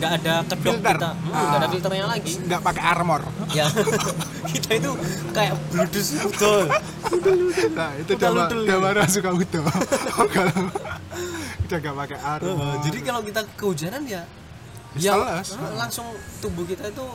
nggak 0.00 0.12
ada 0.16 0.34
kedok 0.42 0.64
Filter. 0.64 0.96
kita. 0.96 1.10
Hmm, 1.12 1.28
nggak 1.30 1.54
ada 1.54 1.60
Ah. 1.60 1.70
filternya 1.70 2.06
lagi. 2.08 2.32
Nggak 2.40 2.60
pakai 2.62 2.82
armor. 2.82 3.20
Ya. 3.50 3.66
Kita 4.50 4.70
itu 4.74 4.90
kayak 5.30 5.54
bludus 5.70 6.06
betul. 6.18 6.64
Nah 7.70 7.90
itu 7.94 8.12
damara 8.66 9.04
suka 9.06 9.30
udah 9.30 9.62
kalau 10.26 10.64
udah 11.62 11.78
nggak 11.78 11.96
pakai 12.00 12.18
armor. 12.18 12.74
Jadi 12.80 12.98
kalau 13.00 13.20
kita 13.20 13.40
kehujanan 13.54 14.02
ya 14.04 14.24
Ya, 14.92 15.14
ya 15.14 15.38
eh, 15.38 15.74
langsung 15.76 16.02
tubuh 16.40 16.66
kita 16.66 16.90
itu 16.90 17.06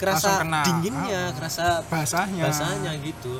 kerasa 0.00 0.40
dinginnya 0.64 1.22
Ah. 1.22 1.34
kerasa 1.36 1.64
basahnya. 1.84 2.48
basahnya 2.48 2.92
gitu. 2.98 3.36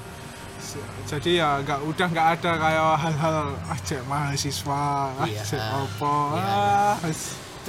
Jadi 1.09 1.41
ya 1.41 1.57
nggak 1.59 1.81
udah 1.83 2.07
nggak 2.07 2.29
ada 2.37 2.51
kayak 2.55 2.85
hal-hal 3.01 3.37
aja 3.67 3.99
mahasiswa 4.05 4.85
Iya. 5.25 5.41
aja 5.41 5.59
apa 5.73 6.15
Iya, 6.31 6.53
ah, 6.53 6.95
wes, 7.01 7.21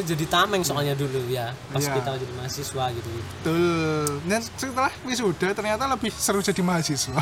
itu 0.02 0.12
jadi 0.12 0.26
tameng 0.28 0.62
soalnya 0.62 0.91
dulu 0.91 1.22
ya 1.28 1.54
pas 1.68 1.80
Iya. 1.80 1.93
kita 1.95 2.12
jadi 2.18 2.34
mahasiswa 2.36 2.84
gitu 2.91 3.10
betul 3.12 4.06
dan 4.26 4.39
setelah 4.41 4.91
wisuda 5.02 5.47
ternyata 5.52 5.86
lebih 5.86 6.10
seru 6.12 6.41
jadi 6.41 6.60
mahasiswa 6.60 7.22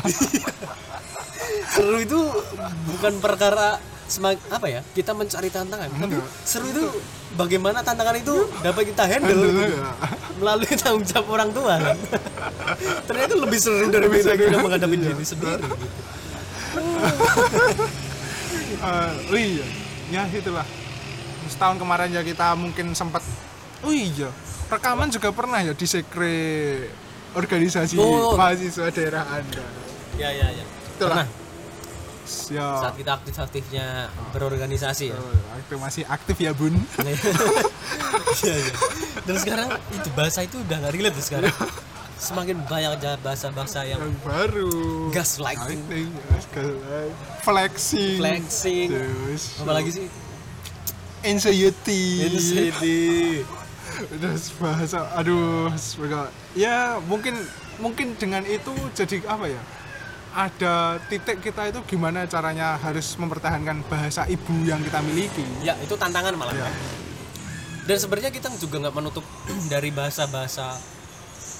seru 1.70 1.96
itu 1.98 2.18
bukan 2.88 3.12
perkara 3.18 3.76
semak 4.04 4.42
apa 4.48 4.66
ya 4.66 4.80
kita 4.90 5.12
mencari 5.12 5.48
tantangan 5.48 5.86
tapi 5.88 6.18
seru 6.42 6.66
itu 6.66 6.82
bagaimana 7.32 7.78
tantangan 7.80 8.16
itu 8.16 8.34
dapat 8.58 8.90
kita 8.90 9.06
handle, 9.06 9.30
Handle, 9.30 9.54
gitu. 9.54 9.76
ya. 9.76 9.90
melalui 10.40 10.74
tanggung 10.74 11.04
jawab 11.04 11.26
orang 11.30 11.50
tua 11.52 11.74
kan 11.78 11.96
ternyata 13.08 13.34
lebih 13.36 13.58
seru 13.60 13.86
daripada 13.86 14.24
seru. 14.26 14.40
kita 14.40 14.58
menghadapi 14.58 14.96
Iya. 14.96 15.04
diri 15.06 15.24
sendiri 15.24 15.62
gitu. 15.62 15.76
Oh 18.80 19.36
iya 19.36 19.66
ya 20.10 20.22
itulah 20.26 20.66
setahun 21.50 21.76
kemarin 21.76 22.14
ya 22.14 22.22
kita 22.22 22.54
mungkin 22.54 22.94
sempat 22.94 23.20
oh 23.82 23.90
iya 23.90 24.30
rekaman 24.70 25.10
juga 25.10 25.34
pernah 25.34 25.58
ya 25.60 25.74
di 25.74 25.82
sekre 25.84 26.38
organisasi 27.34 27.94
Oh. 27.98 28.34
mahasiswa 28.34 28.90
daerah 28.90 29.22
anda. 29.28 29.62
Ya 30.18 30.30
ya 30.30 30.50
ya. 30.50 30.64
Itulah. 30.98 31.22
Pernah, 31.22 31.26
ya. 32.50 32.66
Saat 32.82 32.94
kita 32.98 33.10
aktif-aktifnya 33.18 33.86
berorganisasi 34.30 35.14
ya? 35.14 35.18
Oh, 35.18 35.30
aktif 35.54 35.76
masih 35.78 36.02
aktif 36.06 36.36
ya 36.38 36.50
bun. 36.54 36.74
Iya, 38.40 38.56
iya. 38.56 38.74
dan 39.26 39.36
sekarang 39.42 39.68
itu 39.90 40.08
bahasa 40.14 40.46
itu 40.46 40.56
udah 40.62 40.76
nggak 40.86 40.92
relate 40.94 41.16
tuh 41.18 41.24
sekarang. 41.26 41.50
Semakin 42.14 42.62
banyak 42.62 42.90
aja 42.94 43.18
bahasa-bahasa 43.18 43.82
yang 43.82 43.98
yang 43.98 44.14
baru. 44.22 45.10
Gaslighting. 45.10 45.82
Lighting, 45.90 46.08
gaslighting, 46.30 47.10
flexing. 47.42 48.16
Flexing. 48.22 48.88
Terus 48.92 49.42
apalagi 49.58 49.90
sih 49.90 50.06
anxiety. 51.22 52.26
Insidi. 52.26 53.42
terus 54.00 54.54
bahasa 54.60 55.12
aduh 55.14 55.68
semoga. 55.74 56.30
Ya 56.52 56.96
mungkin 57.02 57.36
mungkin 57.76 58.16
dengan 58.16 58.42
itu 58.42 58.70
jadi 58.92 59.20
apa 59.26 59.46
ya? 59.46 59.60
Ada 60.30 60.74
titik 61.06 61.42
kita 61.42 61.68
itu 61.68 61.82
gimana 61.86 62.22
caranya 62.24 62.78
harus 62.78 63.18
mempertahankan 63.18 63.82
bahasa 63.84 64.24
ibu 64.24 64.62
yang 64.62 64.78
kita 64.80 65.02
miliki. 65.02 65.42
Ya 65.60 65.74
itu 65.76 65.92
tantangan 65.94 66.32
malah. 66.34 66.54
Ya. 66.54 66.70
dan 67.80 67.98
sebenarnya 67.98 68.30
kita 68.30 68.46
juga 68.54 68.78
nggak 68.78 68.94
menutup 68.94 69.24
dari 69.72 69.90
bahasa-bahasa 69.90 70.78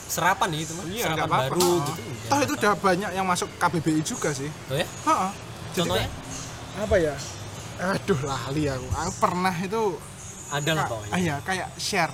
serapan 0.06 0.48
ya 0.52 0.60
itu 0.60 0.72
mah 0.74 0.84
iya 0.86 1.04
serapan 1.04 1.16
nggak 1.16 1.26
apa-apa. 1.26 1.44
baru 1.50 1.66
Oh. 1.66 1.78
gitu. 1.82 2.02
Toh 2.26 2.40
itu 2.40 2.52
udah 2.54 2.72
banyak 2.78 3.10
yang 3.10 3.26
masuk 3.26 3.48
KBBI 3.58 4.00
juga 4.00 4.30
sih. 4.30 4.46
Oh 4.70 4.76
ya? 4.76 4.86
Ha-ha. 5.04 5.28
Jadi 5.70 5.76
contohnya? 5.76 6.06
kayak- 6.06 6.28
apa 6.80 6.96
ya 6.96 7.14
aduh 7.80 8.20
lali 8.20 8.68
aku. 8.68 8.86
Aku 8.92 9.12
pernah 9.18 9.54
itu 9.56 9.82
ada 10.50 10.70
lah 10.74 10.84
pokoknya? 10.86 11.12
ah, 11.12 11.18
iya 11.18 11.36
kayak 11.40 11.68
share. 11.76 12.12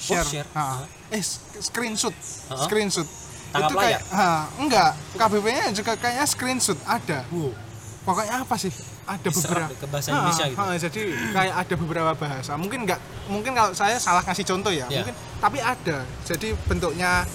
Share, 0.00 0.24
share. 0.24 0.48
Ha. 0.54 0.86
eh 1.10 1.22
screenshot. 1.60 2.14
Ha? 2.48 2.64
screenshot. 2.64 3.04
Tangkap 3.50 3.66
itu 3.66 3.74
kayak 3.76 4.00
ha, 4.10 4.46
enggak. 4.56 4.90
KBP 5.12 5.46
nya 5.50 5.64
juga 5.74 5.92
kayaknya 5.94 6.24
screenshot. 6.24 6.78
Ada. 6.84 7.26
Wow. 7.28 7.52
pokoknya 8.00 8.40
apa 8.40 8.56
sih? 8.56 8.72
Ada 9.04 9.28
Diserap 9.28 9.68
beberapa 9.68 9.74
ke 9.76 9.86
bahasa 9.90 10.08
Ha, 10.08 10.14
Indonesia 10.14 10.44
gitu. 10.48 10.56
ha, 10.56 10.64
jadi 10.78 11.02
kayak 11.34 11.54
ada 11.58 11.74
beberapa 11.76 12.12
bahasa. 12.14 12.52
Mungkin 12.56 12.78
enggak 12.86 13.00
mungkin 13.26 13.52
kalau 13.52 13.72
saya 13.74 13.98
salah 13.98 14.22
kasih 14.22 14.46
contoh 14.46 14.70
ya. 14.70 14.86
Ya. 14.88 15.02
mungkin 15.02 15.12
tapi 15.36 15.58
ada. 15.60 16.06
Jadi 16.24 16.48
bentuknya 16.64 17.26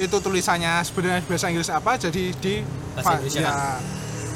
itu 0.00 0.16
tulisannya 0.16 0.80
sebenarnya 0.80 1.20
bahasa 1.28 1.46
Inggris 1.46 1.68
apa 1.68 1.94
jadi 1.94 2.22
di 2.32 2.54
Bahasa 2.96 3.20
Indonesia. 3.20 3.38
ya, 3.38 3.52
kan? 3.52 3.80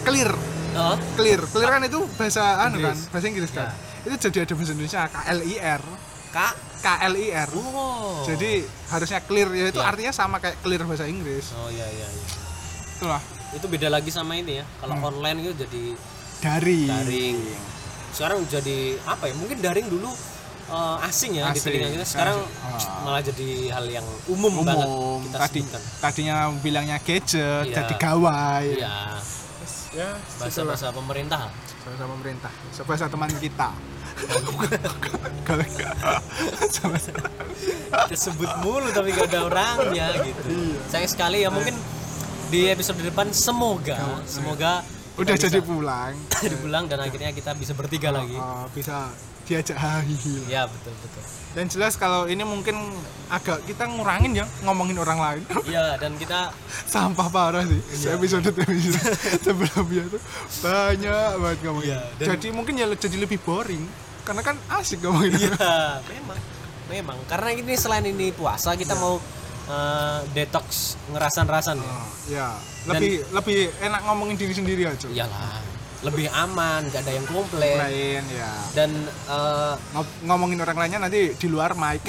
clear 0.05 0.31
Oh, 0.75 0.97
clear. 1.15 1.41
Clear 1.45 1.71
kan 1.71 1.83
itu 1.83 2.01
bahasa 2.15 2.43
anu 2.61 2.77
kan? 2.81 2.97
Bahasa 3.09 3.27
Inggris 3.27 3.51
kan? 3.51 3.71
Itu 4.03 4.15
jadi 4.21 4.43
ada 4.43 4.53
bahasa 4.53 4.73
Indonesia 4.73 5.03
KLIR 5.07 5.83
kak 6.31 6.53
KLIR 6.81 7.51
oh. 7.57 8.21
Jadi 8.25 8.61
harusnya 8.89 9.21
clear. 9.21 9.49
Ya 9.51 9.71
itu 9.71 9.79
Ya. 9.79 9.87
artinya 9.87 10.11
sama 10.11 10.37
kayak 10.37 10.59
clear 10.61 10.83
bahasa 10.83 11.07
Inggris. 11.07 11.55
Oh 11.55 11.69
iya 11.69 11.87
iya 11.87 12.07
iya 12.07 12.27
itulah. 12.95 13.23
Itu 13.51 13.67
beda 13.67 13.89
lagi 13.89 14.11
sama 14.11 14.35
ini 14.35 14.59
ya. 14.59 14.65
Kalau 14.77 14.95
Hmm. 14.95 15.09
online 15.09 15.39
itu 15.41 15.53
jadi 15.57 15.85
daring. 16.41 16.89
Daring. 16.91 17.37
Sekarang 18.11 18.39
jadi 18.45 18.79
apa 19.05 19.25
ya? 19.25 19.35
Mungkin 19.35 19.59
daring 19.59 19.87
dulu 19.89 20.11
eh, 20.65 20.97
asing 21.05 21.37
ya 21.37 21.49
di 21.49 21.55
Asing, 21.55 21.71
telinga 21.71 21.89
kita. 21.93 22.07
Sekarang 22.09 22.39
asing. 22.41 22.89
Ah. 22.89 23.03
malah 23.05 23.23
jadi 23.23 23.49
hal 23.71 23.85
yang 23.87 24.07
umum, 24.27 24.53
banget 24.61 24.87
umum. 24.87 25.21
kita 25.23 25.37
tadi 25.39 25.61
sebutkan. 25.61 25.83
tadinya 26.01 26.35
bilangnya 26.57 26.97
gadget 26.99 27.37
Iya. 27.63 27.75
jadi 27.77 27.95
gawai. 27.95 28.67
Iya 28.75 28.97
ya 29.95 30.11
bahasa 30.43 30.61
bahasa 30.67 30.87
pemerintah. 30.91 31.49
Bahasa 31.87 32.05
pemerintah. 32.05 32.53
Bahasa 32.85 33.05
teman 33.07 33.31
kita. 33.39 33.71
Kalau 35.47 35.65
sama 36.71 36.97
kita 36.99 38.17
sebut 38.19 38.51
mulu 38.63 38.89
tapi 38.95 39.11
gak 39.15 39.31
ada 39.31 39.41
orangnya 39.47 40.07
gitu. 40.23 40.43
Iya. 40.51 40.79
sayang 40.91 41.11
sekali 41.11 41.39
ya 41.43 41.51
mungkin 41.51 41.75
di 42.51 42.71
episode 42.71 43.03
depan 43.03 43.31
semoga 43.35 43.99
semoga 44.27 44.87
udah 45.19 45.35
jadi 45.47 45.59
pulang. 45.63 46.15
dipulang 46.43 46.85
dan 46.91 46.99
akhirnya 47.03 47.31
kita 47.35 47.55
bisa 47.55 47.75
bertiga 47.75 48.11
lagi. 48.11 48.35
Oh, 48.39 48.67
bisa 48.75 49.11
diajak 49.45 49.77
hahihi 49.77 50.49
ya 50.49 50.65
betul 50.65 50.93
betul. 50.99 51.23
Dan 51.55 51.71
jelas 51.71 51.95
kalau 51.95 52.27
ini 52.27 52.43
mungkin 52.43 52.75
agak 53.29 53.63
kita 53.63 53.87
ngurangin 53.87 54.35
ya 54.35 54.47
ngomongin 54.63 54.99
orang 54.99 55.19
lain. 55.19 55.43
Iya 55.71 55.95
dan 55.97 56.17
kita 56.17 56.51
sampah 56.85 57.29
parah 57.29 57.63
sih 57.63 57.79
Iya. 57.79 58.17
episode 58.17 58.43
episode 58.49 59.15
sebelumnya 59.47 60.05
tuh. 60.09 60.21
Banyak 60.61 61.31
banget 61.39 61.59
ngomongin. 61.63 61.89
Iya, 61.93 62.01
dan- 62.17 62.29
jadi 62.35 62.47
mungkin 62.51 62.75
ya 62.75 62.87
jadi 62.91 63.17
lebih 63.19 63.39
boring 63.39 63.85
karena 64.25 64.43
kan 64.43 64.57
asik 64.75 64.99
ngomongin. 65.01 65.37
Iya, 65.37 65.55
memang. 66.11 66.39
Memang 66.85 67.17
karena 67.25 67.49
ini 67.51 67.73
selain 67.75 68.05
ini 68.05 68.29
puasa 68.29 68.75
kita 68.75 68.93
mau 68.95 69.17
eh, 69.65 70.21
detox 70.33 70.99
ngerasan-rasan 71.09 71.79
ya. 71.79 71.87
Oh, 71.87 72.09
ya 72.29 72.49
lebih 72.85 73.25
lebih 73.31 73.59
enak 73.81 74.01
ngomongin 74.05 74.37
diri 74.37 74.53
sendiri 74.53 74.85
aja. 74.85 75.09
Iyalah, 75.09 75.65
lebih 76.05 76.29
aman, 76.29 76.85
gak 76.87 77.01
ada 77.01 77.13
yang 77.13 77.25
komplain. 77.25 77.77
lain 77.81 78.23
ya 78.31 78.53
Dan 78.71 78.91
eh, 79.09 79.75
Ngom- 79.91 80.15
ngomongin 80.23 80.61
orang 80.61 80.77
lainnya 80.79 81.01
nanti 81.01 81.33
di 81.33 81.49
luar 81.49 81.73
mic 81.75 82.05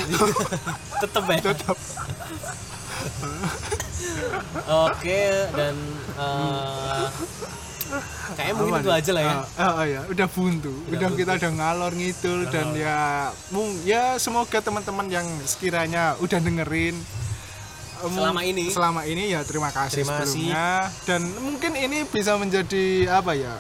tetep 1.02 1.24
ya. 1.26 1.40
tetap 1.42 1.78
Oke, 4.66 5.22
dan 5.52 5.76
eh, 6.16 7.06
kayaknya 8.34 8.54
mungkin 8.56 8.82
itu 8.82 8.92
aja 8.92 9.12
lah 9.14 9.24
ya. 9.24 9.36
Ah, 9.56 9.72
ah, 9.74 9.86
ya 9.86 10.02
udah 10.06 10.28
buntu 10.28 10.74
udah, 10.88 11.00
buntu. 11.06 11.20
kita 11.22 11.32
udah 11.38 11.52
ngalor 11.54 11.94
ngidul 11.94 12.40
dan 12.50 12.74
ya 12.74 12.98
mung 13.50 13.70
ya 13.84 14.18
semoga 14.18 14.58
teman-teman 14.60 15.06
yang 15.08 15.28
sekiranya 15.44 16.18
udah 16.18 16.40
dengerin 16.40 16.98
em, 18.02 18.12
Selama 18.12 18.42
ini. 18.42 18.66
selama 18.68 19.02
ini 19.06 19.30
ya 19.30 19.42
terima 19.42 19.70
kasih 19.70 20.02
Terima 20.02 20.18
kasih. 20.18 20.34
sebelumnya 20.50 20.66
dan 21.06 21.22
mungkin 21.40 21.72
ini 21.74 21.98
bisa 22.04 22.34
menjadi 22.36 22.86
apa 23.14 23.32
ya 23.32 23.54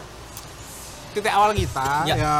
titik 1.15 1.31
awal 1.31 1.51
kita 1.51 2.03
Ya. 2.03 2.15
ya, 2.15 2.33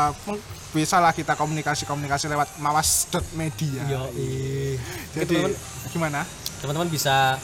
bisa 0.69 0.99
lah 0.99 1.09
kita 1.09 1.33
komunikasi-komunikasi 1.33 2.27
lewat 2.27 2.59
mawas.media 2.59 3.87
Yoi. 3.87 4.75
jadi 5.15 5.23
Teman-teman- 5.39 5.89
gimana? 5.89 6.19
Teman-teman 6.59 6.89
bisa 6.89 7.39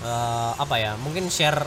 eh, 0.00 0.52
apa 0.56 0.74
ya 0.74 0.96
mungkin 0.96 1.28
share 1.28 1.60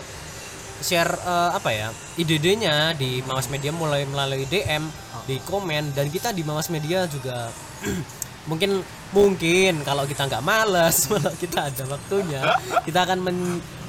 share 0.80 1.14
eh, 1.14 1.50
apa 1.54 1.70
ya 1.70 1.88
ide-idenya 2.16 2.92
di 2.94 3.22
Mawas 3.22 3.46
Media 3.48 3.70
mulai 3.70 4.04
melalui 4.04 4.44
DM 4.44 4.90
di 5.24 5.38
komen 5.40 5.94
dan 5.94 6.10
kita 6.10 6.34
di 6.34 6.42
Mawas 6.42 6.68
Media 6.68 7.06
juga 7.06 7.54
mungkin 8.50 8.82
mungkin 9.14 9.86
kalau 9.86 10.04
kita 10.04 10.26
nggak 10.26 10.42
males 10.42 11.06
kalau 11.08 11.32
kita 11.34 11.70
ada 11.70 11.84
waktunya 11.86 12.42
kita 12.84 13.06
akan 13.06 13.22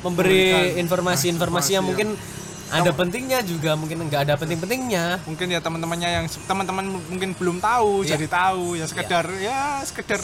memberi 0.05 0.77
informasi-informasi 0.77 1.25
yang 1.73 1.83
informasi 1.83 1.89
mungkin 1.89 2.09
ada 2.77 2.91
pentingnya 2.93 3.39
juga 3.41 3.75
mungkin 3.75 4.03
nggak 4.03 4.21
ada 4.23 4.35
penting-pentingnya. 4.35 5.23
Mungkin 5.23 5.47
ya 5.49 5.61
teman-temannya 5.61 6.09
yang 6.13 6.27
teman-teman 6.43 6.85
mungkin 7.07 7.31
belum 7.33 7.59
tahu 7.59 8.03
Iya. 8.03 8.15
jadi 8.15 8.27
tahu 8.29 8.65
ya 8.75 8.85
sekedar 8.85 9.25
ya 9.39 9.61
sekedar 9.81 10.21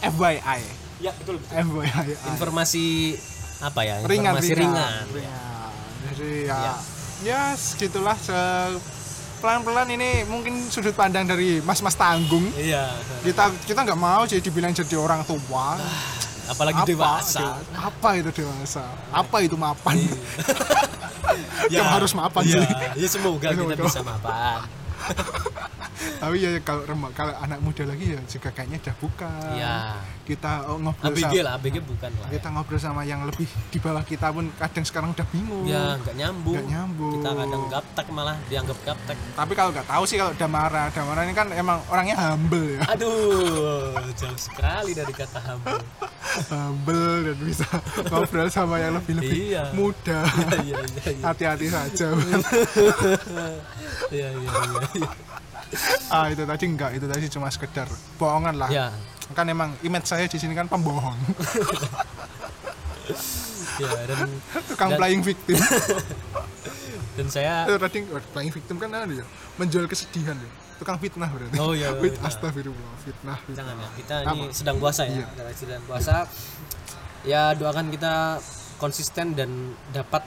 FYI 0.00 0.60
ya 1.00 1.10
betul 1.14 1.38
FYI 1.44 2.08
informasi 2.28 3.14
apa 3.60 3.80
ya? 3.82 3.94
Ringan 4.02 4.34
informasi 4.34 4.52
ringan, 4.52 4.74
ringan. 4.74 5.04
Ringan. 5.10 5.70
jadi 6.10 6.28
ya 6.42 6.58
Ya. 6.60 6.74
ya 7.22 7.40
segitulah 7.54 8.16
se- 8.16 8.78
pelan-pelan 9.36 9.88
ini 9.90 10.24
mungkin 10.24 10.56
sudut 10.66 10.92
pandang 10.92 11.24
dari 11.24 11.60
mas-mas 11.60 11.92
tanggung. 11.94 12.48
Iya. 12.54 12.96
Kita 13.20 13.48
kita 13.62 13.80
nggak 13.82 13.98
mau 13.98 14.24
jadi 14.24 14.40
dibilang 14.40 14.72
jadi 14.72 14.96
orang 14.96 15.20
tua. 15.22 15.76
Apalagi 16.44 16.76
apa 16.78 16.84
dewasa. 16.86 17.40
dewa- 17.40 17.60
apa 17.82 18.08
itu 18.14 18.30
dewasa? 18.34 18.84
Apa 19.10 19.36
itu 19.40 19.52
mapan 19.54 19.96
ya, 21.68 21.80
Yang 21.80 21.88
harus 22.00 22.12
mapan 22.16 22.42
ya, 22.46 22.60
sih. 22.62 22.74
ya 23.00 23.08
semoga 23.08 23.48
kita 23.52 23.82
bisa 23.82 24.02
mapan 24.04 24.64
tapi 26.22 26.36
ya 26.38 26.50
kalau 26.60 26.82
rema- 26.84 27.12
kalau 27.12 27.32
anak 27.36 27.58
muda 27.60 27.84
lagi 27.84 28.12
ya 28.12 28.20
juga 28.24 28.48
kayaknya 28.50 28.78
udah 28.80 28.94
buka. 28.98 29.30
Ya 29.54 29.74
kita 30.24 30.64
oh, 30.66 30.80
ngobrol 30.80 31.12
ABG 31.12 31.20
sama, 31.22 31.44
lah 31.44 31.52
ABG 31.56 31.76
bukan 31.80 32.10
lah. 32.16 32.28
Ya. 32.28 32.32
kita 32.34 32.48
ngobrol 32.48 32.80
sama 32.80 33.02
yang 33.04 33.20
lebih 33.24 33.44
di 33.44 33.78
bawah 33.78 34.00
kita 34.00 34.32
pun 34.32 34.48
kadang 34.54 34.84
sekarang 34.84 35.08
udah 35.12 35.26
bingung. 35.28 35.64
Ya 35.64 35.96
nggak 35.96 36.14
nyambung. 36.14 36.54
Nggak 36.56 36.66
nyambung. 36.66 37.12
kita 37.14 37.30
kadang 37.34 37.62
gaptek 37.68 38.06
malah 38.08 38.36
dianggap 38.46 38.78
gaptek. 38.82 39.16
Tapi 39.36 39.52
kalau 39.52 39.70
nggak 39.70 39.86
tahu 39.86 40.02
sih 40.04 40.16
kalau 40.16 40.32
Damara 40.34 40.88
Damara 40.90 41.20
ini 41.22 41.34
kan 41.34 41.48
emang 41.52 41.78
orangnya 41.88 42.16
humble 42.16 42.68
ya. 42.74 42.80
Aduh 42.90 43.92
jauh 44.14 44.38
sekali 44.38 44.92
dari 44.92 45.12
kata 45.12 45.40
humble. 45.42 45.80
Humble 46.50 47.30
dan 47.30 47.38
bisa 47.38 47.62
ngobrol 48.10 48.50
sama 48.50 48.82
yang 48.82 48.96
lebih 48.96 49.22
lebih 49.22 49.54
Iya. 49.54 49.70
muda. 49.70 50.24
Iya 50.66 50.82
iya 50.82 51.02
iya. 51.14 51.22
Hati-hati 51.22 51.66
saja. 51.70 52.10
Iya 54.10 54.28
iya 54.30 54.30
iya 54.34 54.50
iya. 54.50 54.93
Ah 56.08 56.26
itu 56.26 56.42
tadi 56.42 56.64
enggak 56.66 56.90
itu 56.94 57.04
tadi 57.04 57.26
cuma 57.28 57.48
sekedar 57.48 57.88
bohongan 58.14 58.54
lah 58.54 58.68
ya 58.68 58.86
kan 59.32 59.46
emang 59.46 59.72
image 59.80 60.04
saya 60.04 60.24
di 60.24 60.36
sini 60.36 60.52
kan 60.52 60.66
pembohong 60.66 61.16
ya 63.76 63.90
dan 64.06 64.18
tukang 64.66 64.90
Dan- 64.90 64.98
playing 64.98 65.22
victim 65.22 65.58
dan 67.16 67.26
saya 67.28 67.64
itu 67.64 67.74
tadi 67.76 67.98
oh, 68.08 68.22
playing 68.30 68.52
victim 68.52 68.76
kan 68.76 68.88
ada 68.90 69.06
ya 69.08 69.26
menjual 69.56 69.86
kesedihan 69.86 70.34
ya 70.34 70.50
tukang 70.74 70.98
fitnah 70.98 71.30
berarti 71.30 71.54
Oh, 71.56 71.70
iya, 71.70 71.94
Fit, 71.94 72.12
fitnah. 72.12 72.26
astagfirullah 72.28 72.94
fitnah, 73.00 73.38
fitnah. 73.40 73.54
jangan 73.54 73.74
ya 73.76 73.88
kita 73.94 74.14
Apa? 74.20 74.32
ini 74.32 74.44
sedang 74.50 74.76
puasa 74.76 75.02
ya 75.06 75.14
Iya. 75.16 75.26
Sedang 75.54 75.82
puasa 75.86 76.14
ya 77.24 77.42
doakan 77.54 77.86
kita 77.88 78.42
konsisten 78.76 79.32
dan 79.32 79.50
dapat 79.90 80.26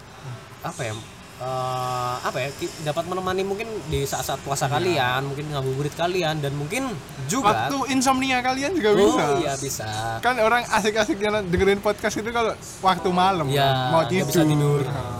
apa 0.63 0.81
ya 0.81 0.93
eh, 1.37 2.15
apa 2.19 2.37
ya 2.39 2.49
dapat 2.83 3.03
menemani 3.05 3.41
mungkin 3.41 3.67
di 3.85 4.03
saat-saat 4.03 4.41
puasa 4.41 4.65
kalian 4.67 5.21
mungkin 5.23 5.45
ngabuburit 5.47 5.93
kalian 5.93 6.37
dan 6.37 6.53
mungkin 6.53 6.89
juga 7.25 7.69
waktu 7.69 7.91
insomnia 7.91 8.39
kalian 8.39 8.73
juga 8.73 8.89
oh 8.91 8.97
bisa. 8.97 9.25
iya 9.37 9.53
bisa. 9.55 9.87
Kan 10.19 10.37
orang 10.37 10.65
asik-asik 10.67 11.17
jalan 11.17 11.45
dengerin 11.45 11.77
podcast 11.77 12.15
itu 12.15 12.29
kalau 12.29 12.51
waktu 12.79 13.09
malam 13.09 13.45
Ya, 13.47 13.63
kan, 13.63 13.75
mau 13.91 14.03
tidur, 14.03 14.25
bisa 14.25 14.41
tidur. 14.41 14.81
Nah, 14.81 15.15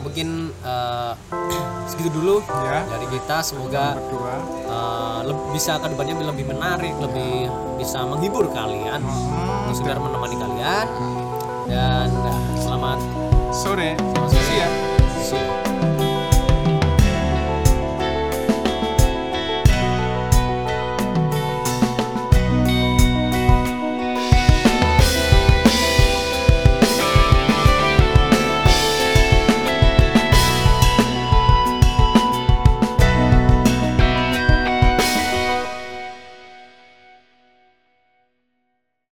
mungkin 0.00 0.28
eh, 0.54 1.12
segitu 1.90 2.10
dulu 2.14 2.36
Ya. 2.62 2.80
dari 2.86 3.06
kita. 3.06 3.36
Semoga 3.40 3.94
berdua 3.94 4.34
eh, 4.64 5.20
leb- 5.26 5.46
bisa 5.50 5.76
ke 5.76 5.86
depannya 5.86 6.14
lebih 6.22 6.46
menarik 6.46 6.94
lebih 6.98 7.48
bisa 7.74 8.02
menghibur 8.02 8.48
kalian 8.50 9.00
Hmm, 9.00 9.68
sekedar 9.70 9.98
menemani 9.98 10.36
kalian. 10.38 10.86
Dan 11.64 12.08
selamat 12.56 12.98
sore. 13.50 13.96
selamat 13.96 14.30
sore. 14.30 14.43
Thank 15.34 15.58
you. 15.58 15.63